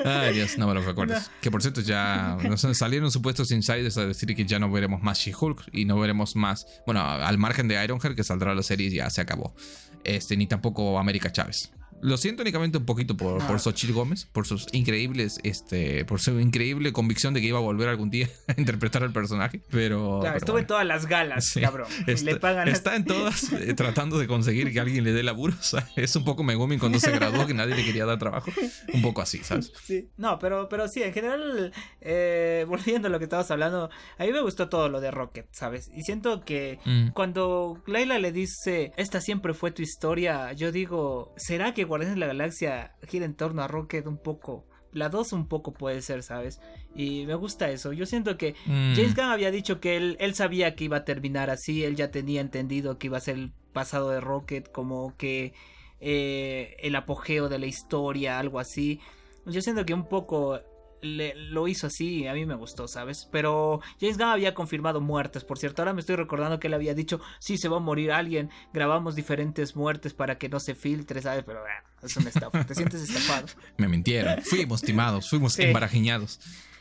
[0.06, 1.32] Ay, Dios, no me lo recuerdes.
[1.42, 2.38] Que por cierto, ya
[2.74, 6.68] salieron supuestos insiders a decir que ya no veremos más She-Hulk y no veremos más.
[6.86, 9.56] Bueno, al margen de Ironhead, que saldrá la serie, ya se acabó.
[10.04, 11.72] Este, ni tampoco América Chávez.
[12.02, 16.40] Lo siento únicamente un poquito por, por Xochitl Gómez, por sus increíbles, este, por su
[16.40, 19.62] increíble convicción de que iba a volver algún día a interpretar al personaje.
[19.70, 20.20] Pero.
[20.22, 21.88] Claro, estuve en todas las galas, cabrón.
[22.08, 25.54] Está, en todas eh, tratando de conseguir que alguien le dé laburo.
[25.96, 28.52] es un poco Megumin cuando se graduó, que nadie le quería dar trabajo.
[28.94, 29.72] Un poco así, ¿sabes?
[29.84, 30.10] Sí.
[30.18, 34.32] No, pero, pero sí, en general, eh, volviendo a lo que estabas hablando, a mí
[34.32, 35.90] me gustó todo lo de Rocket, ¿sabes?
[35.94, 37.10] Y siento que mm.
[37.10, 42.20] cuando Layla le dice, esta siempre fue tu historia, yo digo, ¿será que Guardianes de
[42.22, 44.66] la Galaxia gira en torno a Rocket un poco.
[44.92, 46.62] La 2 un poco puede ser, ¿sabes?
[46.96, 47.94] Y me gusta eso.
[47.94, 48.96] Yo siento que mm.
[48.96, 52.10] James Gunn había dicho que él, él sabía que iba a terminar así, él ya
[52.10, 55.54] tenía entendido que iba a ser el pasado de Rocket, como que
[56.00, 59.00] eh, el apogeo de la historia, algo así.
[59.46, 60.60] Yo siento que un poco
[61.02, 63.28] lo hizo así y a mí me gustó, ¿sabes?
[63.32, 65.82] Pero James Gunn había confirmado muertes, por cierto.
[65.82, 68.50] Ahora me estoy recordando que él había dicho, sí, se va a morir alguien.
[68.74, 71.44] Grabamos diferentes muertes para que no se filtre, ¿sabes?
[71.46, 72.66] Pero bueno, es una estafa.
[72.66, 73.48] Te sientes estafado.
[73.78, 74.42] me mintieron.
[74.44, 76.40] Fuimos timados, fuimos embarajiñados.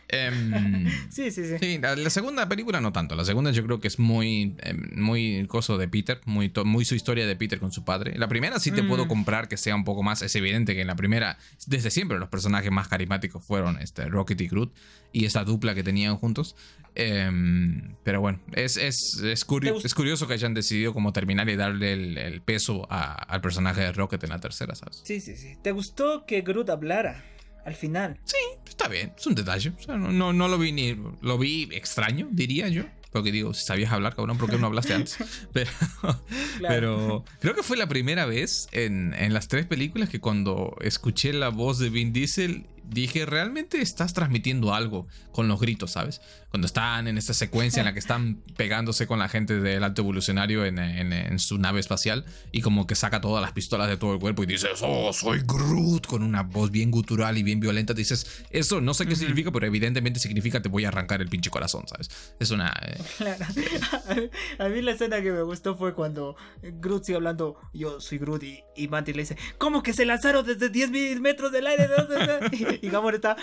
[0.08, 1.78] Em, sí, sí, sí.
[1.78, 3.14] la, segunda película no tanto.
[3.14, 6.94] La segunda yo creo que es muy, em, muy coso de Peter, muy, muy su
[6.94, 8.16] historia de Peter con su padre.
[8.18, 9.08] La primera sí te puedo mm.
[9.08, 10.22] comprar que sea un poco más.
[10.22, 14.40] Es evidente que en la primera, desde siempre, los personajes más carismáticos fueron este, Rocket
[14.40, 14.74] y Groot
[15.12, 16.56] y esa dupla que tenían juntos.
[16.94, 22.40] Em, pero bueno, es, es, es, curioso que hayan decidido como terminar y darle el,
[22.42, 25.02] peso al personaje de Rocket en la tercera, ¿sabes?
[25.04, 25.56] Sí, sí, sí.
[25.62, 27.24] ¿Te gustó que Groot hablara?
[27.64, 28.18] Al final.
[28.24, 28.36] Sí,
[28.66, 29.72] está bien, es un detalle.
[29.88, 30.96] no, no, lo vi ni.
[31.20, 32.84] Lo vi extraño, diría yo.
[33.10, 35.16] Porque digo, si sabías hablar, cabrón, ¿por qué no hablaste antes?
[35.52, 35.70] Pero,
[36.60, 41.32] pero creo que fue la primera vez en, en, las tres películas que cuando escuché
[41.32, 46.20] la voz de Vin Diesel dije, realmente estás transmitiendo algo con los gritos, ¿sabes?
[46.50, 50.02] Cuando están en esta secuencia en la que están pegándose con la gente del alto
[50.02, 54.18] evolucionario en, su nave espacial y como que saca todas las pistolas de todo el
[54.18, 57.94] cuerpo y dices, oh, soy Groot, con una voz bien gutural y bien violenta.
[57.94, 61.50] Dices, eso no sé qué significa, pero evidentemente significa te voy a arrancar el pinche
[61.50, 62.10] corazón, ¿sabes?
[62.40, 62.72] Es una...
[62.86, 68.18] Eh, a mí la escena que me gustó fue cuando Groot sigue hablando, yo soy
[68.18, 71.66] Groot y, y Mantis le dice, ¿cómo que se lanzaron desde 10 mil metros del
[71.66, 71.88] aire?
[72.82, 73.36] y Gamora está,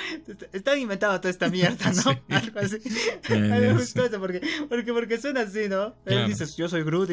[0.53, 2.12] está inventado toda esta mierda, ¿no?
[2.36, 2.78] Algo así.
[3.30, 5.95] me gustó eso porque, porque, porque suena así, ¿no?
[6.06, 7.10] Él dice, yo soy Groot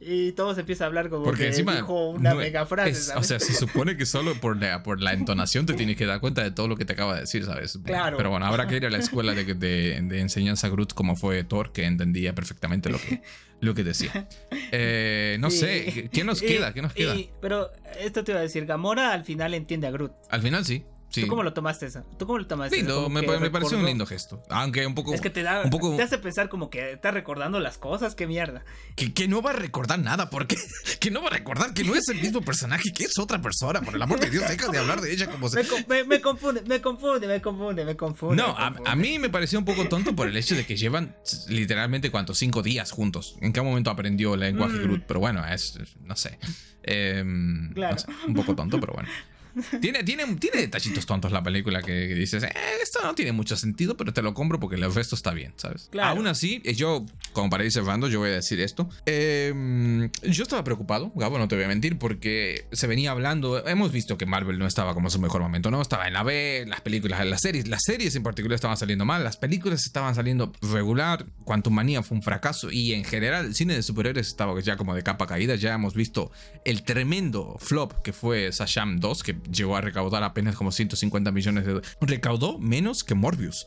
[0.00, 3.22] y, todo se empieza a hablar como porque que encima dijo una mega frase, O
[3.22, 6.42] sea, se supone que solo por la, por la entonación te tienes que dar cuenta
[6.42, 7.78] de todo lo que te acaba de decir, ¿sabes?
[7.84, 8.16] Claro.
[8.16, 11.44] Pero bueno, habrá que ir a la escuela de, de, de enseñanza Groot como fue
[11.44, 13.22] Thor, que entendía perfectamente lo que,
[13.60, 14.28] lo que decía.
[14.72, 16.72] Eh, no sé, ¿qué nos queda?
[16.72, 17.14] ¿Qué nos queda?
[17.40, 20.12] pero esto te iba a decir, Gamora al final entiende a Groot.
[20.30, 20.84] Al final sí.
[21.12, 22.04] ¿Tú cómo lo tomaste eso?
[22.18, 24.42] ¿Tú cómo lo tomaste lindo, Me, me pareció un lindo gesto.
[24.48, 25.12] Aunque un poco.
[25.12, 25.62] Es que te da.
[25.62, 25.96] Un poco...
[25.96, 28.64] Te hace pensar como que está recordando las cosas, qué mierda.
[28.94, 30.56] Que, que no va a recordar nada, porque.
[31.00, 33.80] Que no va a recordar que no es el mismo personaje, que es otra persona.
[33.80, 35.64] Por el amor de Dios, deja de hablar de ella como se.
[35.88, 38.36] Me, me, confunde, me confunde, me confunde, me confunde.
[38.36, 41.16] No, A, mí me pareció un poco tonto por el hecho de que llevan
[41.48, 42.36] literalmente, ¿cuántos?
[42.36, 43.36] Cinco días juntos.
[43.40, 44.82] ¿En qué momento aprendió el lenguaje mm.
[44.82, 45.04] Groot?
[45.06, 45.78] Pero bueno, es.
[46.02, 46.38] No sé.
[46.82, 47.96] Em, claro.
[48.26, 49.08] un poco tonto, pero bueno.
[49.80, 52.52] Tiene, tiene, tiene detallitos tontos la película que, dices, eh,
[52.82, 55.90] esto no tiene mucho sentido, pero te lo compro porque el resto está bien, ¿sabes?
[56.00, 58.88] Aún así, eh, yo, como para ir cerrando, yo voy a decir esto.
[59.06, 63.92] Em, yo estaba preocupado, Gabo, no te voy a mentir, porque se venía hablando, hemos
[63.92, 65.80] visto que Marvel no estaba como en su mejor momento, ¿no?
[65.80, 69.24] Estaba en la B, las películas, las series, las series en particular estaban saliendo mal,
[69.24, 73.74] las películas estaban saliendo regular, Quantum Manía fue un fracaso y en general el cine
[73.74, 76.30] de superhéroes estaba ya como de capa caída, ya hemos visto
[76.64, 81.64] el tremendo flop que fue Sasham 2, que llegó a recaudar apenas como 150 millones
[81.64, 81.96] de dólares.
[82.00, 83.66] Recaudó menos que Morbius.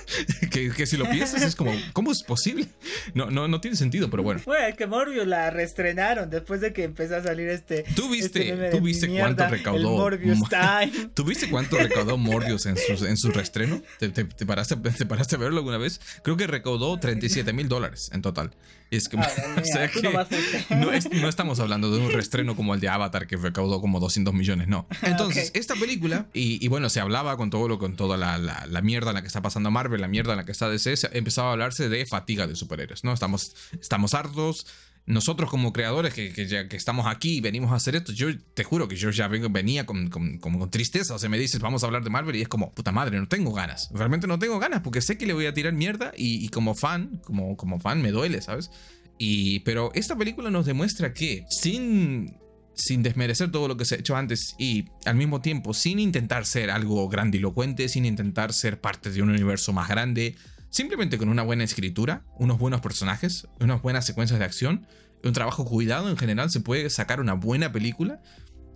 [0.50, 2.68] que, si lo piensas es como, ¿cómo es posible?
[3.14, 4.40] No, no, no tiene sentido, pero bueno.
[4.44, 7.84] Bueno, es que Morbius la reestrenaron después de que empezó a salir este.
[7.94, 9.90] ¿Tú viste, este ¿tú viste cuánto recaudó?
[9.96, 11.10] Morbius Time.
[11.14, 13.82] ¿Tú viste cuánto recaudó Morbius en su, en su reestreno?
[13.98, 16.00] ¿Te, te, paraste, ¿Te paraste a verlo alguna vez?
[16.22, 18.52] Creo que recaudó 37 mil dólares en total.
[18.92, 19.16] Es que,
[20.70, 24.68] no, estamos hablando de un restreno como el de Avatar que recaudó como 200 millones,
[24.68, 24.86] no.
[25.00, 29.12] Entonces, esta película, y, bueno, se hablaba con todo lo, con toda la, la, mierda
[29.12, 31.52] en la que está pasando Marvel, la mierda en la que está DC, empezaba a
[31.52, 33.14] hablarse de fatiga de superhéroes, ¿no?
[33.14, 34.66] Estamos, estamos hartos,
[35.04, 38.28] nosotros como creadores que, que, ya, que, estamos aquí y venimos a hacer esto, yo
[38.54, 41.14] te juro que yo ya vengo, venía con, con, con, tristeza.
[41.14, 43.26] O sea, me dices, vamos a hablar de Marvel y es como, puta madre, no
[43.26, 43.90] tengo ganas.
[43.92, 46.74] Realmente no tengo ganas porque sé que le voy a tirar mierda y, y como
[46.74, 48.70] fan, como, como fan me duele, ¿sabes?
[49.18, 52.36] Y, pero esta película nos demuestra que sin,
[52.74, 56.46] sin desmerecer todo lo que se ha hecho antes y al mismo tiempo sin intentar
[56.46, 60.36] ser algo grandilocuente, sin intentar ser parte de un universo más grande,
[60.72, 64.86] Simplemente con una buena escritura, unos buenos personajes, unas buenas secuencias de acción,
[65.22, 68.22] un trabajo cuidado en general, se puede sacar una buena película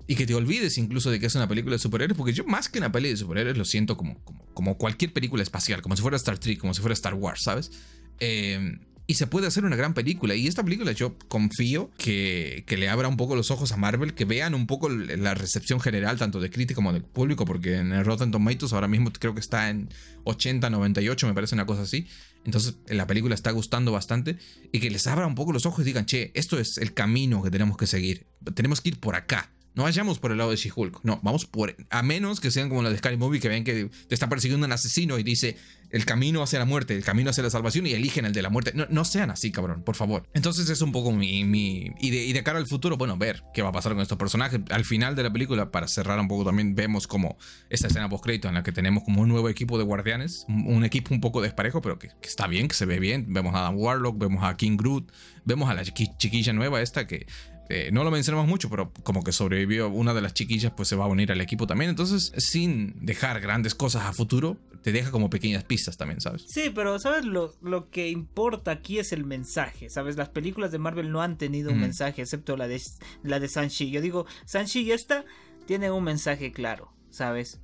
[0.06, 2.68] y que te olvides incluso de que es una película de superhéroes, porque yo más
[2.68, 6.02] que una peli de superhéroes lo siento como, como, como cualquier película espacial, como si
[6.02, 7.72] fuera Star Trek, como si fuera Star Wars, ¿sabes?
[8.20, 10.34] Eh, y se puede hacer una gran película.
[10.34, 14.14] Y esta película yo confío que, que, le abra un poco los ojos a Marvel,
[14.14, 17.92] que vean un poco la recepción general, tanto de crítica como de público, porque en
[17.92, 19.88] el Rotten Tomatoes ahora mismo creo que está en
[20.24, 22.06] 80, 98, me parece una cosa así.
[22.44, 24.38] Entonces la película está gustando bastante
[24.72, 27.42] y que les abra un poco los ojos y digan, che, esto es el camino
[27.42, 28.26] que tenemos que seguir.
[28.54, 29.52] Tenemos que ir por acá.
[29.76, 31.00] No vayamos por el lado de She-Hulk.
[31.02, 31.76] No, vamos por.
[31.90, 34.66] A menos que sean como la de Sky Movie, que ven que te está persiguiendo
[34.66, 35.58] un asesino y dice
[35.90, 38.48] el camino hacia la muerte, el camino hacia la salvación y eligen el de la
[38.48, 38.72] muerte.
[38.74, 40.26] No, no sean así, cabrón, por favor.
[40.32, 41.44] Entonces es un poco mi.
[41.44, 44.60] mi y, de, cara al futuro, bueno, ver qué va a pasar con estos personajes.
[44.70, 47.36] Al final de la película, para cerrar un poco también, vemos como
[47.68, 50.46] esta escena post-crédito en la que tenemos como un nuevo equipo de guardianes.
[50.48, 53.26] Un, equipo un poco desparejo, pero que, que, está bien, que se ve bien.
[53.28, 55.12] Vemos a Adam Warlock, vemos a King Groot,
[55.44, 57.26] vemos a la chiquilla nueva esta que
[57.68, 60.96] eh, no lo mencionamos mucho, pero como que sobrevivió una de las chiquillas, pues se
[60.96, 61.90] va a unir al equipo también.
[61.90, 66.44] Entonces, sin dejar grandes cosas a futuro, te deja como pequeñas pistas también, ¿sabes?
[66.46, 67.24] Sí, pero ¿sabes?
[67.24, 70.16] Lo, lo que importa aquí es el mensaje, ¿sabes?
[70.16, 72.80] Las películas de Marvel no han tenido un mensaje, excepto la de,
[73.24, 73.90] la de Sanchi.
[73.90, 75.24] Yo digo, Sanchi y esta
[75.66, 77.60] tienen un mensaje claro, ¿sabes?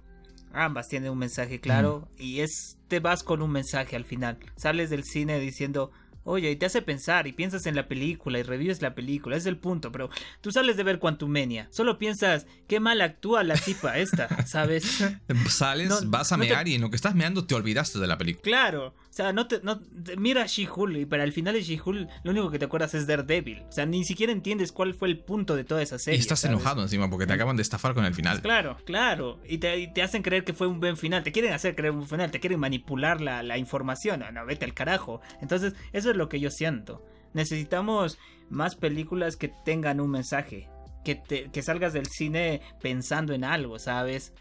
[0.53, 4.39] Ambas tienen un mensaje claro y es te vas con un mensaje al final.
[4.57, 5.93] Sales del cine diciendo,
[6.25, 9.47] Oye, y te hace pensar y piensas en la película y revives la película, es
[9.47, 13.99] el punto, pero tú sales de ver Quantumania, solo piensas qué mal actúa la tipa
[13.99, 15.05] esta, ¿sabes?
[15.49, 18.43] Sales, vas a mear y en lo que estás meando te olvidaste de la película.
[18.43, 19.81] Claro, o sea, no te, no,
[20.17, 23.63] mira She-Hulk y para el final de She-Hulk lo único que te acuerdas es Daredevil.
[23.69, 26.17] O sea, ni siquiera entiendes cuál fue el punto de toda esa serie.
[26.17, 28.41] Y estás enojado encima porque te acaban de estafar con el final.
[28.41, 29.41] Claro, claro.
[29.47, 31.23] Y te, hacen creer que fue un buen final.
[31.23, 32.31] Te quieren hacer creer un buen final.
[32.31, 34.21] Te quieren manipular la, la información.
[34.21, 35.21] No, no, vete al carajo.
[35.41, 37.05] Entonces, eso es lo que yo siento.
[37.35, 38.19] Necesitamos
[38.49, 40.69] más películas que tengan un mensaje.
[41.05, 44.33] Que, te, que salgas del cine pensando en algo, ¿sabes?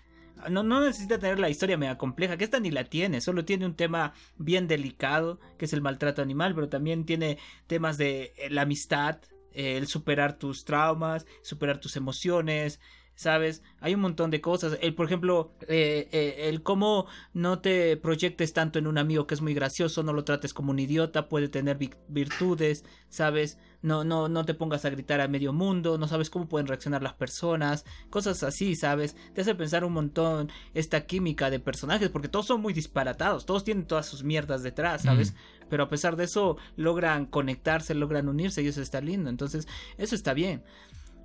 [0.50, 3.66] no, no necesita tener la historia mega compleja, que esta ni la tiene, solo tiene
[3.66, 7.38] un tema bien delicado, que es el maltrato animal, pero también tiene
[7.68, 9.20] temas de eh, la amistad,
[9.54, 12.80] el superar tus traumas, superar tus emociones,
[13.16, 13.62] ¿sabes?
[13.80, 14.78] Hay un montón de cosas.
[14.82, 19.36] El, por ejemplo, eh, eh, el cómo no te proyectes tanto en un amigo que
[19.36, 21.78] es muy gracioso, no lo trates como un idiota, puede tener
[22.08, 23.58] virtudes, ¿sabes?
[23.84, 27.02] No, no, no te pongas a gritar a medio mundo, no sabes cómo pueden reaccionar
[27.02, 29.16] las personas, cosas así, ¿sabes?
[29.34, 33.64] Te hace pensar un montón esta química de personajes, porque todos son muy disparatados, todos
[33.64, 35.34] tienen todas sus mierdas detrás, ¿sabes?
[35.70, 39.30] Pero a pesar de eso, logran conectarse, logran unirse y eso está lindo.
[39.30, 39.68] Entonces,
[39.98, 40.64] eso está bien.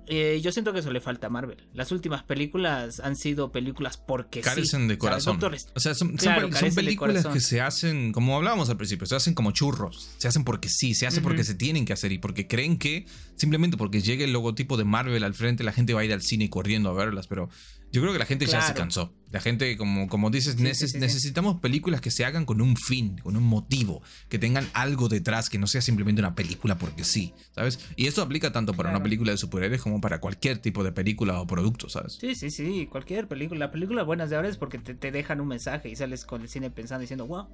[0.07, 1.57] Eh, yo siento que eso le falta a Marvel.
[1.73, 5.39] Las últimas películas han sido películas porque carecen de corazón.
[5.75, 6.15] O sea, son,
[6.75, 10.09] películas que se hacen, como hablábamos al principio, se hacen como churros.
[10.17, 13.05] Se hacen porque sí, se hacen porque se tienen que hacer y porque creen que
[13.35, 16.21] simplemente porque llegue el logotipo de Marvel al frente la gente va a ir al
[16.21, 17.49] cine corriendo a verlas, pero
[17.91, 19.13] yo creo que la gente ya se cansó.
[19.31, 23.43] La gente, como, como dices, necesitamos películas que se hagan con un fin, con un
[23.43, 27.79] motivo, que tengan algo detrás, que no sea simplemente una película porque sí, ¿sabes?
[27.95, 31.41] Y esto aplica tanto para una película de superhéroes como para cualquier tipo de película
[31.41, 32.13] o producto, ¿sabes?
[32.13, 33.59] Sí, sí, sí, cualquier película.
[33.59, 36.49] La película buenas de ahora es porque te, dejan un mensaje y sales con el
[36.49, 37.47] cine pensando diciendo, wow,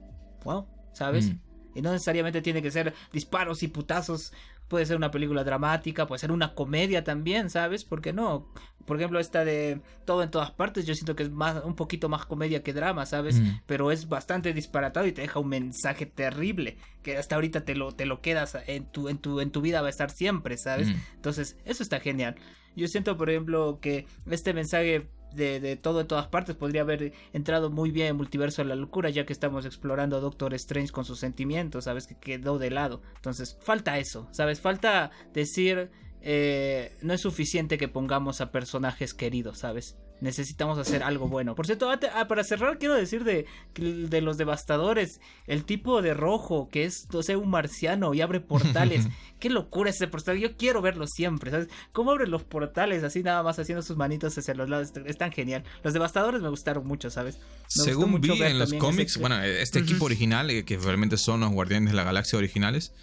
[0.44, 1.32] wow, ¿sabes?
[1.32, 1.40] Mm.
[1.76, 4.32] Y no necesariamente tiene que ser disparos y putazos
[4.68, 7.84] puede ser una película dramática, puede ser una comedia también, ¿sabes?
[7.84, 8.48] ¿Por qué no?
[8.86, 12.10] Por ejemplo, esta de Todo en todas partes, yo siento que es más un poquito
[12.10, 13.40] más comedia que drama, ¿sabes?
[13.40, 13.60] Mm.
[13.66, 17.92] Pero es bastante disparatado y te deja un mensaje terrible que hasta ahorita te lo,
[17.92, 20.90] te lo quedas en tu, en tu, en tu vida va a estar siempre, ¿sabes?
[20.90, 20.96] Mm.
[21.16, 22.36] Entonces, eso está genial.
[22.76, 27.70] Yo siento, por ejemplo, que este mensaje de, todo en todas partes podría haber entrado
[27.70, 31.06] muy bien en Multiverso de la Locura, ya que estamos explorando a Doctor Strange con
[31.06, 32.08] sus sentimientos, ¿sabes?
[32.08, 33.02] Que quedó de lado.
[33.16, 34.62] Entonces, falta eso, ¿sabes?
[34.62, 35.90] Falta decir,
[36.22, 39.98] eh, no es suficiente que pongamos a personajes queridos, ¿sabes?
[40.24, 41.54] Necesitamos hacer algo bueno.
[41.54, 43.46] Por cierto, ah, para cerrar, quiero decir de,
[43.76, 48.40] de los devastadores, el tipo de rojo que es, o sea, un marciano y abre
[48.40, 49.08] portales.
[49.40, 50.40] Qué locura ese portal.
[50.40, 51.68] Yo quiero verlo siempre, ¿sabes?
[51.92, 54.94] Cómo abre los portales así nada más haciendo sus manitos hacia los lados.
[55.06, 55.66] Es tan genial.
[55.84, 57.40] Los devastadores me gustaron mucho, ¿sabes?
[57.68, 61.92] Según vi en los cómics, bueno, este equipo original, eh, que realmente son los Guardianes
[61.92, 62.94] de la Galaxia originales,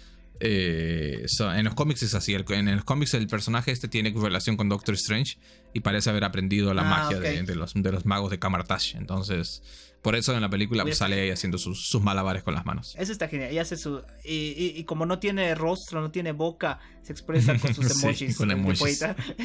[0.43, 2.33] eh, en los cómics es así.
[2.33, 5.37] en los cómics el personaje este tiene relación con Doctor Strange
[5.73, 8.95] y parece haber aprendido la ah, magia de, los, de los magos de Kamartash.
[8.95, 9.63] Entonces,
[10.01, 12.95] por eso en la película pues, sale ahí haciendo sus, malabares con las manos.
[12.97, 13.53] Eso está genial.
[13.53, 14.01] Y hace su.
[14.23, 18.37] Y, como no tiene rostro, no tiene boca, se expresa con sus emojis.
[18.37, 19.01] con emojis.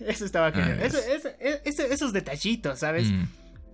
[0.00, 0.80] Eso, estaba genial.
[0.82, 3.10] Ah, esos detallitos, ¿sabes?
[3.10, 3.24] Mm.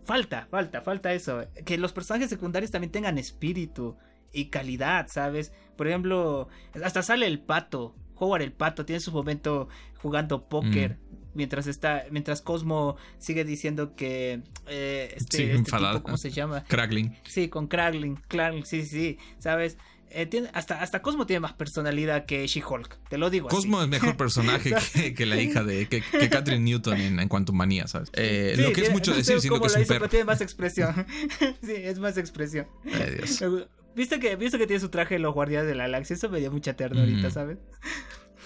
[0.05, 1.47] Falta, falta, falta eso.
[1.65, 3.97] Que los personajes secundarios también tengan espíritu
[4.33, 5.53] y calidad, ¿sabes?
[5.77, 6.49] Por ejemplo,
[6.83, 7.95] hasta sale el pato.
[8.17, 9.69] Howard el pato tiene su momento
[10.03, 10.99] jugando póker.
[10.99, 11.10] Mm.
[11.35, 12.05] Mientras está.
[12.11, 14.43] Mientras Cosmo sigue diciendo que.
[14.67, 16.65] Eh, este, sí, este ¿Cómo se llama?
[16.65, 17.17] Kragling.
[17.25, 18.17] Sí, con Kragling.
[18.29, 19.77] Kragling, sí, sí, ¿sabes?
[20.13, 23.49] Eh, tiene, hasta, hasta Cosmo tiene más personalidad que She-Hulk, te lo digo.
[23.49, 24.75] Cosmo es mejor personaje
[25.17, 28.11] que, la hija de que, Catherine Newton en, en cuanto manía, ¿sabes?
[28.15, 30.09] Eh, lo que es mucho decir, siendo que es un perro.
[30.09, 31.07] tiene más expresión.
[31.63, 32.67] sí, es más expresión.
[32.87, 33.41] Ay, Dios.
[33.95, 36.15] ¿Viste que, que tiene su traje de los guardianes de la galaxia?
[36.15, 37.59] Eso me dio mucha ternurita, ¿sabes?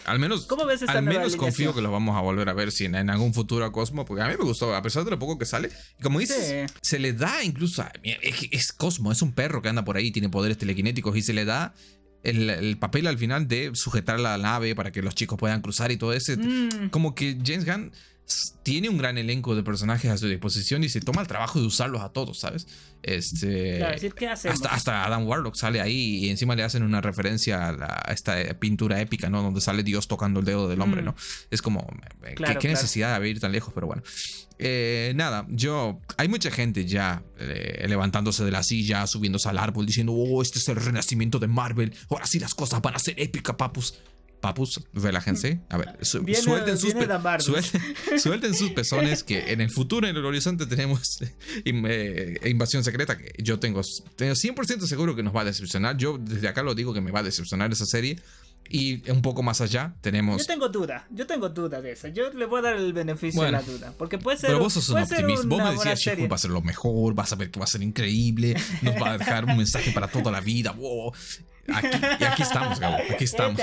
[0.04, 2.84] Al menos, ¿Cómo ves al menos confío que lo vamos a volver a ver si
[2.84, 5.38] en, algún futuro a Cosmo, porque a mí me gustó, a pesar de lo poco
[5.38, 5.70] que sale.
[6.02, 7.84] como dices, se le da incluso.
[8.02, 11.44] es, Cosmo, es un perro que anda por ahí, tiene poderes telequinéticos y se le
[11.44, 11.74] da
[12.22, 15.96] el, papel al final de sujetar la nave para que los chicos puedan cruzar y
[15.96, 16.36] todo ese.
[16.36, 16.90] Mm.
[16.90, 17.92] Como que James Gunn
[18.62, 21.66] tiene un gran elenco de personajes a su disposición y se toma el trabajo de
[21.66, 22.66] usarlos a todos, ¿sabes?
[23.02, 28.36] Este, hasta, hasta, Adam Warlock sale ahí y encima le hacen una referencia a, esta
[28.58, 29.42] pintura épica, ¿no?
[29.42, 31.04] Donde sale Dios tocando el dedo del hombre, mm.
[31.04, 31.16] ¿no?
[31.50, 31.86] Es como,
[32.24, 33.74] eh, ¿qué, necesidad de ir tan lejos?
[33.74, 34.02] Pero bueno.
[34.58, 36.00] Eh, nada, yo.
[36.16, 40.58] Hay mucha gente ya eh, levantándose de la silla, subiéndose al árbol, diciendo, oh, este
[40.58, 41.94] es el renacimiento de Marvel.
[42.08, 43.98] Ahora sí las cosas van a ser épicas, papus
[44.44, 45.62] papus, relájense.
[45.70, 46.92] A ver, suelten, sus
[48.22, 51.18] suelten, sus pezones que en el futuro, en el horizonte, tenemos
[51.64, 53.80] eh, invasión secreta que yo tengo,
[54.16, 55.96] tengo 100% seguro que nos va a decepcionar.
[55.96, 58.20] Yo desde acá lo digo que me va a decepcionar esa serie.
[58.68, 60.40] Y un poco más allá tenemos.
[60.40, 62.08] Yo tengo duda, yo tengo duda de eso.
[62.08, 63.92] Yo le voy a dar el beneficio de la duda.
[63.98, 64.48] Porque puede ser.
[64.48, 65.46] Pero vos sos un optimista.
[65.46, 67.68] Vos me decías, Chico, va a ser lo mejor, vas a ver que va a
[67.68, 70.72] ser increíble, nos va a dejar un mensaje para toda la vida.
[70.72, 71.12] Wow.
[71.72, 71.88] Aquí,
[72.20, 72.96] y aquí estamos, Gabo.
[73.10, 73.60] Aquí estamos.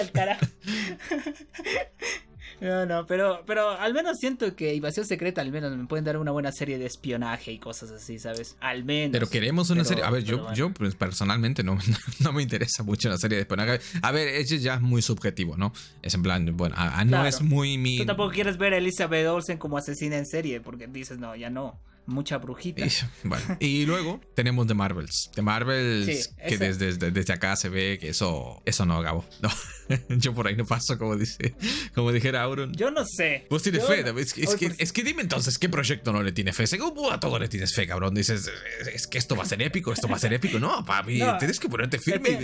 [2.61, 6.17] No, no, pero, pero al menos siento que Invasión Secreta al menos me pueden dar
[6.17, 8.55] una buena serie de espionaje y cosas así, ¿sabes?
[8.59, 9.13] Al menos.
[9.13, 10.03] Pero queremos una serie.
[10.03, 11.79] A ver, yo, yo pues, personalmente no,
[12.19, 13.81] no, me interesa mucho una serie de espionaje.
[14.03, 15.73] A ver, eso ya es muy subjetivo, ¿no?
[16.03, 16.75] Es en plan, bueno,
[17.05, 17.97] no es muy mi.
[17.97, 21.49] Tú tampoco quieres ver a Elizabeth Olsen como asesina en serie, porque dices, no, ya
[21.49, 21.79] no.
[22.05, 22.85] Mucha brujita.
[23.59, 25.31] Y, luego tenemos The Marvels.
[25.35, 29.25] The Marvels, que desde, desde, acá se ve que eso, eso no, Gabo.
[29.41, 29.49] No.
[30.09, 31.55] Yo por ahí no paso, como dice,
[31.93, 32.73] como dijera Auron.
[32.73, 33.47] Yo no sé.
[33.49, 34.03] Vos tienes fe.
[34.17, 36.67] Es, que, es, que, dime entonces, ¿qué proyecto no le tiene fe?
[36.67, 38.13] Según a todo le tienes fe, cabrón.
[38.13, 38.49] Dices,
[38.93, 40.59] es que esto va a ser épico, esto va a ser épico.
[40.59, 42.39] No, papi, tienes que ponerte firme.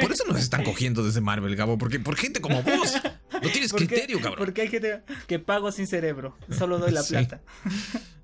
[0.00, 1.78] Por eso nos están cogiendo desde Marvel, Gabo.
[1.78, 2.94] Porque por gente como vos.
[3.42, 4.38] No tienes criterio, cabrón.
[4.38, 6.36] Porque hay gente que pago sin cerebro.
[6.50, 7.42] Solo doy la plata.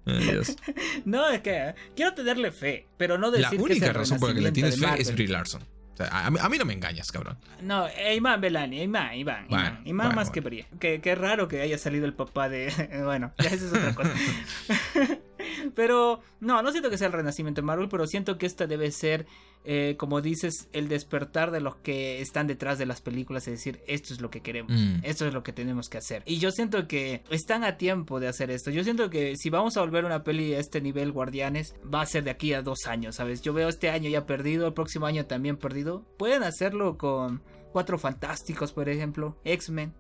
[1.05, 4.41] no, es que quiero tenerle fe, pero no decir La única razón por la que
[4.41, 5.63] le tienes fe es Brie Larson.
[6.11, 7.39] a, mí, no me engañas, cabrón.
[7.61, 10.67] No, Iman Belani, Iman, Iman, Iman, más que Brie.
[10.81, 12.73] Que, que raro que haya salido el papá de...
[13.05, 14.13] bueno, ya eso es otra cosa.
[15.75, 18.91] pero no, no siento que sea el renacimiento de Marvel, pero siento que esta debe
[18.91, 19.27] ser
[19.65, 23.81] eh, como dices, el despertar de los que están detrás de las películas, es decir,
[23.87, 25.05] esto es lo que queremos, mm.
[25.05, 26.23] esto es lo que tenemos que hacer.
[26.27, 28.71] Y yo siento que están a tiempo de hacer esto.
[28.71, 32.07] Yo siento que si vamos a volver una peli a este nivel, Guardianes, va a
[32.07, 33.41] ser de aquí a dos años, ¿sabes?
[33.43, 36.05] Yo veo este año ya perdido, el próximo año también perdido.
[36.17, 39.95] Pueden hacerlo con Cuatro Fantásticos, por ejemplo, X-Men.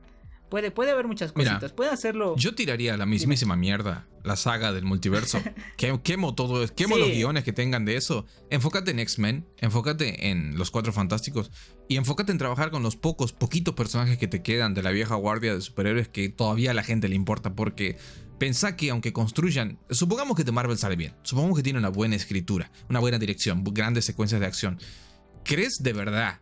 [0.52, 1.72] Puede, puede haber muchas cositas.
[1.72, 2.36] puede hacerlo.
[2.36, 5.40] Yo tiraría la mismísima mierda, la saga del multiverso.
[5.78, 8.26] quemo todo, quemo los guiones que tengan de eso.
[8.50, 11.50] Enfócate en X-Men, enfócate en los Cuatro Fantásticos
[11.88, 15.14] y enfócate en trabajar con los pocos, poquitos personajes que te quedan de la vieja
[15.14, 17.96] guardia de superhéroes que todavía a la gente le importa porque
[18.36, 22.16] pensá que aunque construyan, supongamos que The Marvel sale bien, supongamos que tiene una buena
[22.16, 24.78] escritura, una buena dirección, grandes secuencias de acción.
[25.44, 26.41] ¿Crees de verdad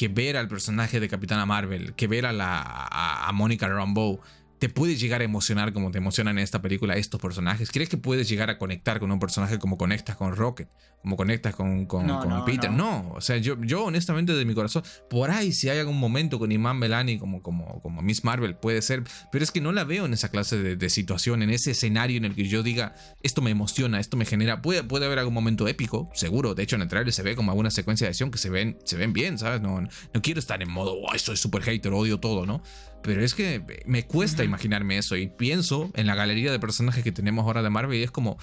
[0.00, 4.18] que ver al personaje de Capitana Marvel, que ver a, la, a, Mónica Rambeau,
[4.60, 7.70] te puede llegar a emocionar como te emocionan en esta película estos personajes?
[7.72, 10.68] ¿Crees que puedes llegar a conectar con un personaje como conectas con Rocket?
[11.02, 12.06] como conectas con, con,
[12.44, 12.70] Peter.
[12.70, 13.12] No.
[13.14, 16.52] o sea, yo, yo honestamente de mi corazón, por ahí si hay algún momento con
[16.52, 20.04] Iman Belani como, como, como Miss Marvel, puede ser, pero es que no la veo
[20.04, 23.50] en esa clase de, situación, en ese escenario en el que yo diga, esto me
[23.50, 26.88] emociona, esto me genera, puede, puede haber algún momento épico, seguro, de hecho en el
[26.88, 29.60] trailer se ve como alguna secuencia de acción que se ven, se ven bien, ¿sabes?
[29.60, 32.62] No, no quiero estar en modo, oh, soy super hater, odio todo, ¿no?
[33.02, 37.12] Pero es que me cuesta imaginarme eso y pienso en la galería de personajes que
[37.12, 38.38] tenemos ahora de Marvel y es como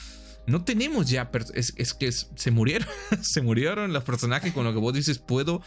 [0.47, 1.29] no tenemos ya.
[1.53, 2.87] Es, es que se murieron.
[3.21, 5.19] se murieron los personajes con lo que vos dices.
[5.19, 5.61] Puedo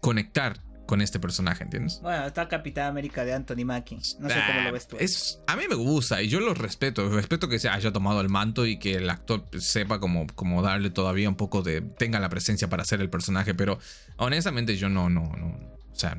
[0.00, 2.00] conectar con este personaje, ¿entiendes?
[2.02, 3.96] Bueno, está Capitán América de Anthony Mackie.
[4.18, 4.96] No sé cómo lo ves tú.
[4.98, 7.08] Es, a mí me gusta y yo lo respeto.
[7.08, 10.90] Respeto que se haya tomado el manto y que el actor sepa cómo, cómo darle
[10.90, 11.80] todavía un poco de.
[11.80, 13.54] tenga la presencia para hacer el personaje.
[13.54, 13.78] Pero
[14.16, 15.46] honestamente, yo no, no, no.
[15.92, 16.18] O sea.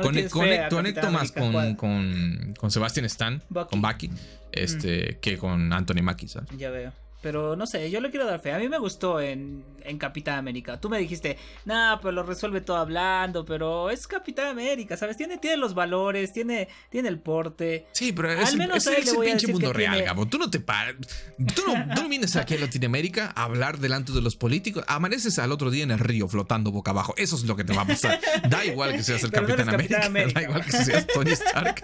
[0.00, 4.10] Conecto más con, con, con, Sebastian Stan, con Bucky,
[4.52, 5.20] este, mm.
[5.20, 6.48] que con Anthony Mackie, ¿sabes?
[6.56, 6.92] Ya veo.
[7.26, 8.52] Pero no sé, yo le quiero dar fe.
[8.52, 10.80] A mí me gustó en, en Capitán América.
[10.80, 15.16] Tú me dijiste, nah, pero lo resuelve todo hablando, pero es Capitán América, ¿sabes?
[15.16, 17.88] Tiene, tiene los valores, tiene, tiene el porte.
[17.90, 20.26] Sí, pero es, Al menos es, el pinche mundo real, Gabo.
[20.26, 20.94] Tú no te paras.
[21.52, 24.84] Tú no, vienes aquí a Latinoamérica a hablar delante de los políticos.
[24.86, 27.12] Amaneces al otro día en el río flotando boca abajo.
[27.16, 28.20] Eso es lo que te va a pasar.
[28.48, 31.82] Da igual que seas el Capitán, América, Da igual que seas Tony Stark.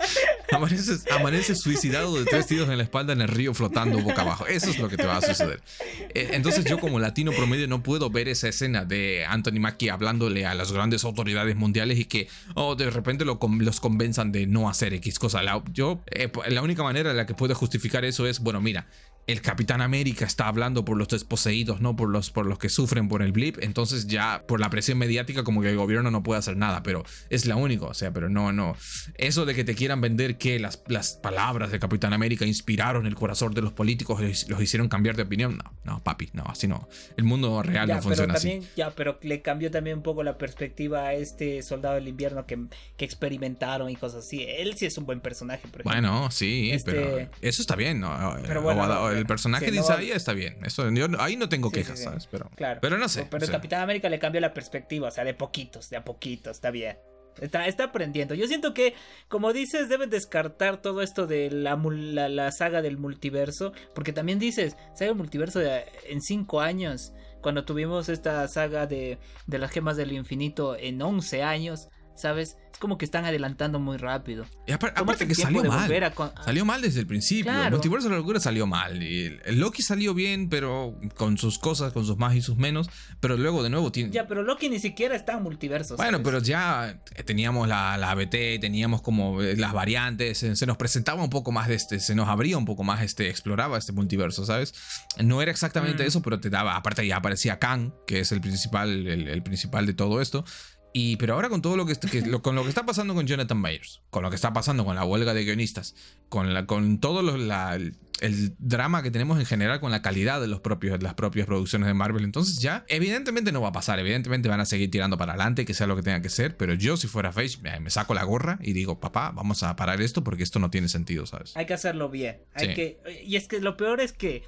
[0.52, 4.47] Amaneces, amaneces suicidado de tres tiros en la espalda en el río flotando boca abajo.
[4.47, 7.82] Eso es lo que te va a hacer Eh, entonces yo como latino promedio no
[7.82, 12.28] puedo ver esa escena de Anthony Mackie hablándole a las grandes autoridades mundiales y que
[12.54, 15.42] oh, de repente lo, los convenzan de no hacer X cosa.
[15.42, 18.86] La, yo, eh, la única manera en la que puedo justificar eso es, bueno, mira,
[19.27, 23.09] el Capitán América está hablando por los desposeídos, no por los, por los que sufren
[23.09, 23.59] por el blip.
[23.61, 27.05] Entonces ya por la presión mediática como que el gobierno no puede hacer nada, pero
[27.31, 27.86] es la única.
[27.86, 28.77] O sea, pero no, no.
[29.15, 33.15] Eso de que te quieran vender que las, las palabras de Capitán América inspiraron el
[33.15, 35.59] corazón de los políticos y los hicieron cambiar de opinión.
[35.59, 36.89] No, no, papi, no, así no.
[37.16, 38.61] El mundo real no funciona así.
[38.77, 42.59] Ya, pero le cambió también un poco la perspectiva a este soldado del invierno que,
[42.97, 44.44] que experimentaron y cosas así.
[44.49, 48.01] Él sí es un buen personaje, por Bueno, sí, pero este eso está bien.
[48.01, 48.36] ¿no?
[48.47, 50.59] Pero bueno, el personaje de Isaiah está bien.
[50.64, 50.84] Eso,
[51.18, 52.26] ahí no tengo quejas, ¿sabes?
[52.30, 53.26] Pero, pero no sé.
[53.30, 56.70] Pero Capitán América le cambió la perspectiva, o sea, de poquitos, de a poquitos, está
[56.70, 56.97] bien.
[57.40, 58.34] Está, está aprendiendo.
[58.34, 58.94] Yo siento que,
[59.28, 63.72] como dices, deben descartar todo esto de la, la, saga del multiverso.
[63.94, 67.12] Porque también dices, saga del multiverso de, en cinco años.
[67.40, 71.89] Cuando tuvimos esta saga de, de las gemas del infinito en 11 años.
[72.14, 72.56] ¿Sabes?
[72.72, 74.47] Es como que están adelantando muy rápido.
[74.66, 76.12] Y aparte, que salió mal.
[76.44, 77.52] Salió mal desde el principio.
[77.52, 79.02] El multiverso de la locura salió mal.
[79.02, 82.89] Y el Loki salió bien, pero con sus cosas, con sus más y sus menos.
[83.20, 84.10] Pero luego de nuevo tiene.
[84.10, 85.97] Ya, pero Loki ni siquiera está en multiverso.
[85.97, 90.39] Bueno, pero ya teníamos la, la ABT, teníamos como eh, las variantes.
[90.39, 92.01] Se, nos presentaba un poco más de este.
[92.01, 93.28] Se nos abría un poco más este.
[93.28, 94.74] Exploraba este multiverso, ¿sabes?
[95.22, 96.06] No era exactamente mm.
[96.06, 96.76] eso, pero te daba.
[96.76, 100.44] Aparte, ya aparecía Kang, que es el principal, el principal de todo esto.
[100.93, 101.94] Y, pero ahora con todo lo que,
[102.43, 105.05] con lo que está pasando con Jonathan Myers, con lo que está pasando con la
[105.05, 105.94] huelga de guionistas,
[106.28, 107.78] con, la, con todo la,
[108.23, 111.89] el drama que tenemos en general con la calidad de los propios, las propias producciones
[111.89, 115.32] de Marvel, entonces ya evidentemente no va a pasar, evidentemente van a seguir tirando para
[115.32, 118.12] adelante, que sea lo que tenga que ser, pero yo si fuera Face me saco
[118.14, 121.56] la gorra y digo, papá, vamos a parar esto porque esto no tiene sentido, ¿sabes?
[121.56, 122.43] Hay que hacerlo bien.
[122.55, 124.43] Hay que, y es que lo peor es que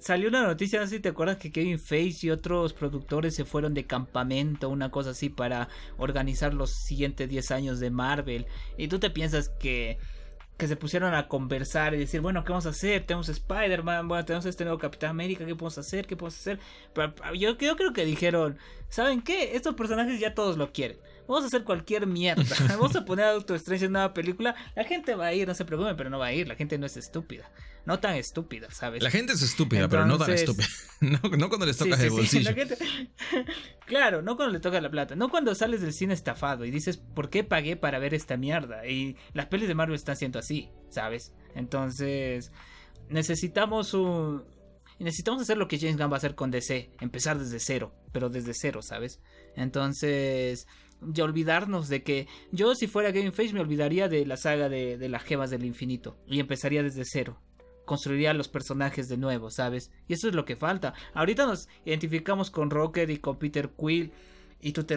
[0.00, 3.44] salió una noticia, no sé si te acuerdas que Kevin Feige y otros productores se
[3.44, 5.68] fueron de campamento, una cosa así, para
[5.98, 8.46] organizar los siguientes 10 años de Marvel.
[8.76, 9.98] Y tú te piensas que,
[10.56, 13.06] que se pusieron a conversar y decir, bueno, ¿qué vamos a hacer?
[13.06, 16.06] Tenemos Spider-Man, bueno, tenemos este nuevo Capitán América, ¿qué podemos hacer?
[16.06, 16.58] ¿Qué podemos hacer?
[16.94, 18.58] Pero yo, yo creo que dijeron,
[18.88, 19.54] ¿saben qué?
[19.54, 20.98] Estos personajes ya todos lo quieren.
[21.30, 22.42] Vamos a hacer cualquier mierda.
[22.68, 24.56] Vamos a poner a Doctor Strange en una película.
[24.74, 26.48] La gente va a ir, no se preocupen, pero no va a ir.
[26.48, 27.48] La gente no es estúpida.
[27.86, 29.00] No tan estúpida, ¿sabes?
[29.00, 30.66] La gente es estúpida, pero no tan estúpida.
[31.00, 32.50] No, cuando les tocas el bolsillo.
[33.86, 35.14] Claro, no cuando le toca la plata.
[35.14, 38.86] No cuando sales del cine estafado y dices, ¿por qué pagué para ver esta mierda?
[38.86, 41.32] Y las pelis de Marvel están siendo así, ¿sabes?
[41.54, 42.50] Entonces,
[43.08, 44.42] necesitamos un
[44.98, 48.28] necesitamos hacer lo que James Gunn va a hacer con DC, empezar desde cero, pero
[48.28, 49.20] desde cero, ¿sabes?
[49.56, 50.66] Entonces,
[51.00, 55.08] de olvidarnos de que yo si fuera Game Face me olvidaría de la saga de,
[55.08, 57.38] las gemas del infinito y empezaría desde cero.
[57.84, 59.90] Construiría los personajes de nuevo, ¿sabes?
[60.06, 60.94] Y eso es lo que falta.
[61.14, 64.12] Ahorita nos identificamos con Rocket y con Peter Quill
[64.60, 64.96] y tú te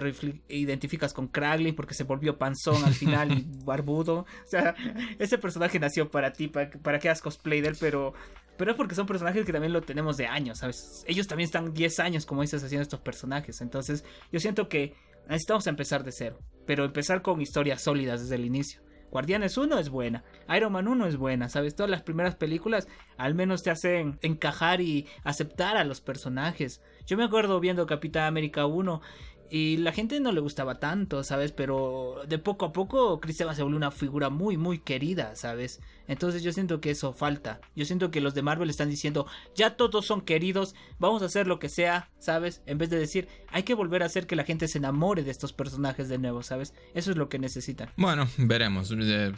[0.50, 4.20] identificas con Kraglin porque se volvió panzón al final y barbudo.
[4.20, 4.76] O sea,
[5.18, 8.14] ese personaje nació para ti, para, para que hagas cosplay de él, pero,
[8.58, 11.04] pero es porque son personajes que también lo tenemos de años, ¿sabes?
[11.08, 13.62] Ellos también están 10 años, como dices, haciendo estos personajes.
[13.62, 14.94] Entonces, yo siento que
[15.28, 18.82] necesitamos empezar de cero, pero empezar con historias sólidas desde el inicio.
[19.12, 20.24] Guardianes 1 es buena,
[20.56, 21.76] Iron Man 1 es buena, ¿sabes?
[21.76, 26.82] Todas las primeras películas al menos te hacen encajar y aceptar a los personajes.
[27.06, 29.02] Yo me acuerdo viendo Capitán América 1
[29.52, 31.52] y la gente no le gustaba tanto, ¿sabes?
[31.52, 35.80] Pero de poco a poco Chris se volvió una figura muy, muy querida, ¿sabes?
[36.08, 37.62] Entonces yo siento que eso falta.
[37.76, 39.26] Yo siento que los de Marvel están diciendo,
[39.56, 42.62] ya todos son queridos, vamos a hacer lo que sea, ¿sabes?
[42.66, 45.32] En vez de decir, hay que volver a hacer que la gente se enamore de
[45.32, 46.74] estos personajes de nuevo, ¿sabes?
[46.94, 47.90] Eso es lo que necesitan.
[47.96, 48.92] Bueno, veremos.
[48.92, 49.32] Eh,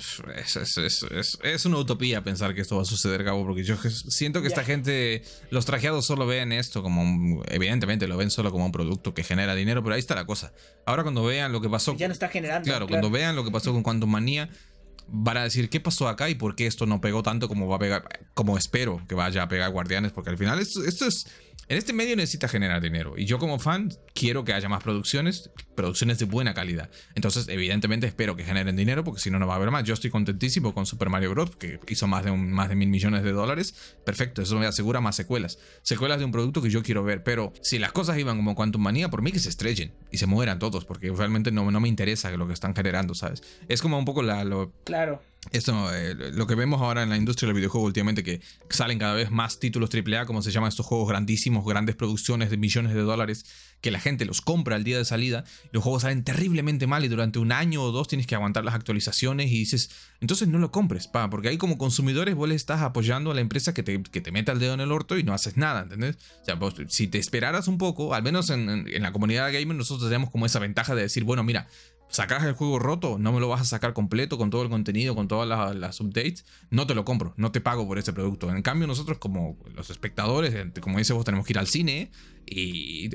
[1.43, 4.63] es, una utopía pensar que esto va a suceder, Gabo, porque yo siento que esta
[4.63, 9.23] gente, los trajeados solo ven esto como, evidentemente lo ven solo como un producto que
[9.23, 10.53] genera dinero, pero ahí está la cosa.
[10.85, 11.95] Ahora cuando vean lo que pasó...
[11.95, 12.65] Ya no está generando.
[12.65, 14.49] Claro, cuando vean lo que pasó con Quantum Manía,
[15.07, 17.77] van a decir qué pasó acá y por qué esto no pegó tanto como va
[17.77, 21.25] a pegar, como espero que vaya a pegar Guardianes, porque al final esto, esto es
[21.67, 25.49] en este medio necesita generar dinero y yo como fan quiero que haya más producciones,
[25.75, 26.89] producciones de buena calidad.
[27.15, 29.83] Entonces, evidentemente espero que generen dinero porque si no, no va a haber más.
[29.83, 31.55] Yo estoy contentísimo con Super Mario Bros.
[31.55, 33.95] que hizo más de, más de mil millones de dólares.
[34.05, 35.57] Perfecto, eso me asegura más secuelas.
[35.81, 37.23] Secuelas de un producto que yo quiero ver.
[37.23, 40.27] Pero si las cosas iban como Quantum Manía, por mí que se estrellen y se
[40.27, 43.41] mueran todos porque realmente no, no me interesa lo que están generando, ¿sabes?
[43.67, 44.43] Es como un poco la...
[44.43, 48.41] Lo, claro esto, eh, lo que vemos ahora en la industria del videojuego últimamente, que
[48.69, 52.57] salen cada vez más títulos AAA, como se llaman estos juegos grandísimos, grandes producciones de
[52.57, 53.45] millones de dólares,
[53.81, 57.07] que la gente los compra al día de salida, los juegos salen terriblemente mal y
[57.07, 59.91] durante un año o dos tienes que aguantar las actualizaciones y dices,
[60.21, 63.41] entonces no lo compres, pa, porque ahí como consumidores vos le estás apoyando a la
[63.41, 65.83] empresa que te, que te meta el dedo en el orto y no haces nada,
[65.83, 66.17] ¿entendés?
[66.41, 70.09] O sea, si te esperaras un poco, al menos en, en la comunidad gamer nosotros
[70.09, 71.67] tenemos como esa ventaja de decir, bueno, mira,
[72.15, 75.15] sacas el juego roto, no me lo vas a sacar completo con todo el contenido,
[75.15, 78.49] con todas las, updates, no te lo compro, no te pago por ese producto.
[78.49, 82.11] En cambio, nosotros como los espectadores, eh, como dice vos, tenemos que ir al cine
[82.45, 83.09] y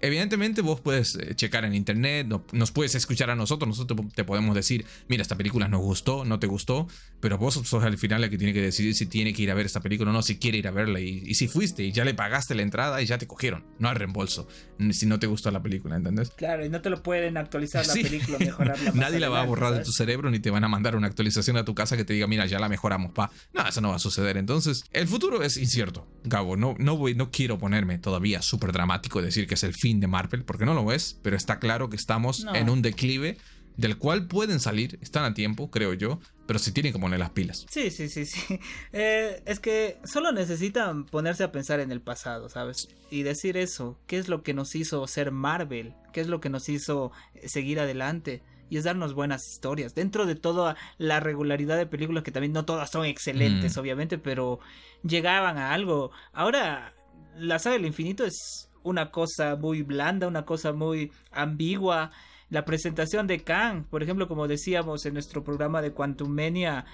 [0.00, 4.54] evidentemente vos puedes eh, checar en internet, nos puedes escuchar a nosotros, nosotros te podemos
[4.54, 6.86] decir, mira, esta película nos gustó, no te gustó,
[7.24, 9.54] pero vos sos al final el que tiene que decidir si tiene que ir a
[9.54, 11.00] ver esta película o no, si quiere ir a verla.
[11.00, 13.94] Y, si fuiste y ya le pagaste la entrada y ya te cogieron, no hay
[13.94, 14.46] reembolso,
[14.90, 16.28] si no te gustó la película, ¿entendés?
[16.32, 18.90] Claro, y no te lo pueden actualizar la película, mejorarla.
[18.94, 21.56] Nadie la va a borrar de tu cerebro ni te van a mandar una actualización
[21.56, 23.30] a tu casa que te diga, mira, ya la mejoramos, pa.
[23.54, 24.36] No, eso no va a suceder.
[24.36, 26.58] Entonces, el futuro es incierto, Gabo.
[26.58, 29.98] No, no, voy, no quiero ponerme todavía súper dramático y decir que es el fin
[29.98, 33.38] de Marvel, porque no lo es, pero está claro que estamos en un declive
[33.76, 37.30] del cual pueden salir, están a tiempo, creo yo, pero se tienen que poner las
[37.30, 37.66] pilas.
[37.68, 38.60] Sí, sí, sí, sí.
[38.92, 42.88] Eh, es que solo necesitan ponerse a pensar en el pasado, ¿sabes?
[43.10, 45.94] Y decir eso, ¿qué es lo que nos hizo ser Marvel?
[46.12, 47.10] ¿Qué es lo que nos hizo
[47.44, 48.42] seguir adelante?
[48.70, 49.94] Y es darnos buenas historias.
[49.94, 53.80] Dentro de toda la regularidad de películas, que también no todas son excelentes, mm.
[53.80, 54.60] obviamente, pero
[55.02, 56.12] llegaban a algo.
[56.32, 56.94] Ahora,
[57.36, 62.12] la saga del infinito es una cosa muy blanda, una cosa muy ambigua.
[62.54, 66.84] La presentación de Kang, por ejemplo, como decíamos en nuestro programa de Quantum Mania,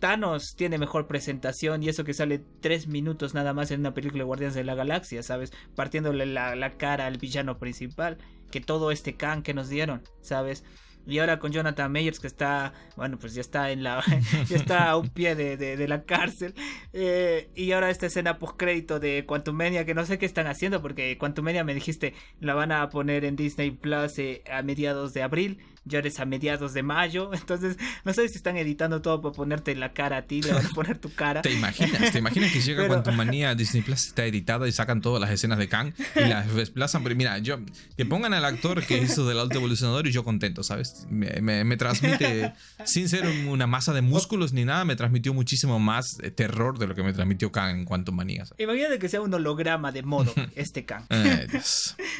[0.00, 4.20] Thanos tiene mejor presentación y eso que sale tres minutos nada más en una película
[4.20, 5.50] de Guardianes de la Galaxia, ¿sabes?
[5.74, 8.18] Partiéndole la, la cara al villano principal,
[8.50, 10.62] que todo este can que nos dieron, ¿sabes?
[11.06, 14.02] Y ahora con Jonathan Meyers que está, bueno, pues ya está en la,
[14.48, 16.54] ya está a un pie de, de, la cárcel.
[16.92, 20.80] Eh, y ahora esta escena post crédito de Quantumania que no sé qué están haciendo
[20.80, 25.22] porque Quantumania me dijiste la van a poner en Disney Plus eh, a mediados de
[25.22, 29.34] abril ya eres a mediados de mayo, entonces no sé si están editando todo para
[29.34, 31.42] ponerte la cara a ti, le van a poner tu cara.
[31.42, 32.12] ¿Te imaginas?
[32.12, 33.02] ¿Te imaginas que llega Pero...
[33.02, 36.54] cuando manía Disney Plus está editada y sacan todas las escenas de Kang y las
[36.54, 37.02] desplazan?
[37.02, 37.58] Pero mira, yo,
[37.96, 40.91] que pongan al actor que hizo del alto evolucionador y yo contento, ¿sabes?
[41.08, 42.52] Me, me, transmite,
[42.84, 46.86] sin ser una masa de músculos ni nada, me transmitió muchísimo más eh, terror de
[46.86, 48.44] lo que me transmitió Kang en cuanto manía.
[48.58, 51.04] Imagínate que sea un holograma de modo este Kang.
[51.10, 51.46] Eh,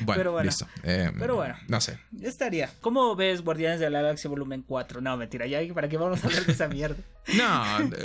[0.04, 0.66] bueno, bueno, listo.
[0.82, 1.98] Eh, Pero bueno, no sé.
[2.20, 2.70] Estaría.
[2.80, 5.00] ¿Cómo ves, Guardianes de la Galaxia Volumen 4.
[5.00, 6.96] No, mentira, ya para qué vamos a hablar de esa mierda.
[7.34, 7.62] No,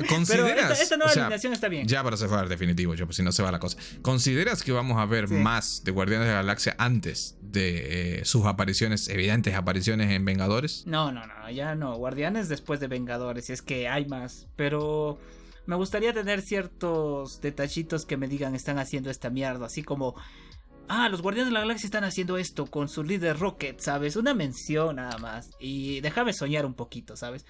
[0.10, 0.80] consideras.
[0.80, 1.88] esta, nueva alineación está bien.
[1.88, 3.78] Ya para cerrar, definitivo, yo, pues si no se va la cosa.
[4.04, 8.46] ¿Consideras que vamos a ver más de Guardianes de la Galaxia antes de eh, sus
[8.46, 10.84] apariciones, evidentes apariciones en Vengadores?
[10.86, 11.96] No, no, no, ya no.
[11.96, 14.48] Guardianes después de Vengadores, es que hay más.
[14.56, 15.20] Pero
[15.66, 20.16] me gustaría tener ciertos detallitos que me digan están haciendo esta mierda, así como
[20.88, 24.16] ah, los Guardianes de la Galaxia están haciendo esto con su líder Rocket, ¿sabes?
[24.16, 25.50] Una mención nada más.
[25.60, 27.46] Y déjame soñar un poquito, ¿sabes?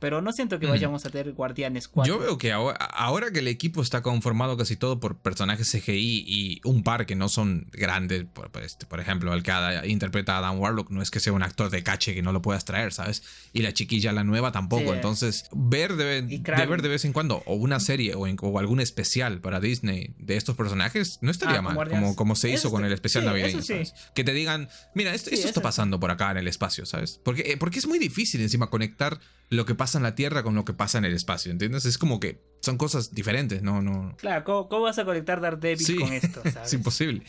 [0.00, 2.12] Pero no siento que vayamos a tener Guardianes 4.
[2.12, 6.60] Yo veo que ahora, que el equipo está conformado casi todo por personajes CGI y
[6.64, 9.52] un par que no son grandes, por, este, por ejemplo, el que
[9.84, 12.40] interpreta a Adam Warlock no es que sea un actor de cache que no lo
[12.40, 13.22] puedas traer, ¿sabes?
[13.52, 14.94] Y la chiquilla, la nueva, tampoco.
[14.94, 19.40] Entonces, ver de, ver de vez en cuando o una serie o, o, algún especial
[19.40, 22.92] para Disney de estos personajes no estaría ah, mal, como, como se hizo con el
[22.94, 23.94] especial navideño, ¿sabes?
[24.14, 27.20] Que te digan, mira, esto, esto está pasando por acá en el espacio, ¿sabes?
[27.22, 29.20] Porque, eh, porque es muy difícil encima conectar
[29.50, 31.84] lo que pasa en la Tierra con lo que pasa en el espacio, ¿entiendes?
[31.84, 34.14] Es como que son cosas diferentes, no, no.
[34.18, 36.42] Claro, ¿cómo, vas a conectar Daredevil con esto?
[36.64, 37.22] es imposible.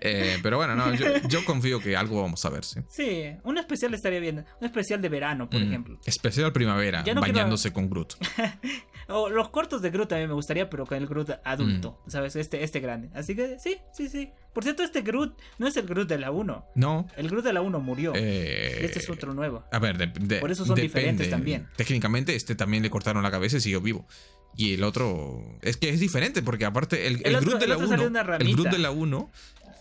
[0.00, 2.80] Eh, pero bueno, no, yo, confío que algo vamos a ver, sí.
[2.88, 4.46] Sí, un especial estaría bien.
[4.60, 6.00] Un especial de verano, por mm, ejemplo.
[6.06, 8.14] Especial primavera, bañándose con Groot.
[9.08, 12.10] o los cortos de Groot a mí me gustaría, pero con el Groot adulto, mm.
[12.10, 12.36] ¿sabes?
[12.36, 13.10] Este, este grande.
[13.14, 14.30] Así que sí, sí, sí.
[14.54, 16.66] Por cierto, este Groot no es el Groot de la 1.
[16.74, 17.06] No.
[17.16, 18.12] El Groot de la 1 murió.
[18.16, 19.64] Eh, este es otro nuevo.
[19.70, 21.68] A ver, de, por eso son diferentes también.
[21.76, 24.06] Técnicamente, este también le cortaron la cabeza y siguió vivo.
[24.56, 25.58] Y el otro.
[25.62, 27.94] Es que es diferente, porque aparte, el, el, Groot de la 1.
[28.38, 29.30] El Groot de la 1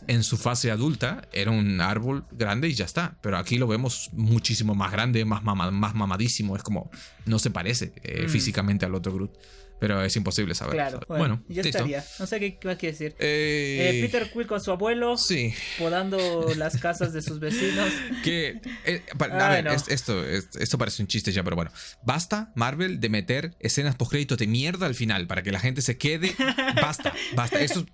[0.08, 3.18] en su fase adulta era un árbol grande y ya está.
[3.22, 6.56] Pero aquí lo vemos muchísimo más grande, más, más mamadísimo.
[6.56, 6.90] Es como,
[7.26, 8.30] no se parece eh, mm.
[8.30, 9.32] físicamente al otro Groot.
[9.80, 10.76] Pero es imposible saber.
[10.76, 12.04] Claro, bueno, ya estaría.
[12.20, 13.16] No sé qué, más quiere decir.
[13.20, 15.18] Eh, eh, Peter Quill con su abuelo.
[15.18, 15.54] Sí.
[15.78, 17.90] Podando las casas de sus vecinos.
[18.24, 18.60] Que.
[18.86, 21.72] Eh, a ver, esto, esto parece un chiste ya, pero bueno.
[22.04, 25.98] Basta, Marvel, de meter escenas post-crédito de mierda al final para que la gente se
[25.98, 26.36] quede.
[26.82, 27.62] Basta, basta.
[27.62, 27.86] Esto,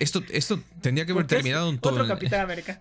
[0.00, 2.18] esto, esto tendría que haber terminado en Thor.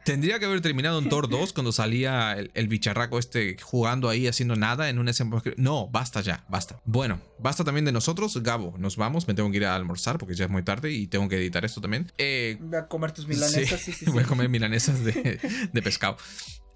[0.05, 4.55] Tendría que haber terminado en Thor 2 cuando salía el, bicharraco este jugando ahí haciendo
[4.55, 6.79] nada en una escena No, basta ya, basta.
[6.85, 10.35] Bueno, basta también de nosotros Gabo, nos vamos, me tengo que ir a almorzar porque
[10.35, 12.11] ya es muy tarde y tengo que editar esto también.
[12.17, 15.39] Eh, Voy a comer tus milanesas, sí, sí, Voy a comer milanesas de,
[15.71, 16.17] de pescado.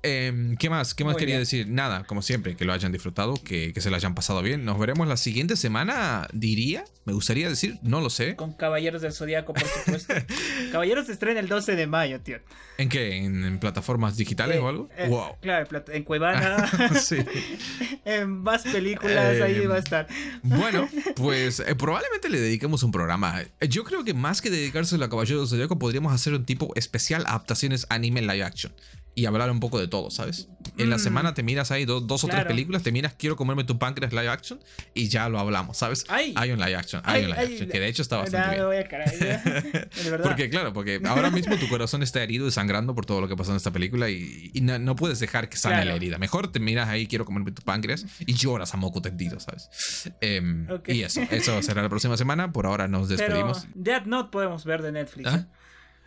[0.02, 0.94] Em, ¿Qué más?
[0.94, 1.68] ¿Qué más quería decir?
[1.68, 4.64] Nada, como siempre, que lo hayan disfrutado, que, que, se lo hayan pasado bien.
[4.64, 6.86] Nos veremos la siguiente semana, diría.
[7.04, 8.36] Me gustaría decir, no lo sé.
[8.36, 10.14] Con Caballeros del Zodíaco, por supuesto.
[10.72, 12.38] Caballeros se estrena el 12 de mayo, tío.
[12.78, 13.18] ¿En qué?
[13.18, 14.90] ¿En, plataformas digitales eh, o algo?
[14.98, 15.36] Eh, wow.
[15.42, 16.70] Claro, en Cuevana.
[17.02, 17.18] sí.
[18.06, 20.08] en más películas, ahí va a estar.
[20.44, 23.42] bueno, pues eh, probablemente le dediquemos un programa.
[23.68, 27.26] Yo creo que más que dedicárselo a Caballeros del Zodíaco, podríamos hacer un tipo especial
[27.26, 28.72] adaptaciones anime live action
[29.16, 30.48] y hablar un poco de todo, ¿sabes?
[30.78, 31.00] En la mm.
[31.00, 34.30] semana te miras ahí dos, o tres películas, te miras Quiero comerme tu páncreas live
[34.30, 34.60] action
[34.94, 36.06] y ya lo hablamos, ¿sabes?
[36.10, 38.66] hay un live action, hay un live action, que de hecho está bastante bien.
[38.66, 38.88] Voy a
[40.24, 43.36] porque claro, porque ahora mismo tu corazón está herido y sangrando por todo lo que
[43.36, 46.18] pasó en esta película y, no, puedes dejar que sane la herida.
[46.18, 50.12] Mejor te miras ahí Quiero comerme tu páncreas y lloras a moco tendido, ¿sabes?
[50.22, 52.52] Em, y eso, eso será la próxima semana.
[52.52, 53.62] Por ahora nos despedimos.
[53.62, 55.30] Pero Death Note podemos ver de Netflix.
[55.30, 55.48] ¿Ah?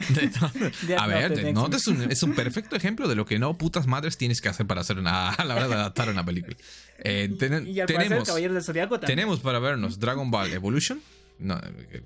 [0.98, 4.66] a ver, es, un, perfecto ejemplo de lo que no putas madres tienes que hacer
[4.66, 6.56] para hacer una, a la hora de adaptar una película.
[6.98, 8.28] Eh, tenemos,
[9.06, 11.00] tenemos para vernos Dragon Ball Evolution.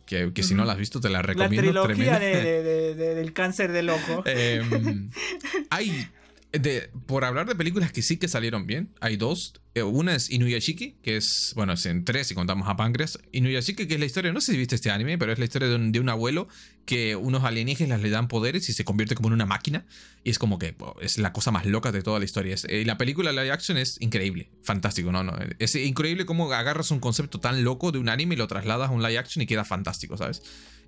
[0.06, 1.72] que, si no la has visto te la recomiendo.
[1.72, 4.22] La trilogía del cáncer del ojo.
[4.26, 5.10] Em,
[5.70, 6.08] hay
[6.52, 9.54] de, por hablar de películas que sí que salieron bien, hay dos.
[9.74, 13.18] Eh, una es Inuyashiki, que es, bueno, es en tres si contamos a Pancreas.
[13.32, 15.68] Inuyashiki, que es la historia, no sé si viste este anime, pero es la historia
[15.68, 16.48] de un, abuelo
[16.86, 19.86] que unos alienígenas le dan poderes y se convierte como en una máquina.
[20.24, 22.56] Y es como que es la cosa más loca de toda la historia.
[22.68, 25.22] y la película live action es increíble, fantástico, ¿no?
[25.22, 28.88] no Es increíble cómo agarras un concepto tan loco de un anime y lo trasladas
[28.88, 30.42] a un live action y queda fantástico, ¿sabes?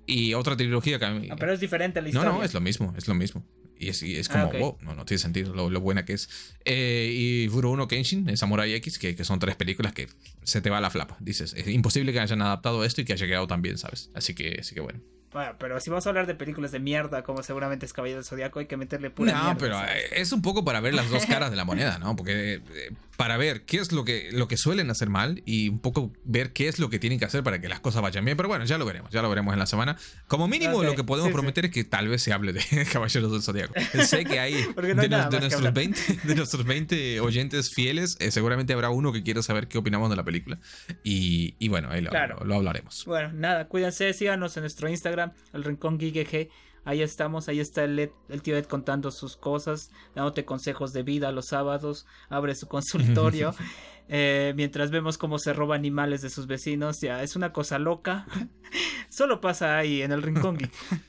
[0.09, 1.27] Y otra trilogía que a mí...
[1.29, 2.31] Ah, pero es diferente la historia.
[2.31, 3.45] No, no, es lo mismo, es lo mismo.
[3.77, 6.29] Y es, es como, ah, wow, no, no tiene sentido lo, buena que es.
[6.65, 10.09] Eh, y Furuuno Kenshin, Samurai X, que, que, son tres películas que
[10.43, 11.15] se te va la flapa.
[11.21, 14.09] Dices, es imposible que hayan adaptado esto y que haya quedado tan bien, ¿sabes?
[14.13, 14.99] Así que, así que bueno.
[15.31, 18.25] Bueno, pero si vamos a hablar de películas de mierda, como seguramente es Caballero del
[18.25, 21.25] Zodíaco, hay que meterle pura No, pero eh, es un poco para ver las dos
[21.25, 22.15] caras de la moneda, ¿no?
[22.15, 25.79] Porque eh, para ver qué es lo que, lo que suelen hacer mal y un
[25.79, 28.37] poco ver qué es lo que tienen que hacer para que las cosas vayan bien.
[28.37, 29.97] Pero bueno, ya lo veremos, ya lo veremos en la semana.
[30.29, 33.41] Como mínimo, lo que podemos prometer es que tal vez se hable de Caballeros del
[33.41, 33.73] Zodíaco.
[34.05, 39.11] Sé que hay, de, nuestros 20, de nuestros 20 oyentes fieles, eh, seguramente habrá uno
[39.11, 40.57] que quiera saber qué opinamos de la película.
[41.03, 42.11] Y, y bueno, ahí lo,
[42.45, 43.03] lo hablaremos.
[43.03, 45.18] Bueno, nada, cuídense, síganos en nuestro Instagram,
[45.53, 46.49] el Rincón GGG.
[46.85, 51.31] Ahí estamos, ahí está el, el tío Ed contando sus cosas, dándote consejos de vida
[51.31, 53.53] los sábados, abre su consultorio,
[54.07, 58.25] eh, mientras vemos cómo se roba animales de sus vecinos, ya es una cosa loca,
[59.09, 60.57] solo pasa ahí en el rincón.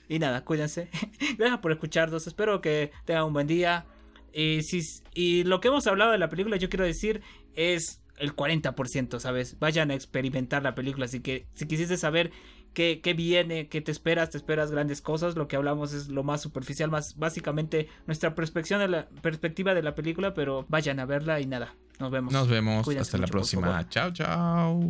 [0.08, 0.90] y nada, cuídense,
[1.38, 3.86] gracias por escucharnos, espero que tengan un buen día.
[4.32, 4.82] Y, si,
[5.14, 7.20] y lo que hemos hablado de la película, yo quiero decir,
[7.54, 9.58] es el 40%, ¿sabes?
[9.58, 12.30] Vayan a experimentar la película, así que si quisiste saber
[12.74, 15.36] qué, viene, qué te esperas, te esperas grandes cosas.
[15.36, 19.82] Lo que hablamos es lo más superficial, más básicamente nuestra perspectiva de la, perspectiva de
[19.82, 21.74] la película, pero vayan a verla y nada.
[21.98, 22.32] Nos vemos.
[22.32, 22.88] Nos vemos.
[22.88, 23.88] Hasta la próxima.
[23.88, 24.80] Chao, chao.